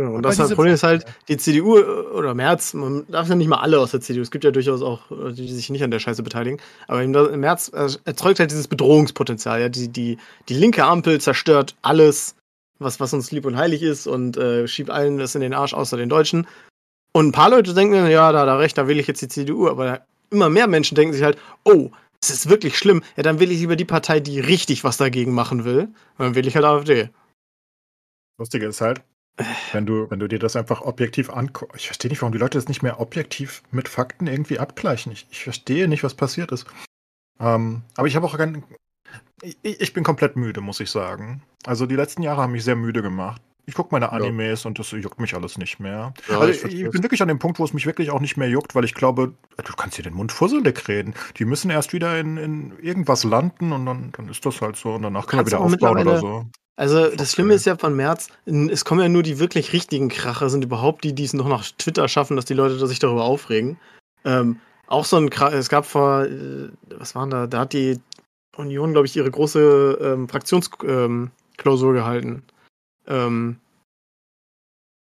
[0.00, 3.34] Ja, und Weil das Problem ist halt, die CDU äh, oder Merz, man darf ja
[3.34, 5.84] nicht mal alle aus der CDU, es gibt ja durchaus auch, äh, die sich nicht
[5.84, 9.60] an der Scheiße beteiligen, aber im März äh, erzeugt halt dieses Bedrohungspotenzial.
[9.60, 9.68] Ja?
[9.68, 10.16] Die, die,
[10.48, 12.34] die linke Ampel zerstört alles,
[12.78, 15.74] was, was uns lieb und heilig ist und äh, schiebt allen das in den Arsch,
[15.74, 16.46] außer den Deutschen.
[17.12, 19.68] Und ein paar Leute denken, ja, da, da recht, da will ich jetzt die CDU,
[19.68, 21.90] aber immer mehr Menschen denken sich halt, oh,
[22.22, 25.34] es ist wirklich schlimm, ja, dann will ich lieber die Partei, die richtig was dagegen
[25.34, 27.10] machen will, und dann will ich halt AfD.
[28.38, 29.02] Lustige ist halt,
[29.72, 31.76] wenn du, wenn du dir das einfach objektiv anguckst.
[31.76, 35.12] Ich verstehe nicht, warum die Leute das nicht mehr objektiv mit Fakten irgendwie abgleichen.
[35.12, 36.66] Ich, ich verstehe nicht, was passiert ist.
[37.38, 38.62] Ähm, aber ich habe auch kein.
[39.42, 41.42] Ich, ich bin komplett müde, muss ich sagen.
[41.64, 43.40] Also die letzten Jahre haben mich sehr müde gemacht.
[43.66, 46.12] Ich gucke meine Animes und das juckt mich alles nicht mehr.
[46.28, 48.36] Ja, also ich ich, bin wirklich an dem Punkt, wo es mich wirklich auch nicht
[48.36, 51.14] mehr juckt, weil ich glaube, du kannst dir den Mund fusselig reden.
[51.36, 54.94] Die müssen erst wieder in, in irgendwas landen und dann, dann ist das halt so
[54.94, 56.46] und danach können wir Kannst wieder aufbauen oder so.
[56.80, 57.26] Also das Okay.
[57.26, 61.04] Schlimme ist ja von März, es kommen ja nur die wirklich richtigen Kracher, sind überhaupt
[61.04, 63.78] die, die es noch nach Twitter schaffen, dass die Leute da sich darüber aufregen.
[64.24, 68.00] Ähm, auch so ein Kracher, es gab vor, äh, was waren da, da hat die
[68.56, 72.44] Union, glaube ich, ihre große ähm, Fraktionsklausur ähm, gehalten.
[73.06, 73.58] Ähm,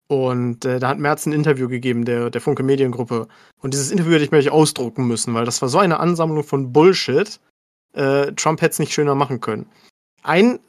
[0.08, 3.28] und äh, da hat Merz ein Interview gegeben, der, der Funke Mediengruppe.
[3.62, 6.44] Und dieses Interview hätte ich mir nicht ausdrucken müssen, weil das war so eine Ansammlung
[6.44, 7.40] von Bullshit.
[7.94, 9.64] Äh, Trump hätte es nicht schöner machen können.
[10.22, 10.60] Ein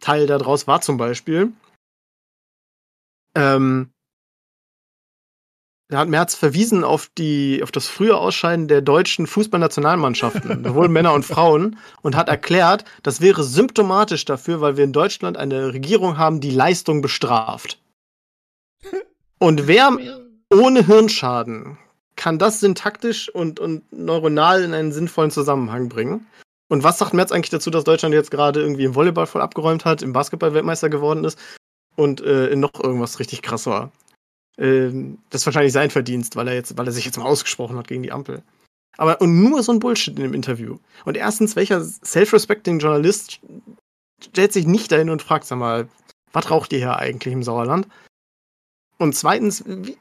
[0.00, 1.52] Teil daraus war zum Beispiel,
[3.34, 3.90] ähm,
[5.90, 11.14] da hat Merz verwiesen auf die, auf das frühe Ausscheiden der deutschen Fußballnationalmannschaften, sowohl Männer
[11.14, 16.18] und Frauen, und hat erklärt, das wäre symptomatisch dafür, weil wir in Deutschland eine Regierung
[16.18, 17.80] haben, die Leistung bestraft.
[19.38, 19.96] Und wer
[20.52, 21.78] ohne Hirnschaden
[22.16, 26.26] kann das syntaktisch und, und neuronal in einen sinnvollen Zusammenhang bringen?
[26.68, 29.84] Und was sagt Merz eigentlich dazu, dass Deutschland jetzt gerade irgendwie im Volleyball voll abgeräumt
[29.84, 31.38] hat, im Basketball Weltmeister geworden ist
[31.96, 33.90] und äh, noch irgendwas richtig krass war?
[34.58, 37.78] Ähm, das ist wahrscheinlich sein Verdienst, weil er jetzt, weil er sich jetzt mal ausgesprochen
[37.78, 38.42] hat gegen die Ampel.
[38.98, 40.78] Aber und nur so ein Bullshit in dem Interview.
[41.04, 43.40] Und erstens, welcher self-respecting Journalist
[44.22, 45.88] stellt sich nicht dahin und fragt, sag mal,
[46.32, 47.86] was raucht ihr hier eigentlich im Sauerland?
[48.98, 49.96] Und zweitens, wie,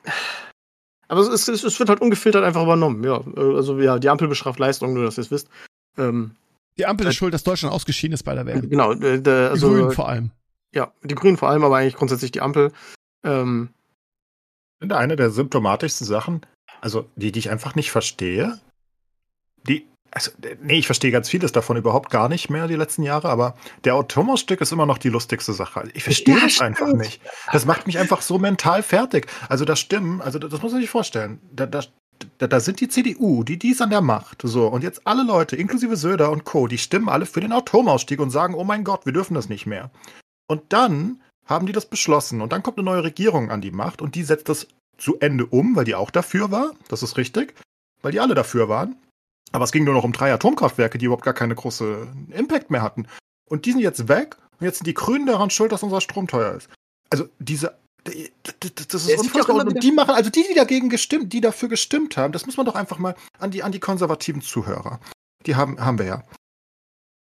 [1.07, 3.22] aber es, es, es wird halt ungefiltert einfach übernommen, ja.
[3.38, 5.47] Äh, Also ja, die Ampel bestraft Leistung, nur dass ihr es wisst.
[5.97, 6.32] Ähm,
[6.78, 8.69] Die Ampel ist schuld, dass Deutschland ausgeschieden ist bei der WM.
[8.69, 10.32] genau, äh, der, Die also Grünen vor allem.
[10.73, 12.71] ja, die Grünen vor allem, aber eigentlich grundsätzlich die Ampel.
[13.23, 13.69] Ähm,
[14.75, 16.45] Ich finde eine der symptomatischsten Sachen,
[16.82, 18.59] also die, die ich einfach nicht verstehe,
[19.67, 23.28] die, also, nee, ich verstehe ganz vieles davon überhaupt gar nicht mehr die letzten Jahre,
[23.30, 25.89] aber der Thomas-Stück ist immer noch die lustigste Sache.
[25.93, 26.80] Ich verstehe Ja, das stimmt.
[26.80, 27.21] einfach nicht.
[27.51, 29.28] Das macht mich einfach so mental fertig.
[29.49, 31.39] Also das stimmen, also das muss man sich vorstellen.
[31.51, 31.82] Da, da,
[32.38, 34.41] da, da sind die CDU, die, die ist an der Macht.
[34.43, 38.20] So, und jetzt alle Leute, inklusive Söder und Co., die stimmen alle für den Atomausstieg
[38.20, 39.91] und sagen, oh mein Gott, wir dürfen das nicht mehr.
[40.47, 42.41] Und dann haben die das beschlossen.
[42.41, 45.45] Und dann kommt eine neue Regierung an die Macht und die setzt das zu Ende
[45.45, 46.72] um, weil die auch dafür war.
[46.88, 47.53] Das ist richtig.
[48.01, 48.95] Weil die alle dafür waren.
[49.51, 52.82] Aber es ging nur noch um drei Atomkraftwerke, die überhaupt gar keine große Impact mehr
[52.82, 53.07] hatten.
[53.49, 56.28] Und die sind jetzt weg und jetzt sind die Grünen daran schuld, dass unser Strom
[56.28, 56.70] teuer ist.
[57.09, 57.78] Also diese.
[58.89, 59.65] Das ist unfassbar.
[59.65, 62.65] Und die machen, also die, die dagegen gestimmt, die dafür gestimmt haben, das muss man
[62.65, 64.99] doch einfach mal an die, an die konservativen Zuhörer.
[65.45, 66.23] Die haben, haben wir ja.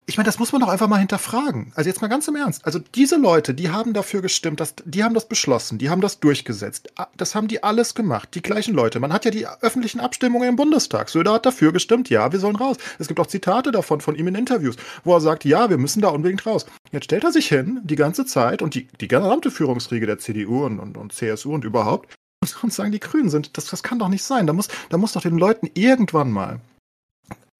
[0.07, 1.71] Ich meine, das muss man doch einfach mal hinterfragen.
[1.75, 2.65] Also jetzt mal ganz im Ernst.
[2.65, 6.19] Also diese Leute, die haben dafür gestimmt, dass, die haben das beschlossen, die haben das
[6.19, 6.91] durchgesetzt.
[6.95, 8.99] Ah, Das haben die alles gemacht, die gleichen Leute.
[8.99, 11.09] Man hat ja die öffentlichen Abstimmungen im Bundestag.
[11.09, 12.77] Söder hat dafür gestimmt, ja, wir sollen raus.
[12.99, 16.01] Es gibt auch Zitate davon von ihm in Interviews, wo er sagt, ja, wir müssen
[16.01, 16.65] da unbedingt raus.
[16.91, 20.65] Jetzt stellt er sich hin, die ganze Zeit und die, die gesamte Führungsriege der CDU
[20.65, 22.15] und, und, und CSU und überhaupt
[22.63, 24.47] und sagen, die Grünen sind, das, das kann doch nicht sein.
[24.47, 26.59] Da muss, da muss doch den Leuten irgendwann mal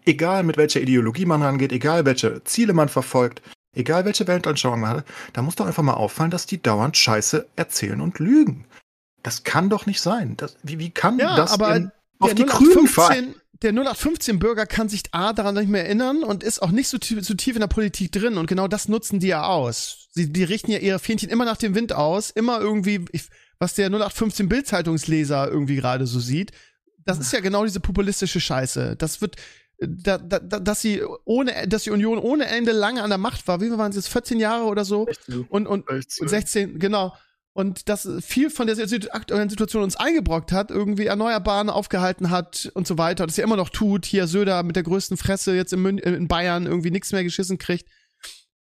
[0.06, 3.42] egal mit welcher Ideologie man rangeht, egal welche Ziele man verfolgt,
[3.74, 7.48] egal welche Weltanschauung man hat, da muss doch einfach mal auffallen, dass die dauernd Scheiße
[7.56, 8.66] erzählen und lügen.
[9.24, 10.36] Das kann doch nicht sein.
[10.38, 13.36] Das, wie, wie kann Ja, das aber denn auf der die Grünen fallen?
[13.36, 16.98] 0815, der 0815-Bürger kann sich A daran nicht mehr erinnern und ist auch nicht so
[16.98, 18.38] tief, so tief in der Politik drin.
[18.38, 20.08] Und genau das nutzen die ja aus.
[20.12, 23.30] Sie, die richten ja ihre Fähnchen immer nach dem Wind aus, immer irgendwie, ich,
[23.60, 26.52] was der 0815 Bildzeitungsleser irgendwie gerade so sieht.
[27.06, 28.96] Das ist ja genau diese populistische Scheiße.
[28.96, 29.36] Das wird,
[29.82, 33.62] da, da, dass sie ohne, dass die Union ohne Ende lange an der Macht war.
[33.62, 34.10] Wie viel waren es jetzt?
[34.10, 35.06] 14 Jahre oder so?
[35.06, 35.46] 16.
[35.50, 36.28] Und, und 16.
[36.28, 37.16] 16, genau.
[37.54, 38.78] Und dass viel von der
[39.12, 43.26] aktuellen Situation uns eingebrockt hat, irgendwie Erneuerbaren aufgehalten hat und so weiter.
[43.26, 44.06] Das ja immer noch tut.
[44.06, 47.90] Hier Söder mit der größten Fresse jetzt in, in Bayern irgendwie nichts mehr geschissen kriegt.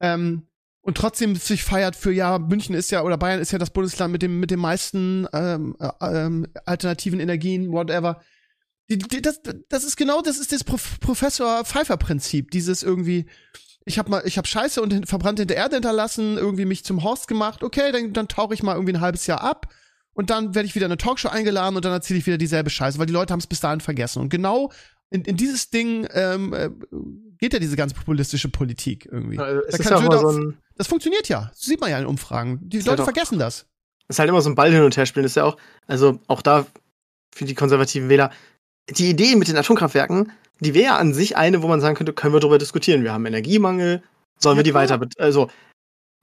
[0.01, 0.47] Ähm,
[0.81, 4.11] und trotzdem sich feiert für, ja, München ist ja, oder Bayern ist ja das Bundesland
[4.11, 8.19] mit dem, mit den meisten ähm, äh, ähm, alternativen Energien, whatever.
[8.97, 12.51] Das, das ist genau, das ist das Prof Professor Pfeiffer-Prinzip.
[12.51, 13.25] Dieses irgendwie,
[13.85, 17.03] ich habe mal, ich habe Scheiße und verbrannt in der Erde hinterlassen, irgendwie mich zum
[17.03, 17.63] Horst gemacht.
[17.63, 19.67] Okay, dann, dann tauche ich mal irgendwie ein halbes Jahr ab
[20.13, 22.69] und dann werde ich wieder in eine Talkshow eingeladen und dann erzähle ich wieder dieselbe
[22.69, 24.21] Scheiße, weil die Leute haben es bis dahin vergessen.
[24.21, 24.71] Und genau
[25.09, 26.69] in, in dieses Ding ähm, äh,
[27.37, 29.35] geht ja diese ganze populistische Politik irgendwie.
[29.35, 31.49] Ja, da ja so ein, das funktioniert ja.
[31.49, 32.59] Das sieht man ja in Umfragen.
[32.61, 33.65] Die Leute halt vergessen das.
[34.07, 35.23] Ist halt immer so ein Ball hin und her spielen.
[35.23, 35.57] Das ist ja auch,
[35.87, 36.65] also auch da
[37.33, 38.31] für die konservativen Wähler,
[38.89, 42.33] die Idee mit den Atomkraftwerken, die wäre an sich eine, wo man sagen könnte, können
[42.33, 43.03] wir darüber diskutieren.
[43.03, 44.03] Wir haben Energiemangel,
[44.37, 44.99] sollen ja, wir die klar.
[44.99, 45.49] weiter, also,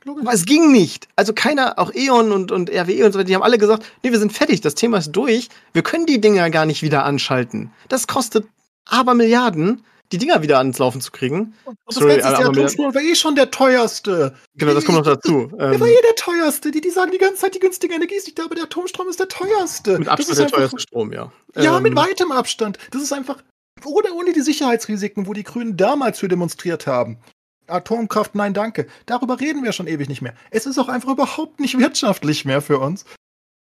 [0.06, 1.08] aber es ging nicht.
[1.16, 4.12] Also keiner, auch E.ON und, und RWE und so weiter, die haben alle gesagt, nee,
[4.12, 7.72] wir sind fertig, das Thema ist durch, wir können die Dinger gar nicht wieder anschalten.
[7.88, 8.46] Das kostet
[8.86, 11.54] aber Milliarden die Dinger wieder ans Laufen zu kriegen.
[11.64, 14.34] Und das Sorry, letzte Jahr Atomstrom war eh schon der teuerste.
[14.54, 15.48] Genau, das kommt noch dazu.
[15.58, 16.70] Der ähm, war eh der teuerste.
[16.70, 19.08] Die, die sagen die ganze Zeit, die günstige Energie ist nicht da, aber der Atomstrom
[19.08, 19.98] ist der teuerste.
[19.98, 21.30] Mit Abstand der einfach, teuerste Strom, ja.
[21.56, 22.78] Ja, ähm, mit weitem Abstand.
[22.90, 23.42] Das ist einfach,
[23.84, 27.18] ohne, ohne die Sicherheitsrisiken, wo die Grünen damals für demonstriert haben.
[27.66, 28.86] Atomkraft, nein, danke.
[29.04, 30.34] Darüber reden wir schon ewig nicht mehr.
[30.50, 33.04] Es ist auch einfach überhaupt nicht wirtschaftlich mehr für uns.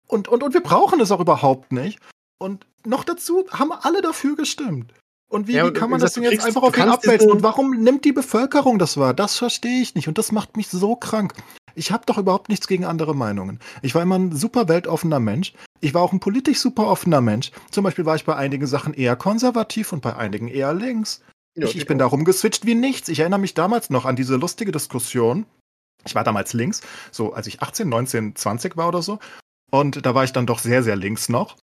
[0.09, 1.98] Und, und, und wir brauchen es auch überhaupt nicht.
[2.38, 4.92] Und noch dazu haben alle dafür gestimmt.
[5.32, 7.30] Und wie, ja, wie kann man das denn jetzt einfach auf ihn abwälzen?
[7.30, 9.14] Und warum nimmt die Bevölkerung das wahr?
[9.14, 10.06] Das verstehe ich nicht.
[10.06, 11.32] Und das macht mich so krank.
[11.74, 13.59] Ich habe doch überhaupt nichts gegen andere Meinungen.
[13.80, 15.54] Ich war immer ein super weltoffener Mensch.
[15.80, 17.50] Ich war auch ein politisch super offener Mensch.
[17.70, 21.22] Zum Beispiel war ich bei einigen Sachen eher konservativ und bei einigen eher links.
[21.54, 23.09] Ja, ich, ich bin da rumgeswitcht wie nichts.
[23.09, 25.46] Ich erinnere mich damals noch an diese lustige Diskussion.
[26.04, 29.18] Ich war damals links, so als ich 18, 19, 20 war oder so.
[29.70, 31.56] Und da war ich dann doch sehr, sehr links noch.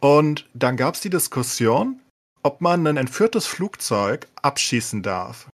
[0.00, 2.01] Und dann gab es die Diskussion,
[2.42, 5.48] ob man ein entführtes Flugzeug abschießen darf.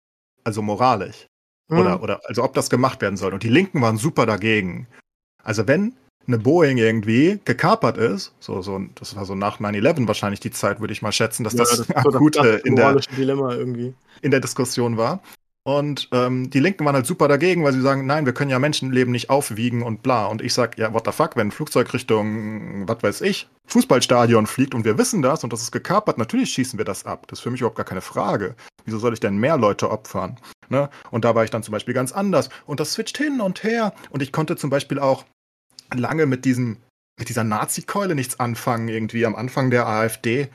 [0.45, 1.27] Also moralisch.
[1.69, 1.79] Mhm.
[1.79, 3.33] Oder, oder, also ob das gemacht werden soll.
[3.33, 4.87] Und die Linken waren super dagegen.
[5.43, 5.95] Also wenn
[6.27, 10.81] eine Boeing irgendwie gekapert ist, so, so, das war so nach 9-11 wahrscheinlich die Zeit,
[10.81, 12.97] würde ich mal schätzen, dass ja, das, das akut in der,
[14.23, 15.21] in der Diskussion war.
[15.67, 18.59] Und ähm, die Linken waren halt super dagegen, weil sie sagen, nein, wir können ja
[18.59, 20.27] Menschenleben nicht aufwiegen und bla.
[20.27, 24.47] Und ich sag, ja, what the fuck, wenn ein Flugzeug Richtung, was weiß ich, Fußballstadion
[24.47, 27.27] fliegt und wir wissen das und das ist gekapert, natürlich schießen wir das ab.
[27.29, 28.57] Das ist für mich überhaupt gar keine Frage.
[28.85, 30.37] Wieso soll ich denn mehr Leute opfern?
[30.69, 30.91] Ne?
[31.11, 32.51] Und da war ich dann zum Beispiel ganz anders.
[32.67, 33.95] Und das switcht hin und her.
[34.11, 35.25] Und ich konnte zum Beispiel auch
[35.95, 36.77] lange mit diesem,
[37.19, 40.49] mit dieser Nazi-Keule nichts anfangen, irgendwie am Anfang der AfD,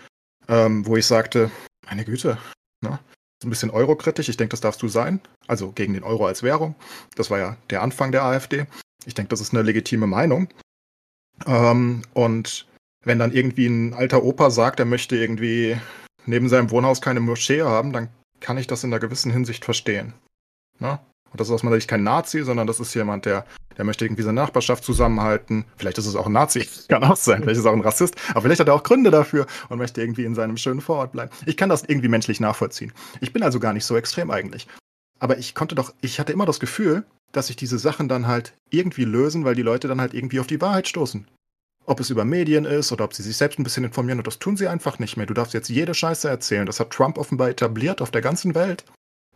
[0.48, 1.49] ähm, wo ich sagte,
[1.88, 2.38] meine Güte,
[2.81, 2.99] ne?
[3.44, 4.30] Ein bisschen eurokritisch.
[4.30, 5.22] Ich denke, das darfst du sein.
[5.48, 6.76] Also gegen den Euro als Währung.
[7.16, 8.66] Das war ja der Anfang der AfD.
[9.06, 10.49] Ich denke, das ist eine legitime Meinung.
[11.45, 12.68] Ähm, und
[13.03, 15.78] wenn dann irgendwie ein alter Opa sagt, er möchte irgendwie
[16.26, 18.10] neben seinem Wohnhaus keine Moschee haben, dann
[18.41, 20.14] kann ich das in einer gewissen Hinsicht verstehen.
[20.80, 20.99] Ne?
[21.32, 23.46] Und das ist aus meiner Sicht kein Nazi, sondern das ist jemand, der,
[23.78, 25.66] der möchte irgendwie seine Nachbarschaft zusammenhalten.
[25.78, 27.44] Vielleicht ist es auch ein Nazi, kann auch sein.
[27.44, 28.16] Vielleicht ist es auch ein Rassist.
[28.32, 31.32] Aber vielleicht hat er auch Gründe dafür und möchte irgendwie in seinem schönen Vorort bleiben.
[31.46, 32.94] Ich kann das irgendwie menschlich nachvollziehen.
[33.22, 34.68] Ich bin also gar nicht so extrem eigentlich.
[35.20, 38.54] Aber ich konnte doch, ich hatte immer das Gefühl, dass sich diese Sachen dann halt
[38.70, 41.28] irgendwie lösen, weil die Leute dann halt irgendwie auf die Wahrheit stoßen.
[41.86, 44.40] Ob es über Medien ist oder ob sie sich selbst ein bisschen informieren und das
[44.40, 45.26] tun sie einfach nicht mehr.
[45.26, 46.66] Du darfst jetzt jede Scheiße erzählen.
[46.66, 48.86] Das hat Trump offenbar etabliert auf der ganzen Welt.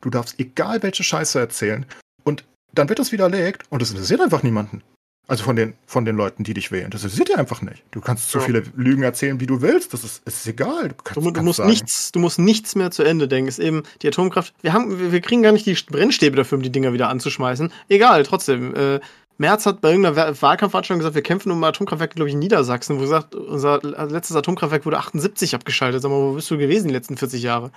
[0.03, 1.85] Du darfst egal welche Scheiße erzählen.
[2.25, 2.43] Und
[2.73, 4.83] dann wird das widerlegt und es interessiert einfach niemanden.
[5.25, 6.91] Also von den, von den Leuten, die dich wählen.
[6.91, 7.81] Das interessiert dir einfach nicht.
[7.91, 8.45] Du kannst so ja.
[8.45, 9.93] viele Lügen erzählen, wie du willst.
[9.93, 10.89] Das ist, ist egal.
[10.89, 13.47] Du, kannst, du, du musst nichts, du musst nichts mehr zu Ende denken.
[13.47, 14.53] Es ist eben die Atomkraft.
[14.61, 17.71] Wir haben, wir, wir, kriegen gar nicht die Brennstäbe dafür, um die Dinger wieder anzuschmeißen.
[17.87, 18.75] Egal, trotzdem.
[18.75, 18.99] Äh,
[19.37, 23.01] Merz hat bei irgendeiner Wahlkampfveranstaltung gesagt, wir kämpfen um Atomkraftwerke, glaube ich, in Niedersachsen, wo
[23.01, 26.01] gesagt, unser letztes Atomkraftwerk wurde 78 abgeschaltet.
[26.01, 27.71] Sag mal, wo bist du gewesen die letzten 40 Jahre?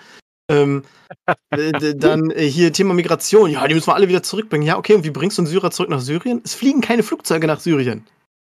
[0.49, 0.83] Ähm,
[1.97, 3.51] dann äh, hier Thema Migration.
[3.51, 4.67] Ja, die müssen wir alle wieder zurückbringen.
[4.67, 6.41] Ja, okay, und wie bringst du einen Syrer zurück nach Syrien?
[6.45, 8.07] Es fliegen keine Flugzeuge nach Syrien.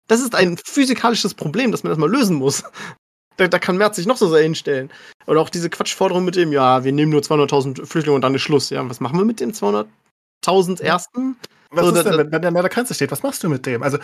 [0.08, 2.64] Das ist ein physikalisches Problem, das man erstmal lösen muss.
[3.38, 4.90] Da, da, kann Merz sich noch so sehr hinstellen.
[5.26, 8.42] Oder auch diese Quatschforderung mit dem, ja, wir nehmen nur 200.000 Flüchtlinge und dann ist
[8.42, 8.70] Schluss.
[8.70, 11.38] Ja, was machen wir mit den 200.000 Ersten?
[11.72, 13.12] Was so, ist denn, wenn, wenn der an der Grenze steht?
[13.12, 13.82] Was machst du mit dem?
[13.82, 13.98] Also,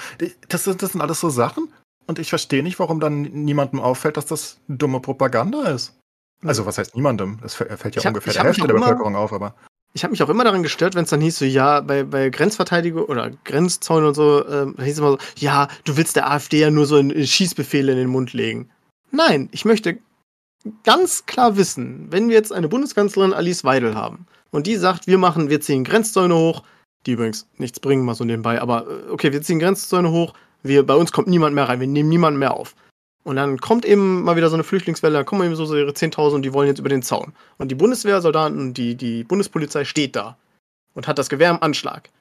[0.47, 1.67] das, das sind alles so Sachen.
[2.07, 5.99] Und ich verstehe nicht, warum dann niemandem auffällt, dass das dumme Propaganda ist.
[6.45, 7.39] Also was heißt niemandem?
[7.41, 9.55] Das fällt ja hab, ungefähr der Hälfte der Bevölkerung auf, aber.
[9.93, 12.29] Ich habe mich auch immer daran gestört, wenn es dann hieß so, ja, bei, bei
[12.29, 16.59] Grenzverteidigung oder Grenzzäunen und so, äh, hieß es immer so, ja, du willst der AfD
[16.59, 18.69] ja nur so in, in Schießbefehle in den Mund legen.
[19.11, 19.97] Nein, ich möchte
[20.83, 25.17] ganz klar wissen, wenn wir jetzt eine Bundeskanzlerin Alice Weidel haben und die sagt, wir
[25.17, 26.63] machen, wir ziehen Grenzzäune hoch,
[27.05, 30.85] die übrigens nichts bringen, mal so nebenbei, aber äh, okay, wir ziehen Grenzzäune hoch, wir,
[30.85, 32.75] bei uns kommt niemand mehr rein, wir nehmen niemanden mehr auf.
[33.25, 36.35] Und dann kommt eben mal wieder so eine Flüchtlingswelle, da kommen eben so, ihre 10.000
[36.35, 37.33] und die wollen jetzt über den Zaun.
[37.57, 40.37] Und die Bundeswehrsoldaten, die, die Bundespolizei steht da
[40.93, 42.11] und hat das Gewehr im Anschlag.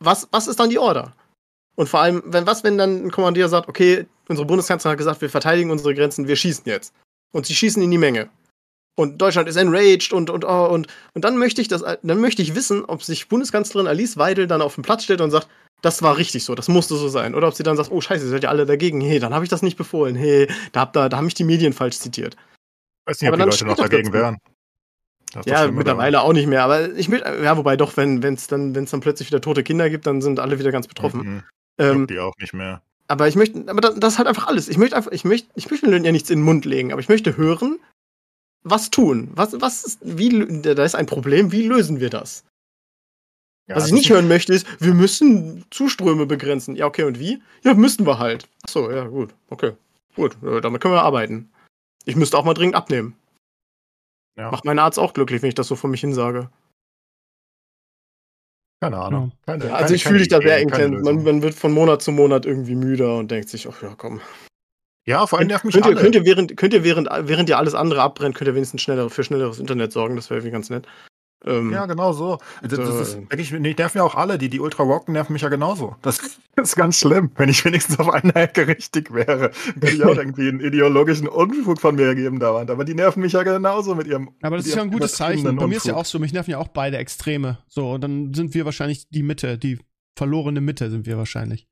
[0.00, 1.14] Was, was ist dann die Order?
[1.76, 5.20] Und vor allem, wenn was, wenn dann ein Kommandeur sagt, okay, unsere Bundeskanzlerin hat gesagt,
[5.20, 6.92] wir verteidigen unsere Grenzen, wir schießen jetzt.
[7.32, 8.30] Und sie schießen in die Menge.
[8.96, 12.42] Und Deutschland ist enraged und, und, oh, und, und dann möchte ich das, dann möchte
[12.42, 15.48] ich wissen, ob sich Bundeskanzlerin Alice Weidel dann auf den Platz stellt und sagt,
[15.84, 17.34] das war richtig so, das musste so sein.
[17.34, 19.44] Oder ob sie dann sagt, oh scheiße, ihr seid ja alle dagegen, hey, dann habe
[19.44, 22.36] ich das nicht befohlen, hey, da, hab, da, da haben mich die Medien falsch zitiert.
[23.04, 24.38] Weiß nicht, ob Aber die dann Leute noch dagegen wären.
[25.46, 28.92] Ja, mittlerweile auch nicht mehr, aber ich will, ja, wobei doch, wenn es dann, wenn's
[28.92, 31.20] dann plötzlich wieder tote Kinder gibt, dann sind alle wieder ganz betroffen.
[31.20, 31.42] Mhm.
[31.76, 32.82] Ähm, die auch nicht mehr.
[33.08, 34.68] aber ich möchte, aber das, das ist halt einfach alles.
[34.68, 37.00] Ich möchte einfach, ich möchte, ich möchte den ja nichts in den Mund legen, aber
[37.00, 37.78] ich möchte hören,
[38.62, 39.30] was tun.
[39.34, 42.44] Was, was ist, wie, da ist ein Problem, wie lösen wir das?
[43.66, 46.76] Ja, Was ich nicht hören möchte, ist, wir müssen Zuströme begrenzen.
[46.76, 47.42] Ja, okay, und wie?
[47.62, 48.46] Ja, müssen wir halt.
[48.64, 49.72] Ach so, ja, gut, okay.
[50.16, 51.50] Gut, äh, damit können wir arbeiten.
[52.04, 53.16] Ich müsste auch mal dringend abnehmen.
[54.36, 56.50] Ja, Macht mein Arzt auch glücklich, wenn ich das so von mich hin sage.
[58.82, 59.32] keine Ahnung.
[59.46, 61.02] Keine, Ja, keine- also ich keine fühle dich da sehr intens.
[61.02, 64.20] Man, man wird von Monat zu Monat irgendwie müder und denkt sich, ach ja, komm.
[65.06, 66.00] Ja, vor allem nervt mich Könnt ihr, alle.
[66.02, 69.08] könnt ihr, während, könnt ihr während, während ihr alles andere abbrennt, könnt ihr wenigstens schneller,
[69.08, 70.16] für schnelleres Internet sorgen.
[70.16, 70.86] Das wäre irgendwie ganz nett.
[71.46, 72.38] Ähm, Ja, genau so.
[72.62, 74.38] Das, das ist, wirklich, die nerven ja auch alle.
[74.38, 75.96] Die, die ultra walken nerven mich ja genauso.
[76.02, 76.18] Das
[76.56, 77.30] ist ganz schlimm.
[77.36, 81.80] Wenn ich wenigstens auf einer Ecke richtig wäre, könnte ich auch irgendwie einen ideologischen Unfug
[81.80, 82.70] von mir geben dauernd.
[82.70, 84.30] Aber die nerven mich ja genauso mit ihrem.
[84.42, 85.44] Aber das ist ja ein gutes Zeichen.
[85.56, 86.00] Bei mir ist ja Unfug.
[86.00, 87.58] auch so, mich nerven ja auch beide Extreme.
[87.68, 89.78] So, und dann sind wir wahrscheinlich die Mitte, die
[90.16, 91.68] verlorene Mitte sind wir wahrscheinlich.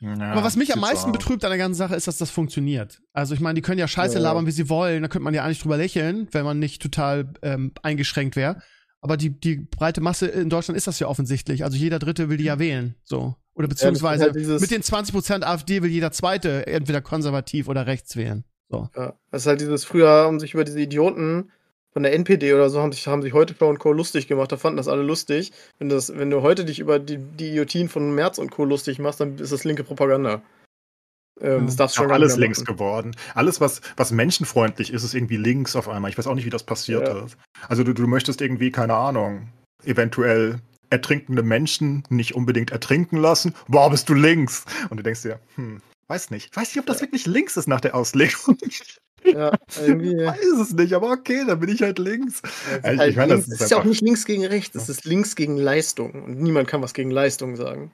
[0.00, 1.12] Ja, Aber was mich am meisten aus.
[1.16, 3.00] betrübt an der ganzen Sache ist, dass das funktioniert.
[3.14, 4.20] Also ich meine, die können ja Scheiße Ja.
[4.24, 5.00] labern, wie sie wollen.
[5.00, 8.60] Da könnte man ja eigentlich drüber lächeln, wenn man nicht total ähm, eingeschränkt wäre.
[9.00, 11.64] Aber die, die breite Masse in Deutschland ist das ja offensichtlich.
[11.64, 12.94] Also jeder Dritte will die ja wählen.
[13.04, 13.36] So.
[13.54, 18.16] Oder beziehungsweise halt dieses- mit den 20% AfD will jeder Zweite entweder konservativ oder rechts
[18.16, 18.44] wählen.
[18.68, 18.88] So.
[18.96, 21.50] Ja, das ist halt dieses früher haben sich über diese Idioten
[21.92, 23.92] von der NPD oder so haben sich, haben sich heute und Co.
[23.92, 25.52] lustig gemacht, da fanden das alle lustig.
[25.78, 28.64] Wenn, das, wenn du heute dich über die, die Idiotien von Merz und Co.
[28.64, 30.42] lustig machst, dann ist das linke Propaganda.
[31.40, 31.66] Ähm.
[31.76, 32.66] Das Ist schon alles links machen.
[32.74, 33.16] geworden.
[33.34, 36.10] Alles, was, was menschenfreundlich ist, ist irgendwie links auf einmal.
[36.10, 37.24] Ich weiß auch nicht, wie das passiert Ja.
[37.24, 37.36] ist.
[37.68, 39.48] Also du, du möchtest irgendwie, keine Ahnung,
[39.84, 40.60] eventuell
[40.90, 43.54] ertrinkende Menschen nicht unbedingt ertrinken lassen.
[43.68, 44.64] Boah, bist du links.
[44.88, 46.56] Und du denkst dir, hm, weiß nicht.
[46.56, 47.02] Weiß nicht, ob das Ja.
[47.06, 48.56] wirklich links ist nach der Auslegung.
[49.24, 49.50] Ja,
[49.84, 50.12] irgendwie.
[50.12, 52.42] Ich weiß es nicht, aber okay, dann bin ich halt links.
[52.44, 54.24] Ja, es ist, halt ich meine, das links, ist es ist ja auch nicht links
[54.24, 56.12] gegen rechts, es ist links gegen Leistung.
[56.22, 57.90] Und niemand kann was gegen Leistung sagen.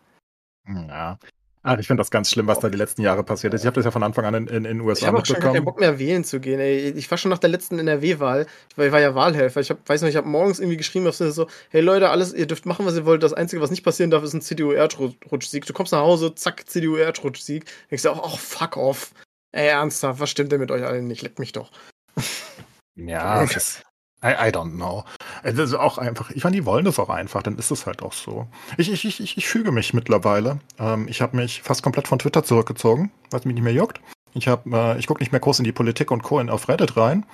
[0.69, 1.19] Ja.
[1.65, 3.61] Ach, ich finde das ganz schlimm, was da die letzten Jahre passiert ist.
[3.61, 5.27] Ich habe das ja von Anfang an in, in, in den Ich USA habe auch
[5.27, 5.65] schon keinen mitbekommen.
[5.65, 6.59] Bock mehr wählen zu gehen.
[6.59, 6.91] Ey.
[6.91, 8.47] Ich war schon nach der letzten NRW-Wahl.
[8.71, 9.61] Ich war, ich war ja Wahlhelfer.
[9.61, 12.47] Ich hab, weiß noch, ich habe morgens irgendwie geschrieben, auf so, hey Leute, alles, ihr
[12.49, 13.23] dürft machen, was ihr wollt.
[13.23, 15.65] Das Einzige, was nicht passieren darf, ist ein CDU-Erdrutschsieg.
[15.65, 17.65] Du kommst nach Hause, zack, CDU-Erdrutschsieg.
[17.91, 19.13] Denkst du auch, oh, fuck off.
[19.53, 21.23] Ey, ernsthaft, was stimmt denn mit euch allen nicht?
[21.23, 21.71] Leckt mich doch.
[22.97, 23.83] Ja, das,
[24.25, 25.05] I, I don't know.
[25.43, 28.03] Es ist auch einfach, ich meine, die wollen das auch einfach, dann ist es halt
[28.03, 28.47] auch so.
[28.77, 30.61] Ich, ich, ich, ich, füge mich mittlerweile.
[30.79, 34.01] Ähm, ich habe mich fast komplett von Twitter zurückgezogen, weil es mich nicht mehr juckt.
[34.35, 36.39] Ich äh, ich gucke nicht mehr groß in die Politik und Co.
[36.41, 37.27] in- auf Reddit rein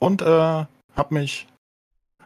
[0.00, 0.68] und äh, habe
[1.10, 1.46] mich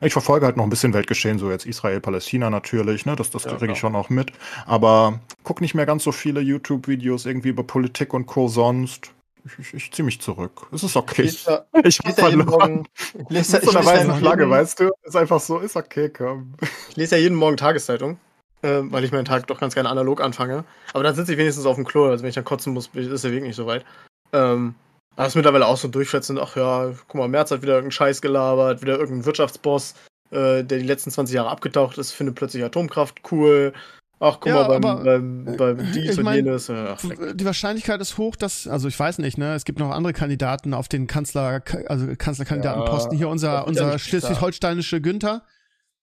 [0.01, 3.17] ich verfolge halt noch ein bisschen Weltgeschehen, so jetzt Israel, Palästina natürlich, ne?
[3.17, 4.31] Das, das Ja, kriege ich schon auch mit.
[4.67, 8.49] Aber guck nicht mehr ganz so viele YouTube-Videos irgendwie über Politik und Co.
[8.49, 9.13] sonst.
[9.59, 10.67] Ich, ich, ziehe mich zurück.
[10.73, 11.23] Es ist okay.
[11.23, 12.73] Ich lese Ich ich hab lese ja jeden verloren.
[12.73, 14.91] Morgen, ich lese, ich weißen Flagge, jeden, weißt du?
[15.03, 16.55] Ist einfach so, ist okay, komm.
[16.91, 18.19] ich lese ja jeden Morgen Tageszeitung.
[18.63, 20.65] Äh, weil ich meinen Tag doch ganz gerne analog anfange.
[20.93, 22.07] Aber dann sitze ich wenigstens auf dem Klo.
[22.07, 23.85] Also wenn ich dann kotzen muss, ist der Weg nicht so weit.
[24.33, 24.75] Ähm,
[25.15, 26.39] aber es ist mittlerweile auch so durchschätzend.
[26.39, 29.95] Ach ja, guck mal, Merz hat wieder irgendeinen Scheiß gelabert, wieder irgendein Wirtschaftsboss,
[30.31, 33.73] äh, der die letzten 20 Jahre abgetaucht ist, findet plötzlich Atomkraft cool.
[34.19, 36.69] Ach, guck Ja, mal, beim, aber, beim, beim dies und mein, jenes.
[36.71, 36.99] äh, Ach.
[37.35, 40.73] Die Wahrscheinlichkeit ist hoch, dass, also ich weiß nicht, ne, es gibt noch andere Kandidaten
[40.73, 43.13] auf den Kanzler, also Kanzlerkandidatenposten.
[43.13, 45.43] Ja, Hier unser, ja unser schleswig-holsteinische Günther.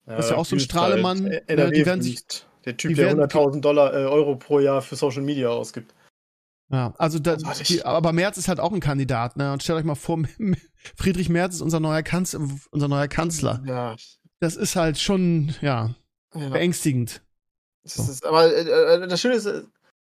[0.05, 1.31] das ist ja auch so ein Strahlemann, Halt.
[1.31, 2.23] ne, NRW die werden sich-.
[2.65, 5.93] Der Typ, die der werden- 100.000 Dollar, äh, Euro pro Jahr für Social Media ausgibt.
[6.71, 9.51] Ja, also da, die, aber Merz ist halt auch ein Kandidat, ne?
[9.51, 10.19] Und stellt euch mal vor,
[10.95, 13.61] Friedrich Merz ist unser neuer Kanzler, unser neuer Kanzler.
[13.65, 13.95] Ja.
[14.39, 15.93] Das ist halt schon, ja,
[16.35, 16.49] ja.
[16.49, 17.21] beängstigend.
[17.83, 19.63] Das ist, aber äh, äh, das Schöne ist, äh,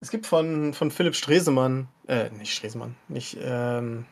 [0.01, 4.05] es gibt von, von Philipp Stresemann, äh, nicht Stresemann, nicht, ähm,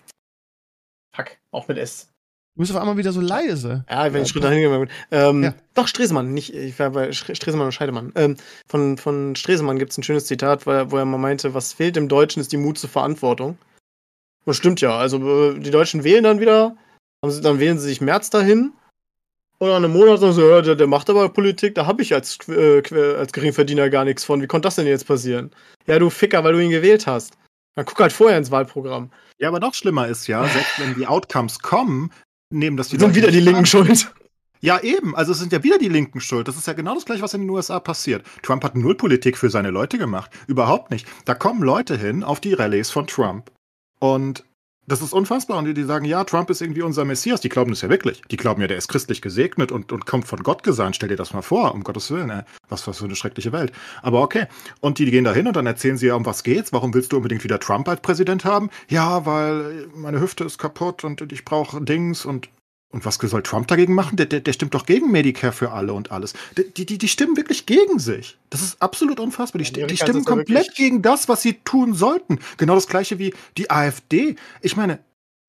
[1.15, 2.09] fuck, auch mit S.
[2.55, 3.85] Du bist auf einmal wieder so leise.
[3.87, 4.95] Ja, wenn Ja, ich Schritt dahin gegangen bin.
[5.11, 5.53] Ähm, Ja.
[5.75, 8.11] Doch, Stresemann, nicht, ich war bei Stresemann und Scheidemann.
[8.15, 8.35] Ähm,
[8.67, 11.73] von, von Stresemann gibt es ein schönes Zitat, wo er, wo er mal meinte, was
[11.73, 13.59] fehlt im Deutschen ist die Mut zur Verantwortung.
[14.45, 14.97] Das stimmt ja.
[14.97, 16.75] Also äh, die Deutschen wählen dann wieder,
[17.21, 18.73] dann wählen sie sich März dahin.
[19.59, 22.13] Und nach einem Monat sagen sie, ja, der, der macht aber Politik, da habe ich
[22.13, 22.81] als, äh,
[23.17, 24.41] als Geringverdiener gar nichts von.
[24.41, 25.51] Wie konnte das denn jetzt passieren?
[25.87, 27.37] Ja, du Ficker, weil du ihn gewählt hast.
[27.75, 29.11] Dann guck halt vorher ins Wahlprogramm.
[29.39, 32.11] Ja, aber noch schlimmer ist ja, selbst wenn die Outcomes kommen,
[32.51, 34.11] nehmen das die Sind wieder die Linken schuld.
[34.59, 35.15] Ja, eben.
[35.15, 36.47] Also es sind ja wieder die Linken schuld.
[36.47, 38.25] Das ist ja genau das gleiche, was in den USA passiert.
[38.41, 40.31] Trump hat null Politik für seine Leute gemacht.
[40.47, 41.07] Überhaupt nicht.
[41.25, 43.51] Da kommen Leute hin auf die Rallyes von Trump.
[43.99, 44.43] Und
[44.87, 45.57] das ist unfassbar.
[45.57, 47.41] Und die, die sagen, ja, Trump ist irgendwie unser Messias.
[47.41, 48.21] Die glauben das ja wirklich.
[48.31, 50.95] Die glauben ja, der ist christlich gesegnet und, und kommt von Gott gesandt.
[50.95, 52.29] Stell dir das mal vor, um Gottes Willen.
[52.29, 52.43] Ey.
[52.69, 53.73] Was, was für eine schreckliche Welt.
[54.01, 54.47] Aber okay.
[54.79, 56.71] Und die, die gehen da hin und dann erzählen sie ja, um was geht's.
[56.71, 58.69] Warum willst du unbedingt wieder Trump als Präsident haben?
[58.87, 62.49] Ja, weil meine Hüfte ist kaputt und ich brauche Dings und
[62.89, 64.15] und was soll Trump dagegen machen?
[64.15, 66.33] Der, der, der stimmt doch gegen Medicare für alle und alles.
[66.55, 68.37] Die, die, die stimmen wirklich gegen sich.
[68.49, 69.61] Das ist absolut unfassbar.
[69.61, 72.39] Die, die stimmen komplett gegen das, was sie tun sollten.
[72.57, 74.35] Genau das gleiche wie die AfD.
[74.61, 74.99] Ich meine,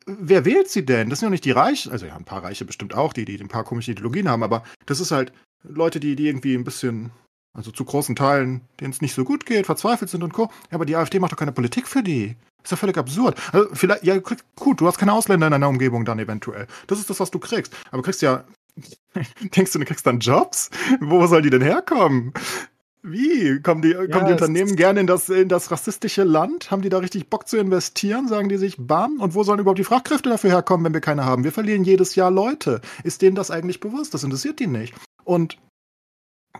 [0.07, 1.11] wer wählt sie denn?
[1.11, 3.39] Das sind ja nicht die Reichen, also ja, ein paar Reiche bestimmt auch, die, die
[3.39, 5.33] ein paar komische Ideologien haben, aber das ist halt
[5.63, 7.11] Leute, die, die irgendwie ein bisschen,
[7.59, 10.43] also zu großen Teilen, denen es nicht so gut geht, verzweifelt sind und Co.
[10.43, 12.37] Ja, aber die AfD macht doch keine Politik für die.
[12.63, 13.37] Ist ja völlig absurd.
[13.53, 14.17] Also vielleicht, ja,
[14.55, 16.69] gut, du hast keine Ausländer in deiner Umgebung dann eventuell.
[16.87, 17.75] Das ist das, was du kriegst.
[17.89, 18.45] Aber du kriegst ja,
[19.57, 20.71] denkst du, du kriegst dann Jobs?
[21.01, 22.33] Wo soll die denn herkommen?
[23.03, 23.61] Wie?
[23.61, 26.71] Kommen die, ja, kommen die Unternehmen gerne in das, in das rassistische Land?
[26.71, 28.29] Haben die da richtig Bock zu investieren?
[28.29, 29.21] Sagen die sich, bam?
[29.21, 31.43] Und wo sollen überhaupt die Fachkräfte dafür herkommen, wenn wir keine haben?
[31.43, 32.83] Wir verlieren jedes Jahr Leute.
[33.03, 34.15] Ist denen das eigentlich bewusst?
[34.15, 34.95] Das interessiert die nicht.
[35.25, 35.59] Und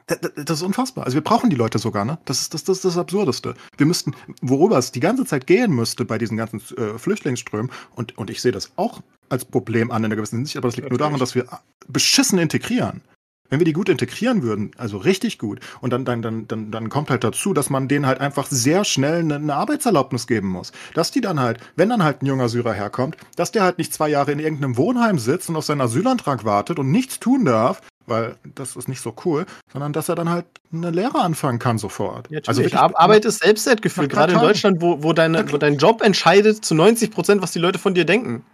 [0.07, 1.05] das ist unfassbar.
[1.05, 2.19] Also wir brauchen die Leute sogar, ne?
[2.25, 3.55] Das ist das, das, ist das Absurdeste.
[3.77, 8.17] Wir müssten, worüber es die ganze Zeit gehen müsste bei diesen ganzen äh, Flüchtlingsströmen, und,
[8.17, 10.91] und ich sehe das auch als Problem an in einer gewissen Hinsicht, aber das liegt
[10.91, 11.47] nur daran, dass wir
[11.87, 13.03] beschissen integrieren.
[13.51, 16.91] Wenn wir die gut integrieren würden, also richtig gut, und dann, dann, dann, dann, dann
[16.91, 20.73] kommt halt dazu, dass man denen halt einfach sehr schnell eine, eine Arbeitserlaubnis geben muss.
[20.93, 23.95] Dass die dann halt, wenn dann halt ein junger Syrer herkommt, dass der halt nicht
[23.95, 27.81] zwei Jahre in irgendeinem Wohnheim sitzt und auf seinen Asylantrag wartet und nichts tun darf,
[28.09, 31.79] weil das ist nicht so cool, sondern dass er dann halt eine Lehre anfangen kann
[31.79, 32.31] sofort.
[32.31, 36.03] Ja, also wirklich, Arbeit ist Selbstwertgefühl, gerade in Deutschland, wo, wo, deine, wo dein Job
[36.03, 38.45] entscheidet zu 90 Prozent, was die Leute von dir denken.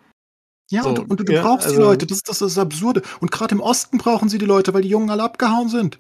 [0.71, 3.03] Ja, so, und, und, du ja, brauchst also, die Leute, das, das ist das Absurde.
[3.21, 5.99] Und gerade im Osten brauchen sie die Leute, weil die Jungen alle abgehauen sind.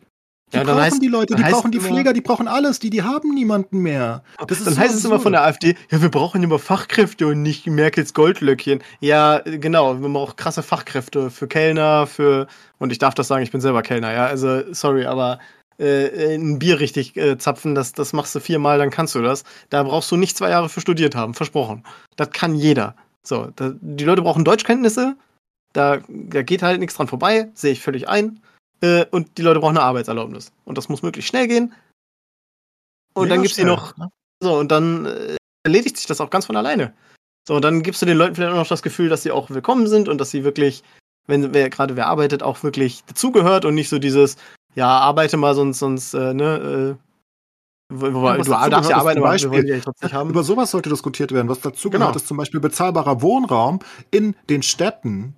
[0.54, 3.02] Die ja, brauchen heißt, die Leute, die brauchen die Pfleger, die brauchen alles, die, die
[3.02, 4.22] haben niemanden mehr.
[4.46, 7.66] Das dann heißt es immer von der AfD, ja, wir brauchen immer Fachkräfte und nicht
[7.66, 8.80] Merkels Goldlöckchen.
[9.00, 12.46] Ja, genau, wir brauchen krasse Fachkräfte für Kellner, für,
[12.78, 15.40] und ich darf das sagen, ich bin selber Kellner, ja, also, sorry, aber
[15.78, 19.42] äh, ein Bier richtig äh, zapfen, das, das machst du viermal, dann kannst du das.
[19.70, 21.82] Da brauchst du nicht zwei Jahre für studiert haben, versprochen.
[22.16, 22.94] Das kann jeder.
[23.22, 25.16] So, da, die Leute brauchen Deutschkenntnisse,
[25.72, 28.40] da, da geht halt nichts dran vorbei, sehe ich völlig ein.
[28.80, 30.52] Äh, und die Leute brauchen eine Arbeitserlaubnis.
[30.64, 31.74] Und das muss möglichst schnell gehen.
[33.14, 33.96] Und Mega dann gibt's die noch.
[33.96, 34.10] Ne?
[34.42, 36.94] So, und dann äh, erledigt sich das auch ganz von alleine.
[37.46, 39.50] So, und dann gibst du den Leuten vielleicht auch noch das Gefühl, dass sie auch
[39.50, 40.82] willkommen sind und dass sie wirklich,
[41.26, 44.36] wenn wer gerade wer arbeitet, auch wirklich dazugehört und nicht so dieses,
[44.74, 47.04] ja, arbeite mal, sonst, sonst, äh, ne, äh,
[47.90, 50.30] Wobei, du darfst ja arbeiten, aber wir ja haben.
[50.30, 51.48] Über sowas sollte diskutiert werden.
[51.48, 52.06] Was dazu genau.
[52.06, 53.80] gehört, ist zum Beispiel bezahlbarer Wohnraum
[54.10, 55.36] in den Städten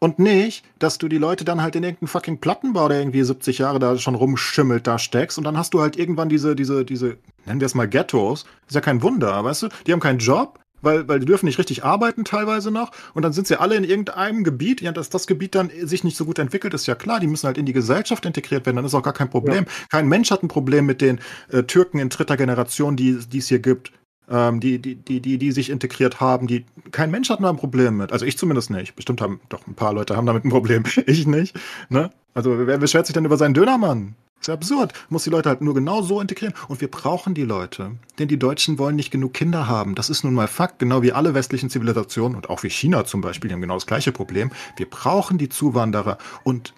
[0.00, 3.58] und nicht, dass du die Leute dann halt in irgendeinen fucking Plattenbau, der irgendwie 70
[3.58, 7.18] Jahre da schon rumschimmelt, da steckst und dann hast du halt irgendwann diese, diese, diese,
[7.44, 8.46] nennen wir es mal Ghettos.
[8.66, 9.68] Ist ja kein Wunder, weißt du?
[9.86, 13.34] Die haben keinen Job, weil, weil die dürfen nicht richtig arbeiten teilweise noch und dann
[13.34, 16.38] sind sie alle in irgendeinem Gebiet, ja, dass das Gebiet dann sich nicht so gut
[16.38, 19.02] entwickelt, ist ja klar, die müssen halt in die Gesellschaft integriert werden, dann ist auch
[19.02, 19.64] gar kein Problem.
[19.66, 19.86] Ja.
[19.90, 21.20] Kein Mensch hat ein Problem mit den
[21.50, 23.92] äh, Türken in dritter Generation, die, die es hier gibt,
[24.30, 27.56] ähm, die, die, die, die, die sich integriert haben, die kein Mensch hat da ein
[27.56, 28.12] Problem mit.
[28.12, 28.94] Also ich zumindest nicht.
[28.96, 30.84] Bestimmt haben doch ein paar Leute haben damit ein Problem.
[31.06, 31.58] ich nicht.
[31.88, 32.10] Ne?
[32.34, 34.14] Also wer beschwert sich denn über seinen Dönermann?
[34.40, 34.92] ist ja absurd.
[35.08, 36.54] Muss die Leute halt nur genau so integrieren.
[36.68, 37.92] Und wir brauchen die Leute.
[38.18, 39.94] Denn die Deutschen wollen nicht genug Kinder haben.
[39.94, 40.78] Das ist nun mal Fakt.
[40.78, 43.86] Genau wie alle westlichen Zivilisationen und auch wie China zum Beispiel, die haben genau das
[43.86, 44.50] gleiche Problem.
[44.76, 46.18] Wir brauchen die Zuwanderer.
[46.42, 46.72] Und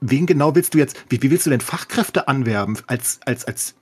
[0.00, 3.74] wen genau willst du jetzt, wie, wie willst du denn Fachkräfte anwerben als, als, als,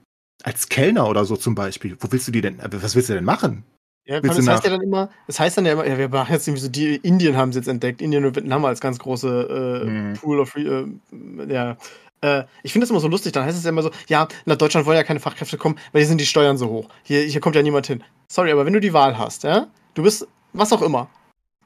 [0.43, 1.97] als Kellner oder so zum Beispiel?
[2.01, 3.65] Wo willst du die denn, was willst du denn machen?
[4.07, 6.47] Ja, das heißt ja dann immer, das heißt dann ja immer, ja, wir machen jetzt
[6.47, 9.89] irgendwie so, die Indien haben es jetzt entdeckt, Indien und Vietnam als ganz große äh,
[9.89, 10.15] mhm.
[10.15, 10.85] Pool of, äh,
[11.49, 11.77] ja,
[12.21, 14.57] äh, ich finde das immer so lustig, dann heißt es ja immer so, ja, nach
[14.57, 16.89] Deutschland wollen ja keine Fachkräfte kommen, weil hier sind die Steuern so hoch.
[17.03, 18.05] Hier, hier kommt ja niemand hin.
[18.29, 21.11] Sorry, aber wenn du die Wahl hast, ja, du bist, was auch immer,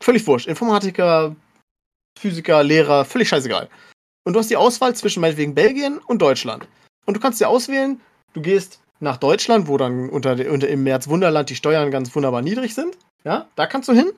[0.01, 1.36] völlig wurscht, Informatiker,
[2.18, 3.68] Physiker, Lehrer, völlig scheißegal.
[4.24, 6.66] Und du hast die Auswahl zwischen meinetwegen Belgien und Deutschland.
[7.06, 8.01] Und du kannst dir auswählen,
[8.32, 12.43] du gehst nach Deutschland, wo dann unter, unter im März Wunderland die Steuern ganz wunderbar
[12.43, 12.97] niedrig sind.
[13.24, 14.11] Ja, da kannst du hin.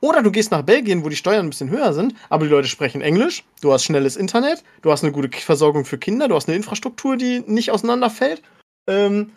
[0.00, 2.68] Oder du gehst nach Belgien, wo die Steuern ein bisschen höher sind, aber die Leute
[2.68, 6.48] sprechen Englisch, du hast schnelles Internet, du hast eine gute Versorgung für Kinder, du hast
[6.48, 8.42] eine Infrastruktur, die nicht auseinanderfällt.
[8.88, 9.32] Ähm,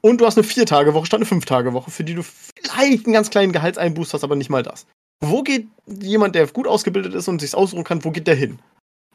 [0.00, 3.52] und du hast eine Vier-Tage-Woche statt eine Fünf-Tage-Woche, für die du vielleicht einen ganz kleinen
[3.52, 4.86] Gehaltseinbuß hast, aber nicht mal das.
[5.20, 8.58] Wo geht jemand, der gut ausgebildet ist und sich aussuchen kann, wo geht der hin?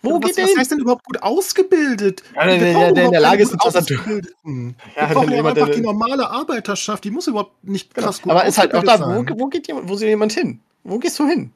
[0.04, 2.24] Wo was, geht der was heißt denn überhaupt gut ausgebildet?
[2.36, 4.06] Ja, der- der- brauchen der in der überhaupt Lage ist, gut ein Tastatur-.
[4.06, 8.46] Ja, Wir brauchen ja einfach die normale Arbeiterschaft, die muss überhaupt nicht krass gut aber
[8.46, 10.60] ist halt auch da, wo, wo geht jemand, wo soll jemand hin?
[10.84, 11.52] Wo gehst du hin?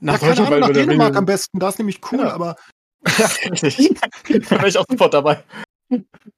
[0.00, 2.30] Ja, keine Ahnung, nach Dänemark am besten, da ist nämlich cool, Genau.
[2.30, 2.56] aber,
[3.18, 3.98] Ja, richtig.
[4.48, 5.42] da wäre ich auch sofort dabei.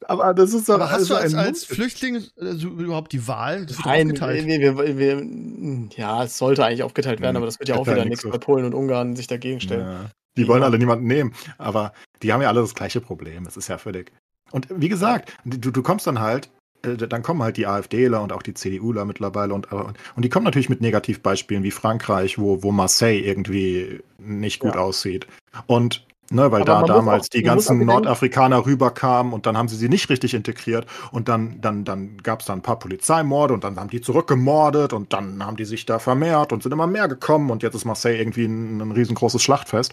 [0.06, 3.26] aber das ist doch Aber hast du als, also als Flüchtling äh, so überhaupt die
[3.28, 3.66] Wahl?
[3.66, 4.46] Das Nein, aufgeteilt.
[4.46, 7.86] wir, wir, wir, ja, es sollte eigentlich aufgeteilt werden, Hm, aber das wird ja auch
[7.86, 8.30] wieder nix nichts, so.
[8.32, 9.80] weil Polen und Ungarn sich dagegen stellen.
[9.86, 10.10] Ja.
[10.36, 11.92] Die wollen alle niemanden nehmen, aber
[12.22, 13.44] die haben ja alle das gleiche Problem.
[13.44, 14.12] Das ist ja völlig.
[14.52, 16.50] Und wie gesagt, du, du kommst dann halt,
[16.82, 20.28] äh, dann kommen halt die AfDler und auch die CDUler mittlerweile und, und, und die
[20.28, 24.80] kommen natürlich mit Negativbeispielen wie Frankreich, wo, wo Marseille irgendwie nicht gut Ja.
[24.80, 25.26] aussieht.
[25.66, 29.76] Und ne, weil Aber da damals auch- die ganzen Nordafrikaner rüberkamen und dann haben sie
[29.76, 33.62] sie nicht richtig integriert und dann, dann, dann gab es da ein paar Polizeimorde und
[33.64, 37.08] dann haben die zurückgemordet und dann haben die sich da vermehrt und sind immer mehr
[37.08, 39.92] gekommen und jetzt ist Marseille irgendwie ein, ein riesengroßes Schlachtfest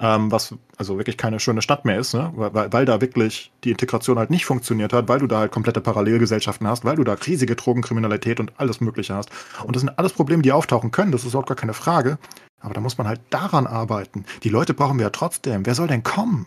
[0.00, 2.32] ähm, was also wirklich keine schöne Stadt mehr ist, ne?
[2.34, 5.80] weil, weil da wirklich die Integration halt nicht funktioniert hat, weil du da halt komplette
[5.80, 9.30] Parallelgesellschaften hast, weil du da riesige Drogenkriminalität und alles Mögliche hast.
[9.64, 12.18] Und das sind alles Probleme, die auftauchen können, das ist überhaupt gar keine Frage.
[12.60, 14.24] Aber da muss man halt daran arbeiten.
[14.42, 15.64] Die Leute brauchen wir ja trotzdem.
[15.64, 16.46] Wer soll denn kommen?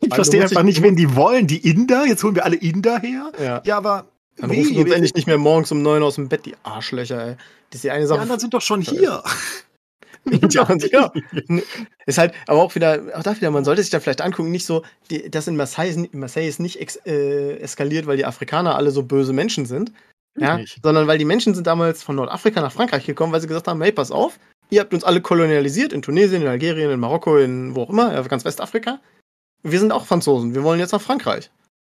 [0.00, 1.46] Ich du verstehe einfach nicht, wen die wollen.
[1.48, 2.06] Die Inder?
[2.06, 3.32] Jetzt holen wir alle Inder her?
[3.42, 3.62] Ja.
[3.64, 4.06] Ja, aber
[4.36, 4.92] Dann rufen sie uns wie?
[4.92, 7.36] endlich nicht mehr morgens um neun aus dem Bett, die Arschlöcher, ey.
[7.70, 8.20] Das ist die eine Die Sache.
[8.20, 9.22] anderen sind doch schon hier.
[10.50, 11.12] Ja, und ja.
[12.06, 14.66] Ist halt, aber auch wieder, auch da wieder, man sollte sich da vielleicht angucken, nicht
[14.66, 18.24] so, die, das in Marseille, ist- in Marseille ist nicht ex, äh, eskaliert, weil die
[18.24, 19.92] Afrikaner alle so böse Menschen sind,
[20.38, 20.80] ja, Nicht.
[20.82, 23.80] sondern weil die Menschen sind damals von Nordafrika nach Frankreich gekommen, weil sie gesagt haben,
[23.82, 24.38] hey, pass auf,
[24.70, 28.22] ihr habt uns alle kolonialisiert, in Tunesien, in Algerien, in Marokko, in wo auch immer,
[28.24, 29.00] ganz Westafrika.
[29.62, 31.50] Wir sind auch Franzosen, wir wollen jetzt nach Frankreich.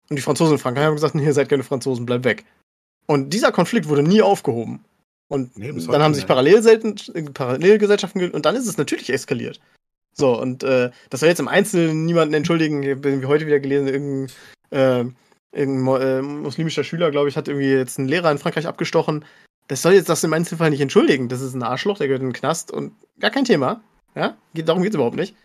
[0.09, 2.45] Und die Franzosen in Frankreich haben gesagt, nee, ihr seid keine Franzosen, bleibt weg.
[3.07, 4.85] Und dieser Konflikt wurde nie aufgehoben.
[5.31, 9.61] Und dann haben sich äh, Parallelgesellschaften gebildet und dann ist es natürlich eskaliert.
[10.13, 12.83] So, und äh, das soll jetzt im Einzelnen niemanden entschuldigen.
[12.83, 14.37] Ich habe heute wieder gelesen, irgendein,
[14.71, 15.05] äh,
[15.57, 19.25] irgendein äh, muslimischer Schüler, glaube ich, hat irgendwie jetzt einen Lehrer in Frankreich abgestochen.
[19.69, 21.29] Das soll jetzt das im Einzelfall nicht entschuldigen.
[21.29, 23.83] Das ist ein Arschloch, der gehört in den Knast und gar kein Thema.
[24.17, 25.37] Ja, geht, darum geht es überhaupt nicht.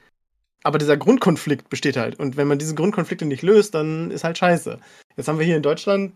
[0.63, 2.19] Aber dieser Grundkonflikt besteht halt.
[2.19, 4.79] Und wenn man diese Grundkonflikte nicht löst, dann ist halt scheiße.
[5.15, 6.13] Jetzt haben wir hier in Deutschland,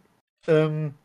[0.47, 0.95] ähm,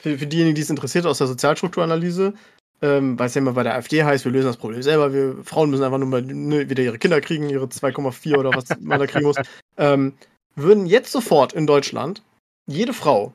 [0.00, 2.34] für, für diejenigen, die es interessiert, aus der Sozialstrukturanalyse,
[2.82, 5.36] ähm, weil es ja immer bei der AfD heißt, wir lösen das Problem selber, wir
[5.44, 8.98] Frauen müssen einfach nur mal ne, wieder ihre Kinder kriegen, ihre 2,4 oder was man
[8.98, 9.36] da kriegen muss,
[9.76, 10.14] ähm,
[10.56, 12.22] würden jetzt sofort in Deutschland
[12.66, 13.32] jede Frau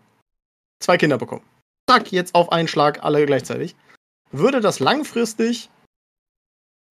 [0.80, 1.44] zwei Kinder bekommen.
[1.90, 3.76] Zack, jetzt auf einen Schlag alle gleichzeitig.
[4.32, 5.70] Würde das langfristig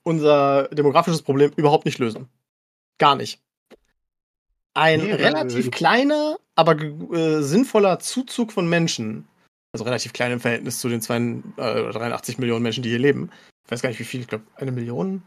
[0.05, 2.29] unser demografisches Problem überhaupt nicht lösen.
[2.99, 3.41] Gar nicht.
[4.75, 9.27] Ein Nee, relativ kleiner, aber äh, sinnvoller Zuzug von Menschen,
[9.75, 13.29] also relativ klein im Verhältnis zu den zwei, äh, 83 Millionen Menschen, die hier leben,
[13.67, 15.23] ich weiß gar nicht wie viel, ich glaube eine Million,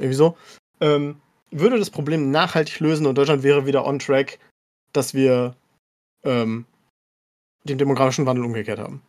[0.00, 0.36] irgendwie so,
[0.80, 1.20] ähm,
[1.52, 4.40] würde das Problem nachhaltig lösen und Deutschland wäre wieder on track,
[4.92, 5.54] dass wir
[6.24, 6.64] ähm,
[7.62, 9.02] den demografischen Wandel umgekehrt haben.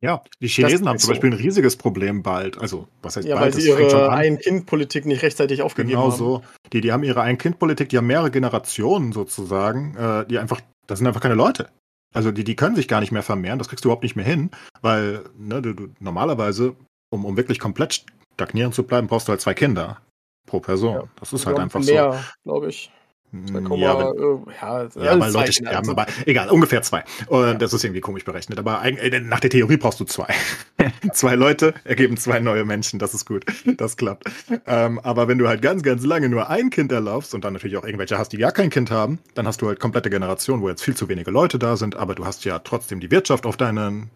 [0.00, 1.12] Ja, die Chinesen haben zum so.
[1.12, 2.56] Beispiel ein riesiges Problem bald.
[2.58, 3.54] Also, was heißt Ja, bald?
[3.54, 4.10] weil sie Das ihre.
[4.10, 6.16] Ein-Kind-Politik nicht rechtzeitig aufgegeben Genau haben.
[6.16, 6.42] so.
[6.72, 11.06] Die, die haben ihre Ein-Kind-Politik, die haben mehrere Generationen sozusagen, äh, die einfach, das sind
[11.08, 11.68] einfach keine Leute.
[12.14, 14.24] Also die, die können sich gar nicht mehr vermehren, das kriegst du überhaupt nicht mehr
[14.24, 16.74] hin, weil ne, du, du normalerweise,
[17.10, 18.04] um, um wirklich komplett
[18.34, 20.00] stagnieren zu bleiben, brauchst du halt zwei Kinder
[20.46, 20.94] pro Person.
[20.94, 21.04] Ja.
[21.20, 22.90] Das ist halt Ja, einfach mehr, glaube ich.
[23.30, 27.04] 2, Ja, wenn, äh, ja, ja, also weil zwei Leute sterben, aber egal, ungefähr zwei.
[27.26, 28.58] Und das ist irgendwie komisch berechnet.
[28.58, 30.32] Aber äh, nach der Theorie brauchst du zwei.
[31.12, 33.44] zwei Leute ergeben zwei neue Menschen, das ist gut.
[33.76, 34.24] Das klappt.
[34.66, 37.76] Ähm, aber wenn du halt ganz, ganz lange nur ein Kind erlaubst und dann natürlich
[37.76, 40.68] auch irgendwelche hast, die gar kein Kind haben, dann hast du halt komplette Generationen, wo
[40.68, 43.56] jetzt viel zu wenige Leute da sind, aber du hast ja trotzdem die Wirtschaft auf
[43.56, 44.10] deinen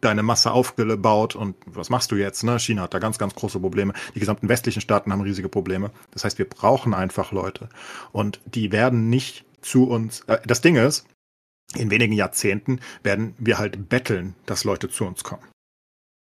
[0.00, 2.44] deine Masse aufgebaut und was machst du jetzt?
[2.44, 2.58] Ne?
[2.58, 3.92] China hat da ganz, ganz große Probleme.
[4.14, 5.90] Die gesamten westlichen Staaten haben riesige Probleme.
[6.12, 7.68] Das heißt, wir brauchen einfach Leute.
[8.12, 10.20] Und die werden nicht zu uns.
[10.22, 11.06] Äh, das Ding ist,
[11.74, 15.44] in wenigen Jahrzehnten werden wir halt betteln, dass Leute zu uns kommen.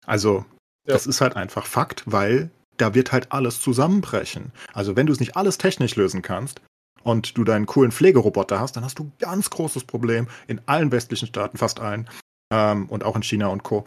[0.05, 0.45] Also,
[0.85, 0.93] Ja.
[0.93, 4.51] das ist halt einfach Fakt, weil da wird halt alles zusammenbrechen.
[4.73, 6.61] Also, wenn du es nicht alles technisch lösen kannst,
[7.03, 10.91] und du deinen coolen Pflegeroboter hast, dann hast du ein ganz großes Problem in allen
[10.91, 12.09] westlichen Staaten, fast allen,
[12.53, 13.83] ähm, und auch in China und Co.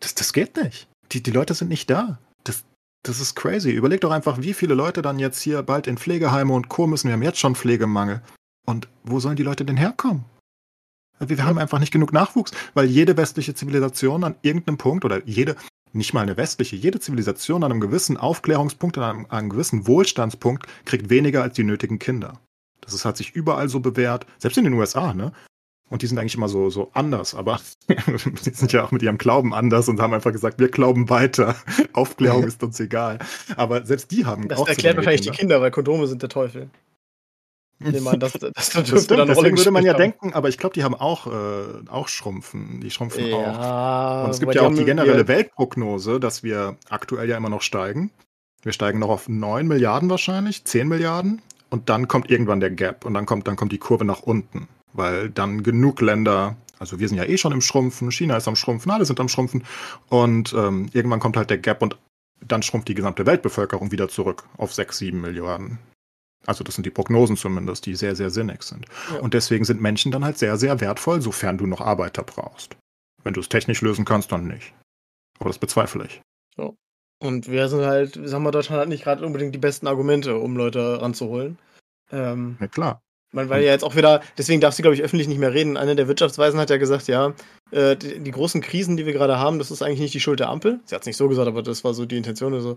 [0.00, 0.88] Das, das geht nicht.
[1.12, 2.18] Die, die Leute sind nicht da.
[2.42, 2.64] Das,
[3.04, 3.70] das ist crazy.
[3.70, 6.86] Überleg doch einfach, wie viele Leute dann jetzt hier bald in Pflegeheime und Co.
[6.86, 7.06] müssen.
[7.06, 8.20] Wir haben jetzt schon Pflegemangel.
[8.66, 10.24] Und wo sollen die Leute denn herkommen?
[11.20, 15.24] Wir, wir haben einfach nicht genug Nachwuchs, weil jede westliche Zivilisation an irgendeinem Punkt oder
[15.24, 15.54] jede,
[15.92, 19.86] nicht mal eine westliche, jede Zivilisation an einem gewissen Aufklärungspunkt, an einem, an einem gewissen
[19.86, 22.40] Wohlstandspunkt kriegt weniger als die nötigen Kinder.
[22.80, 25.32] Das ist, hat sich überall so bewährt, selbst in den USA, ne?
[25.92, 29.18] Und die sind eigentlich immer so, so anders, aber die sind ja auch mit ihrem
[29.18, 31.54] Glauben anders und haben einfach gesagt, wir glauben weiter.
[31.92, 33.18] Aufklärung ist uns egal.
[33.56, 35.60] Aber selbst die haben Das auch zu erklärt wahrscheinlich die Kinder.
[35.60, 36.70] Weil Kondome sind der Teufel.
[37.78, 40.48] Nehme an, das, das, das Das stimmt, dann deswegen würde man ja gespielt denken, aber
[40.48, 42.80] ich glaube, die haben auch, äh, auch Schrumpfen.
[42.80, 43.34] Die schrumpfen haben.
[43.34, 43.60] auch.
[43.60, 47.50] Ja, Und es gibt ja auch haben die generelle Weltprognose, dass wir aktuell ja immer
[47.50, 48.10] noch steigen.
[48.62, 51.42] Wir steigen noch auf 9 Milliarden wahrscheinlich, 10 Milliarden.
[51.68, 54.68] Und dann kommt irgendwann der Gap und dann kommt, dann kommt die Kurve nach unten.
[54.92, 58.56] Weil dann genug Länder, also wir sind ja eh schon im Schrumpfen, China ist am
[58.56, 59.64] Schrumpfen, alle sind am Schrumpfen.
[60.08, 61.96] Und ähm, irgendwann kommt halt der Gap und
[62.40, 65.78] dann schrumpft die gesamte Weltbevölkerung wieder zurück auf 6, 7 Milliarden.
[66.44, 68.86] Also das sind die Prognosen zumindest, die sehr, sehr sinnig sind.
[69.12, 69.20] Ja.
[69.20, 72.76] Und deswegen sind Menschen dann halt sehr, sehr wertvoll, sofern du noch Arbeiter brauchst.
[73.22, 74.74] Wenn du es technisch lösen kannst, dann nicht.
[75.38, 76.20] Aber das bezweifle ich.
[77.22, 80.56] Und wir sind halt, sagen wir, Deutschland hat nicht gerade unbedingt die besten Argumente, um
[80.56, 81.56] Leute ranzuholen.
[82.10, 83.02] Ähm, Ja, klar.
[83.32, 85.78] Man, weil ja jetzt auch wieder, deswegen darf sie, glaube ich, öffentlich nicht mehr reden.
[85.78, 87.34] Eine der Wirtschaftsweisen hat ja gesagt, ja,
[87.70, 90.40] äh, die, die großen Krisen, die wir gerade haben, das ist eigentlich nicht die Schuld
[90.40, 90.80] der Ampel.
[90.84, 92.52] Sie hat es nicht so gesagt, aber das war so die Intention.
[92.52, 92.76] Also,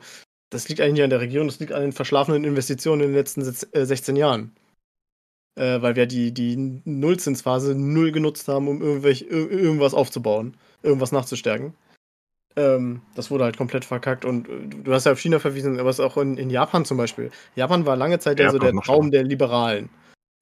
[0.50, 3.16] das liegt eigentlich nicht an der Regierung, das liegt an den verschlafenen Investitionen in den
[3.16, 4.56] letzten sitz- äh, 16 Jahren.
[5.58, 11.12] Äh, weil wir die, die Nullzinsphase null genutzt haben, um irgendwelch, ir irgendwas aufzubauen, irgendwas
[11.12, 11.74] nachzustärken.
[12.58, 15.90] Ähm, das wurde halt komplett verkackt und äh, du hast ja auf China verwiesen, aber
[15.90, 17.32] es auch in, in Japan zum Beispiel.
[17.56, 19.90] Japan war lange Zeit ja, so Japan der Traum der Liberalen.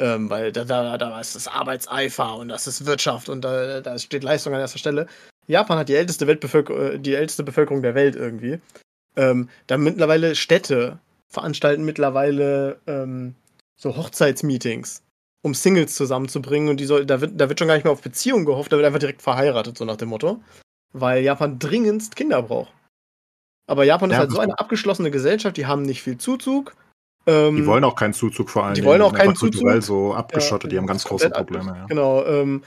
[0.03, 3.97] Ähm, weil da, da, da ist das Arbeitseifer und das ist Wirtschaft und da, da
[3.97, 5.07] steht Leistung an erster Stelle.
[5.47, 8.59] Japan hat die älteste, Weltbevölker äh, die älteste Bevölkerung der Welt irgendwie.
[9.15, 10.99] Ähm, da mittlerweile Städte
[11.29, 13.35] veranstalten mittlerweile ähm,
[13.77, 15.03] so Hochzeitsmeetings,
[15.41, 18.01] um Singles zusammenzubringen und die soll, da, wird, da wird schon gar nicht mehr auf
[18.01, 20.43] Beziehungen gehofft, da wird einfach direkt verheiratet, so nach dem Motto.
[20.91, 22.73] Weil Japan dringendst Kinder braucht.
[23.67, 26.75] Aber Japan ist Ja, halt das so eine abgeschlossene Gesellschaft, die haben nicht viel Zuzug.
[27.25, 28.75] Ähm, Die wollen auch keinen Zuzug vor allem.
[28.75, 30.11] die wollen auch keinen kulturell Zuzug.
[30.11, 31.75] so abgeschottet, die haben ganz große Probleme.
[31.77, 31.85] Ja.
[31.87, 32.63] Genau, ähm,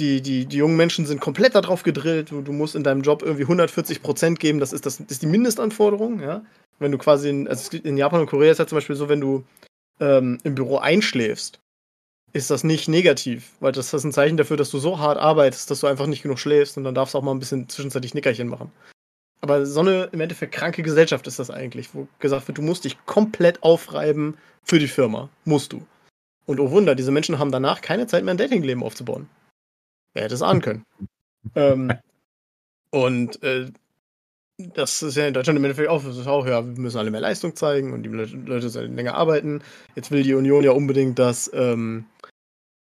[0.00, 2.30] die, die, die jungen Menschen sind komplett darauf gedrillt.
[2.30, 4.58] Du, du musst in deinem Job irgendwie 140 Prozent geben.
[4.58, 6.20] Das ist, das, das ist die Mindestanforderung.
[6.20, 6.42] Ja?
[6.78, 9.20] Wenn du quasi in, also in Japan und Korea ist ja zum Beispiel so, wenn
[9.20, 9.44] du
[10.00, 11.60] ähm, im Büro einschläfst,
[12.32, 15.70] ist das nicht negativ, weil das ist ein Zeichen dafür, dass du so hart arbeitest,
[15.70, 18.14] dass du einfach nicht genug schläfst und dann darfst du auch mal ein bisschen zwischenzeitlich
[18.14, 18.72] Nickerchen machen.
[19.40, 22.84] Aber so eine im Endeffekt kranke Gesellschaft ist das eigentlich, wo gesagt wird, du musst
[22.84, 25.30] dich komplett aufreiben für die Firma.
[25.44, 25.86] Musst du.
[26.46, 29.28] Und oh Wunder, diese Menschen haben danach keine Zeit mehr, ein Datingleben aufzubauen.
[30.14, 30.84] Wer hätte es ahnen können?
[31.54, 31.92] ähm,
[32.90, 33.70] und äh,
[34.74, 37.10] das ist ja in Deutschland im Endeffekt auch, das ist auch, ja, wir müssen alle
[37.10, 39.62] mehr Leistung zeigen und die Leute, sollen länger arbeiten.
[39.94, 42.04] Jetzt will die Union ja unbedingt, dass ähm,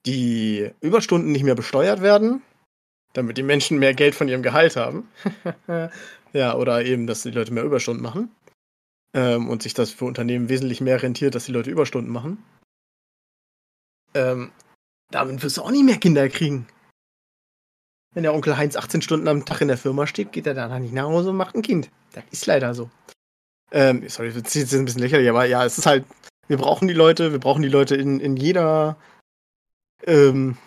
[0.05, 2.41] die Überstunden nicht mehr besteuert werden,
[3.13, 5.07] damit die Menschen mehr Geld von ihrem Gehalt haben.
[6.33, 8.29] ja, oder eben, dass die Leute mehr Überstunden machen.
[9.15, 12.43] Ähm, und sich das für Unternehmen wesentlich mehr rentiert, dass die Leute Überstunden machen.
[14.15, 14.51] Ähm,
[15.11, 16.67] damit wirst du auch nicht mehr Kinder kriegen.
[18.13, 20.79] Wenn der Onkel Heinz 18 Stunden am Tag in der Firma steht, geht er danach
[20.79, 21.89] nicht nach Hause und macht ein Kind.
[22.13, 22.89] Das ist leider so.
[23.71, 26.05] Ähm, sorry, das ist ein bisschen lächerlich, aber ja, es ist halt,
[26.47, 28.97] wir brauchen die Leute, wir brauchen die Leute in, in jeder,
[30.05, 30.57] ähm,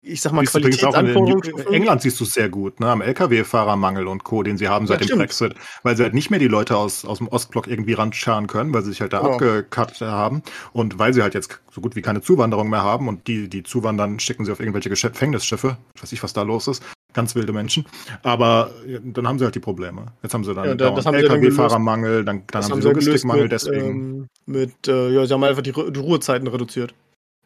[0.00, 1.72] ich sag mal, Siehst auch in, in.
[1.72, 2.90] England siehst du es sehr gut, ne?
[2.90, 5.18] Am Lkw-Fahrermangel und Co., den sie haben seit Ja, dem stimmt.
[5.20, 8.72] Brexit, weil sie halt nicht mehr die Leute aus, aus dem Ostblock irgendwie ranscharen können,
[8.72, 9.32] weil sie sich halt da Genau.
[9.32, 10.42] abgekattet haben
[10.72, 13.62] und weil sie halt jetzt so gut wie keine Zuwanderung mehr haben und die, die
[13.64, 17.52] zuwandern, schicken sie auf irgendwelche Gefängnisschiffe, ich weiß nicht, was da los ist, ganz wilde
[17.52, 17.84] Menschen,
[18.22, 18.70] aber
[19.02, 20.06] dann haben sie halt die Probleme.
[20.22, 23.52] Jetzt haben sie dann Ja, da- dann Lkw-Fahrermangel, dann, dann Das haben sie Logistikmangel, mit,
[23.52, 23.88] deswegen.
[23.88, 26.94] Ähm, mit, äh, ja, sie haben einfach die, die Ruhezeiten reduziert.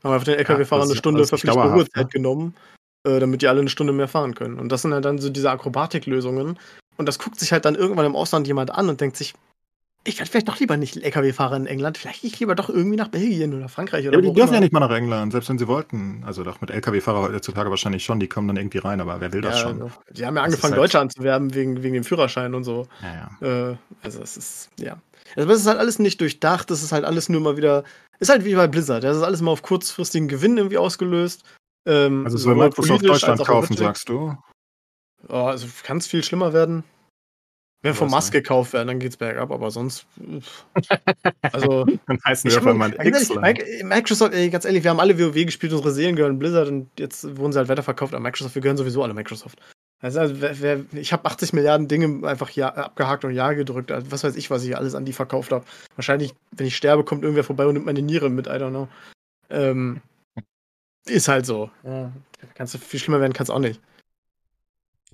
[0.03, 2.11] Haben einfach den LKW-Fahrern das eine Stunde verpflichtende Ruhezeit ne?
[2.13, 2.55] genommen,
[3.07, 4.59] äh, damit die alle eine Stunde mehr fahren können.
[4.59, 6.59] Und das sind halt dann so diese Akrobatiklösungen.
[6.97, 9.35] Und das guckt sich halt dann irgendwann im Ausland jemand an und denkt sich,
[10.05, 12.97] ich werde vielleicht doch lieber nicht LKW-Fahrer in England, vielleicht gehe ich lieber doch irgendwie
[12.97, 14.55] nach Belgien oder Frankreich Ja, oder aber die dürfen immer.
[14.55, 16.25] ja nicht mal nach England, selbst wenn sie wollten.
[16.27, 19.43] Also doch mit Lkw-Fahrer heutzutage wahrscheinlich schon, die kommen dann irgendwie rein, aber wer will
[19.43, 19.83] das Ja, schon?
[19.83, 22.89] also, die haben ja Das angefangen, halt- Deutsche anzuwerben wegen, wegen dem Führerschein und so.
[23.01, 23.71] Ja, ja.
[23.71, 24.97] Äh, also es ist, ja.
[25.37, 27.85] Also es ist halt alles nicht durchdacht, es ist halt alles nur mal wieder,
[28.23, 31.45] ist halt wie bei Blizzard, das ist alles mal auf kurzfristigen Gewinn irgendwie ausgelöst.
[31.87, 34.37] Ähm, Also soll Microsoft Deutschland kaufen, sagst du?
[35.29, 36.85] Ja, also kann es viel schlimmer werden.
[37.85, 40.07] Wenn von Musk gekauft werden, dann geht's bergab, aber sonst.
[41.53, 41.85] Also.
[42.07, 43.59] Dann heißen wir hab- irgendwann mal ganz ehrlich, Excellent.
[43.59, 46.89] Mic- Microsoft, ey, ganz ehrlich, wir haben alle WoW gespielt, unsere Seelen gehören Blizzard und
[46.99, 48.55] jetzt wurden sie halt weiterverkauft an Microsoft.
[48.55, 49.59] Wir gehören sowieso alle Microsoft.
[50.03, 53.93] Also, also wer, wer, ich habe 80 Milliarden Dinge einfach ja, abgehakt und Ja gedrückt.
[53.93, 55.65] Also, was weiß ich, was ich alles an die verkauft habe.
[55.95, 58.89] Wahrscheinlich, wenn ich sterbe, kommt irgendwer vorbei und nimmt meine Niere mit, I don't know.
[59.49, 60.03] Ähm,
[61.07, 61.71] ist halt so.
[61.85, 62.13] Ja.
[62.55, 63.81] Kannst du viel schlimmer werden, kannst auch nicht.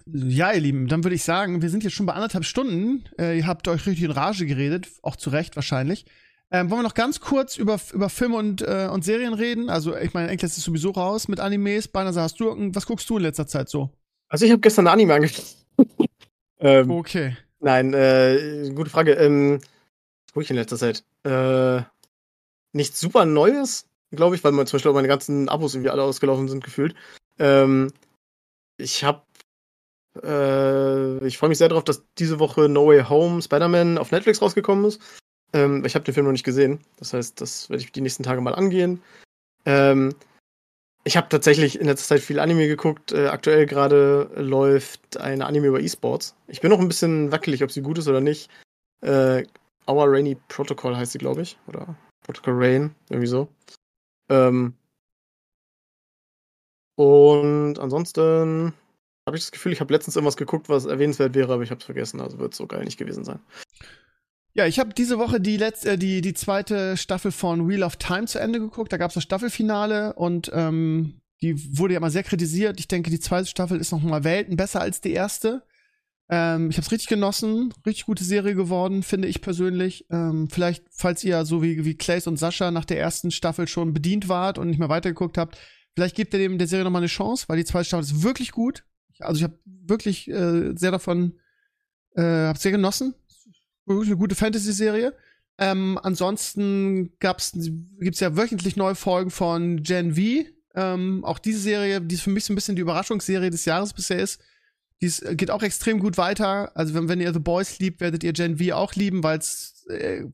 [0.07, 3.05] Ja, ihr Lieben, dann würde ich sagen, wir sind jetzt schon bei anderthalb Stunden.
[3.19, 6.07] Äh, ihr habt euch richtig in Rage geredet, auch zu Recht wahrscheinlich.
[6.51, 9.69] Ähm, wollen wir noch ganz kurz über, über Film und, äh, und Serien reden?
[9.69, 11.89] Also, ich meine, Enkel ist sowieso raus mit Animes.
[11.89, 13.91] Beinahe hast du, was guckst du in letzter Zeit so?
[14.29, 15.45] Also ich habe gestern ein Anime angeschaut.
[16.61, 17.37] ähm, Okay.
[17.61, 19.15] Nein, äh, gute Frage.
[19.15, 21.05] Ähm, was gucke ich in letzter Zeit?
[21.25, 21.83] Äh,
[22.73, 26.03] nichts super Neues, glaube ich, weil man zum Beispiel auch meine ganzen Abos irgendwie alle
[26.03, 26.95] ausgelaufen sind, gefühlt.
[27.39, 27.93] Ähm,
[28.77, 29.23] ich habe
[30.23, 34.41] äh, ich freue mich sehr darauf, dass diese Woche No Way Home Spider-Man auf Netflix
[34.43, 35.01] rausgekommen ist.
[35.53, 36.81] Ähm, ich habe den Film noch nicht gesehen.
[36.99, 39.03] Das heißt, das werde ich die nächsten Tage mal angehen.
[39.65, 40.15] Ähm,
[41.09, 43.13] ich habe tatsächlich in letzter Zeit viel Anime geguckt.
[43.13, 46.37] Äh, aktuell gerade läuft eine Anime über E-Sports.
[46.49, 48.51] Ich bin noch ein bisschen wackelig, ob sie gut ist oder nicht.
[49.01, 49.45] Äh,
[49.89, 51.59] Our Rainy Protocol heißt sie, glaube ich.
[51.67, 53.49] Oder Protocol Rain, irgendwie so.
[54.29, 54.75] Ähm,
[56.97, 58.75] und ansonsten
[59.27, 61.79] habe ich das Gefühl, ich habe letztens irgendwas geguckt, was erwähnenswert wäre, aber ich habe
[61.79, 62.21] es vergessen.
[62.21, 63.41] Also wird so geil nicht gewesen sein.
[64.59, 67.95] Ja, ich habe diese Woche die letzte, äh, die, die zweite Staffel von Wheel of
[67.95, 68.93] Time zu Ende geguckt.
[68.93, 72.81] Da gab es das Staffelfinale und ähm, die wurde ja mal sehr kritisiert.
[72.81, 75.63] Ich denke, die zweite Staffel ist noch mal Welten besser als die erste.
[76.29, 80.07] Ähm, ich habe es richtig genossen, richtig gute Serie geworden, finde ich persönlich.
[80.11, 83.93] Ähm, vielleicht, falls ihr so wie, wie Clays und Sascha nach der ersten Staffel schon
[83.93, 85.57] bedient wart und nicht mehr weitergeguckt habt,
[85.95, 88.25] vielleicht gebt ihr dem der Serie noch mal eine Chance, weil die zweite Staffel ist
[88.25, 88.83] wirklich gut.
[89.21, 91.39] Also ich habe wirklich äh, sehr davon,
[92.17, 93.15] äh, habe sehr genossen.
[93.89, 95.15] Wirklich eine gute Fantasy-Serie.
[95.59, 97.53] Ähm, ansonsten gab's,
[97.99, 100.49] gibt's ja wöchentlich neue Folgen von Gen V.
[100.75, 104.21] Ähm, auch diese Serie, die für mich so ein bisschen die Überraschungsserie des Jahres bisher
[104.21, 104.41] ist.
[105.01, 106.77] Die ist, geht auch extrem gut weiter.
[106.77, 109.85] Also wenn, wenn ihr The Boys liebt, werdet ihr Gen V auch lieben, weil es
[109.89, 110.27] äh,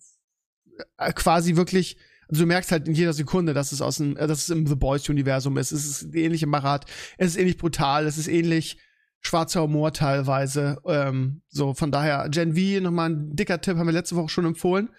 [1.14, 1.96] quasi wirklich,
[2.28, 4.66] also du merkst halt in jeder Sekunde, dass es aus dem, äh, dass es im
[4.66, 5.72] The Boys-Universum ist.
[5.72, 6.86] Es ist ähnliche Marat,
[7.18, 8.78] es ist ähnlich brutal, es ist ähnlich
[9.24, 10.78] schwarzer Humor teilweise.
[10.86, 14.44] Ähm, so, von daher, Gen V, nochmal ein dicker Tipp, haben wir letzte Woche schon
[14.46, 14.90] empfohlen.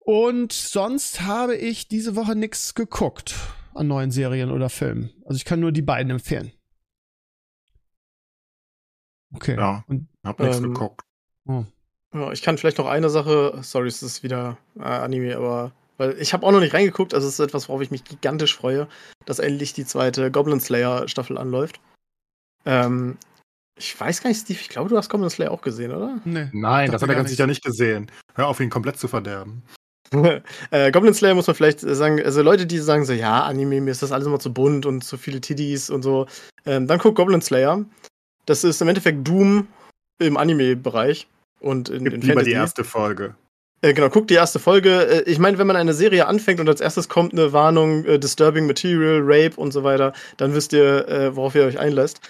[0.00, 3.34] Und sonst habe ich diese Woche nichts geguckt
[3.74, 5.10] an neuen Serien oder Filmen.
[5.24, 6.52] Also ich kann nur die beiden empfehlen.
[9.32, 9.56] Okay.
[9.56, 9.84] Ja.
[9.86, 11.02] Und, Hab nichts Ähm, geguckt.
[11.46, 11.64] oh.
[12.12, 16.18] Ja, ich kann vielleicht noch eine Sache, sorry, es ist wieder äh, Anime, aber weil
[16.18, 18.88] ich habe auch noch nicht reingeguckt, also es ist etwas, worauf ich mich gigantisch freue,
[19.26, 21.80] dass endlich die zweite Goblin Slayer Staffel anläuft.
[22.64, 23.16] Ähm,
[23.76, 26.20] ich weiß gar nicht, Steve, ich glaube, du hast Goblin Slayer auch gesehen, oder?
[26.24, 26.48] Nee.
[26.52, 27.36] Nein, das hat er ganz nicht.
[27.36, 28.10] sicher nicht gesehen.
[28.34, 29.62] Hör auf, ihn komplett zu verderben.
[30.70, 33.80] äh, Goblin Slayer muss man vielleicht äh, sagen, also Leute, die sagen so, ja, Anime,
[33.80, 36.26] mir ist das alles immer zu bunt und zu viele Tiddies und so,
[36.66, 37.84] ähm, dann guck Goblin Slayer.
[38.46, 39.68] Das ist im Endeffekt Doom
[40.18, 41.28] im Anime-Bereich
[41.60, 42.50] und in, Gib in lieber Fantasy.
[42.50, 43.34] die erste Folge.
[43.82, 45.06] Äh, genau, guckt die erste Folge.
[45.06, 48.18] Äh, ich meine, wenn man eine Serie anfängt und als erstes kommt eine Warnung, äh,
[48.18, 52.20] Disturbing Material, Rape und so weiter, dann wisst ihr, äh, worauf ihr euch einlässt.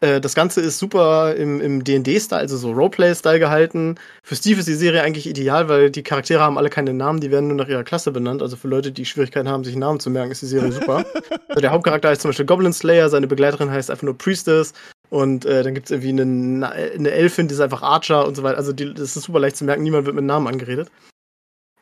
[0.00, 3.96] Äh, das Ganze ist super im, im D&D-Style, also so Roleplay-Style gehalten.
[4.22, 7.30] Für Steve ist die Serie eigentlich ideal, weil die Charaktere haben alle keine Namen, die
[7.30, 8.42] werden nur nach ihrer Klasse benannt.
[8.42, 11.04] Also für Leute, die Schwierigkeiten haben, sich Namen zu merken, ist die Serie super.
[11.48, 14.72] also der Hauptcharakter heißt zum Beispiel Goblin Slayer, seine Begleiterin heißt einfach nur Priestess.
[15.10, 18.42] Und äh, dann gibt es irgendwie eine, eine Elfin, die ist einfach Archer und so
[18.42, 18.58] weiter.
[18.58, 20.90] Also die, das ist super leicht zu merken, niemand wird mit Namen angeredet.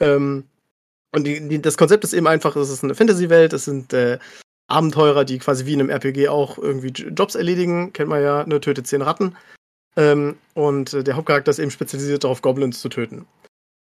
[0.01, 0.45] Ähm,
[1.13, 4.19] und die, die, das Konzept ist eben einfach, es ist eine Fantasy-Welt, es sind äh,
[4.69, 8.61] Abenteurer, die quasi wie in einem RPG auch irgendwie Jobs erledigen, kennt man ja, ne,
[8.61, 9.37] tötet zehn Ratten.
[9.97, 13.27] Ähm, und äh, der Hauptcharakter ist eben spezialisiert darauf, Goblins zu töten.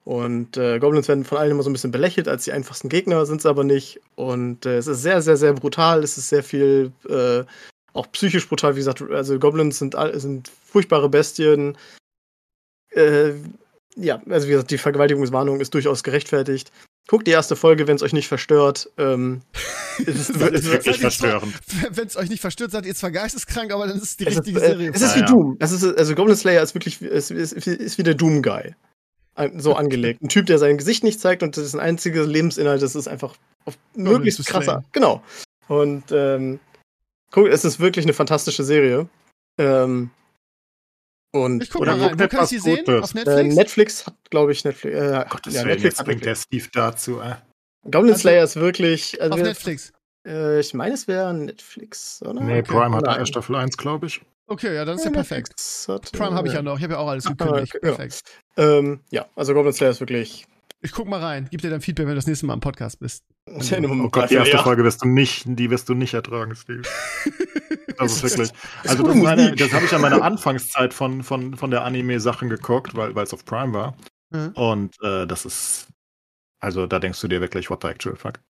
[0.05, 3.25] Und äh, Goblins werden von allen immer so ein bisschen belächelt als die einfachsten Gegner,
[3.25, 4.01] sind sie aber nicht.
[4.17, 6.03] Und äh, es ist sehr, sehr, sehr brutal.
[6.03, 7.45] Es ist sehr viel, äh,
[7.93, 8.75] auch psychisch brutal.
[8.75, 11.79] Wie gesagt, also Goblins sind, sind furchtbare Bestien.
[12.91, 13.35] Äh,
[13.95, 16.73] ja, also wie gesagt, die Vergewaltigungswarnung ist durchaus gerechtfertigt.
[17.09, 18.89] Guckt die erste Folge, wenn es euch nicht verstört.
[18.97, 19.43] Ähm,
[19.99, 21.55] es ist, Das ist wirklich verstörend.
[21.91, 24.35] Wenn es euch nicht verstört, seid ihr zwar geisteskrank, aber dann ist es die es
[24.35, 24.91] ist, richtige äh, Serie.
[24.95, 25.27] es ist Ja, wie ja.
[25.27, 25.57] Doom.
[25.59, 28.75] Es ist, also Goblin Slayer ist wirklich ist, ist, ist wie der Doom-Guy.
[29.57, 30.23] So angelegt.
[30.23, 33.09] Ein Typ, der sein Gesicht nicht zeigt und das ist ein einziger Lebensinhalt, das ist
[33.09, 33.35] einfach
[33.65, 34.85] auf möglichst krasser.
[34.93, 35.23] Genau.
[35.69, 36.61] Und ähm,
[37.31, 39.09] guck, es ist wirklich eine fantastische Serie.
[39.59, 40.11] Ähm,
[41.33, 42.15] und ich guck Oder mal rein.
[42.15, 43.03] Wo kann ich etwas die sehen?
[43.03, 43.55] Auf äh, Netflix?
[43.57, 44.97] Netflix hat, glaube ich, Netflix.
[44.97, 46.65] Äh, Gottes ja, Willen, Netflix jetzt bringt der Netflix.
[46.65, 47.21] Steve dazu.
[47.21, 47.35] Äh.
[47.85, 49.21] Goblin Also- Slayer ist wirklich.
[49.21, 49.93] Also, auf Netflix.
[50.27, 52.35] Äh, ich meine, es wäre Netflix, oder?
[52.41, 52.63] Nee, okay.
[52.63, 53.15] Prime hat Nein.
[53.15, 54.21] da erst Staffel 1, glaube ich.
[54.47, 55.49] Okay, ja, dann ist ja Ja, perfekt.
[55.49, 56.77] Netflix hat, Prime habe ich äh, ja noch.
[56.77, 57.75] Ich habe ja auch alles Ah, gekündigt.
[57.75, 57.95] okay, ja.
[57.95, 58.23] Perfekt.
[58.57, 60.47] Ähm, ja, also Goblin Slayer ist wirklich.
[60.85, 61.47] Ich guck mal rein.
[61.51, 63.25] Gib dir dann Feedback, wenn du das nächste Mal im Podcast bist.
[63.49, 66.83] Oh Gott, die erste Folge wirst du nicht, die wirst du nicht ertragen, Steve.
[67.99, 68.51] Das ist wirklich.
[68.85, 73.15] Also das, das habe ich an meiner Anfangszeit von, von, von der Anime-Sachen geguckt, weil
[73.15, 73.97] weil es auf Prime war.
[74.35, 74.47] Ja.
[74.55, 75.87] Und äh, das ist.
[76.59, 78.41] Also da denkst du dir wirklich, what the actual fuck.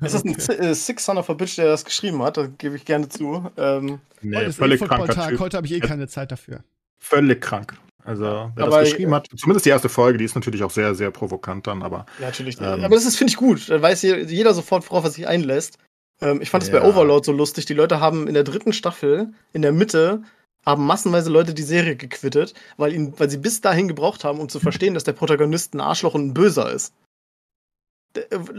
[0.00, 0.52] Es ist ein Okay.
[0.70, 3.50] Äh, Six Son of a Bitch, der das geschrieben hat, das gebe ich gerne zu.
[3.56, 5.30] Ähm, Nee, Heute ist eh völlig Football-Tag.
[5.30, 5.40] Typ.
[5.40, 5.86] Heute habe ich eh Ja.
[5.86, 6.62] keine Zeit dafür.
[6.98, 7.76] Völlig krank.
[8.04, 10.94] Also, wer Aber- das geschrieben hat, zumindest die erste Folge, die ist natürlich auch sehr,
[10.94, 12.58] sehr provokant dann, aber Ja, natürlich.
[12.60, 12.84] Ähm.
[12.84, 13.68] Aber das ist, finde ich, gut.
[13.68, 15.78] Da weiß je- jeder sofort, worauf er sich einlässt.
[16.20, 16.80] Ähm, ich fand es Ja.
[16.80, 17.66] bei Overlord so lustig.
[17.66, 20.22] Die Leute haben in der dritten Staffel, in der Mitte,
[20.66, 24.48] haben massenweise Leute die Serie gequittet, weil, ihn, weil sie bis dahin gebraucht haben, um
[24.48, 26.92] zu verstehen, dass der Protagonist ein Arschloch und ein Böser ist.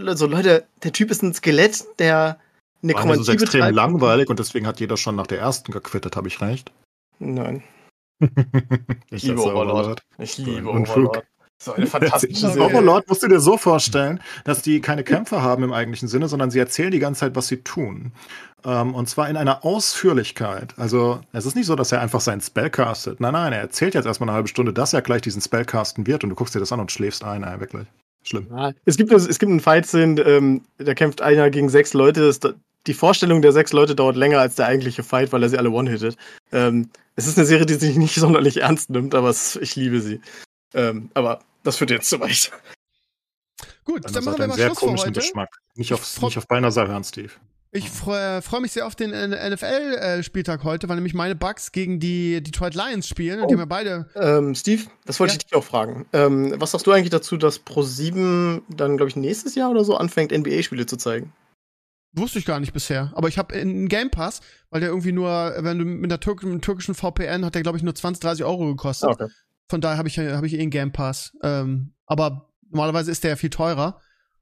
[0.06, 2.40] Also Leute, der Typ ist ein Skelett, der
[2.82, 3.76] mir Nekromantie so extrem betreibt.
[3.76, 6.72] langweilig und deswegen hat jeder schon nach der ersten gequittet, habe ich recht?
[7.20, 7.64] Nein,
[9.12, 10.04] ich liebe Overlord.
[10.18, 10.98] ich liebe Unfug.
[10.98, 11.26] Overlord.
[11.62, 12.50] So eine fantastische.
[12.50, 12.64] Serie.
[12.64, 16.52] Overlord musst du dir so vorstellen, dass die keine Kämpfe haben im eigentlichen Sinne, sondern
[16.52, 18.14] sie erzählen die ganze Zeit, was sie tun.
[18.64, 20.74] Ähm, und zwar in einer Ausführlichkeit.
[20.78, 23.20] Also es ist nicht so, dass er einfach seinen Spell castet.
[23.20, 26.08] Nein, nein, er erzählt jetzt erstmal eine halbe Stunde, dass er gleich diesen Spell casten
[26.08, 27.44] wird und du guckst dir das an und schläfst ein.
[27.44, 27.88] Ey, wirklich.
[28.24, 28.74] Schlimm.
[28.86, 32.22] Es gibt, es gibt einen Fight-Szene, ähm, da kämpft einer gegen sechs Leute.
[32.22, 32.40] Das,
[32.88, 35.72] die Vorstellung der sechs Leute dauert länger als der eigentliche Fight, weil er sie alle
[35.72, 36.18] one-hittet.
[36.52, 40.02] Ähm, es ist eine Serie, die sich nicht sonderlich ernst nimmt, aber es, ich liebe
[40.02, 40.22] sie.
[40.74, 42.52] Ähm, aber das führt jetzt zu weit.
[43.84, 45.20] Gut, Das dann hat machen wir einen mal sehr Schluss für komischen heute.
[45.20, 45.50] Geschmack.
[45.76, 47.32] Nicht Ich auf, nicht auf Balnasar hören, Steve.
[47.72, 52.42] Ich freue freu mich sehr auf den NFL-Spieltag heute, weil nämlich meine Bucks gegen die
[52.42, 53.42] Detroit Lions spielen.
[53.42, 54.10] Und die haben ja beide.
[54.16, 55.38] Ähm, Steve, das wollte Ja.
[55.38, 56.08] ich dich auch fragen.
[56.12, 59.96] Ähm, was sagst du eigentlich dazu, dass Pro7 dann, glaube ich, nächstes Jahr oder so
[59.96, 61.32] anfängt, NBA-Spiele zu zeigen?
[62.14, 63.12] Wusste ich gar nicht bisher.
[63.14, 64.42] Aber ich habe einen Game Pass,
[64.72, 67.78] weil der irgendwie nur, wenn du mit der Türk mit türkischen VPN hat der, glaube
[67.78, 69.10] ich, nur 20, 30 Euro gekostet.
[69.10, 69.28] okay.
[69.68, 71.38] Von daher habe ich, hab ich eh einen Game Pass.
[71.44, 74.02] Ähm, aber normalerweise ist der ja viel teurer.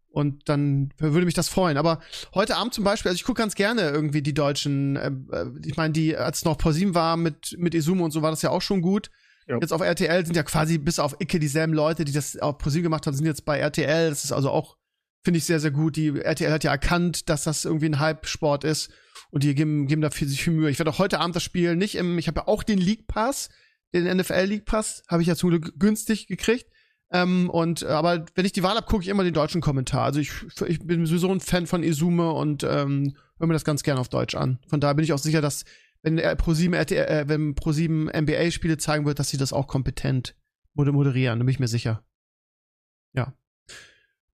[0.10, 1.78] Und dann würde mich das freuen.
[1.78, 2.00] Aber
[2.34, 5.78] heute Abend zum Beispiel, also ich gucke ganz gerne irgendwie die deutschen, äh, äh, ich
[5.78, 8.50] meine, die, als es noch ProSieben war mit, mit Izumo und so, war das ja
[8.50, 9.10] auch schon gut.
[9.48, 9.60] Ja.
[9.62, 12.84] Jetzt auf RTL sind ja quasi bis auf Icke dieselben Leute, die das auf ProSieben
[12.84, 14.10] gemacht haben, sind jetzt bei RTL.
[14.10, 14.78] Das ist also auch,
[15.24, 15.96] finde ich sehr, sehr gut.
[15.96, 18.90] Die RTL hat ja erkannt, dass das irgendwie ein Hype-Sport ist.
[19.30, 20.70] Und die geben, geben da viel, sich viel Mühe.
[20.70, 23.08] Ich werde auch heute Abend das Spiel nicht im, ich habe ja auch den League
[23.08, 23.50] Pass,
[23.94, 26.66] den NFL League Pass, habe ich ja zum Glück günstig gekriegt.
[27.12, 30.04] Ähm, und äh, aber wenn ich die Wahl habe, gucke ich immer den deutschen Kommentar.
[30.04, 30.32] Also ich,
[30.68, 34.10] ich bin sowieso ein Fan von Izume und ähm, höre mir das ganz gerne auf
[34.10, 34.60] Deutsch an.
[34.68, 35.64] Von daher bin ich auch sicher, dass
[36.02, 40.36] wenn Pro7 RTL, äh, wenn Pro7 NBA Spiele zeigen wird, dass sie das auch kompetent
[40.74, 42.04] moder- moderieren, da bin ich mir sicher.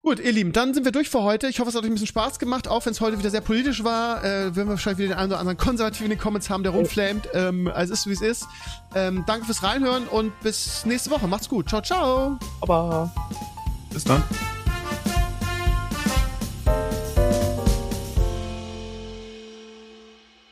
[0.04, 1.48] Gut, ihr Lieben, dann sind wir durch für heute.
[1.48, 3.40] Ich hoffe, es hat euch ein bisschen Spaß gemacht, auch wenn es heute wieder sehr
[3.40, 4.22] politisch war.
[4.22, 6.72] Äh, werden wir wahrscheinlich wieder den einen oder anderen Konservativen in den Comments haben, der
[6.72, 7.30] rumflamet.
[7.32, 8.46] Ähm, also ist, wie es ist.
[8.94, 11.26] Ähm, danke fürs Reinhören und bis nächste Woche.
[11.26, 11.70] Macht's gut.
[11.70, 12.38] Ciao, ciao.
[12.60, 13.10] Aber.
[13.94, 14.22] Bis dann.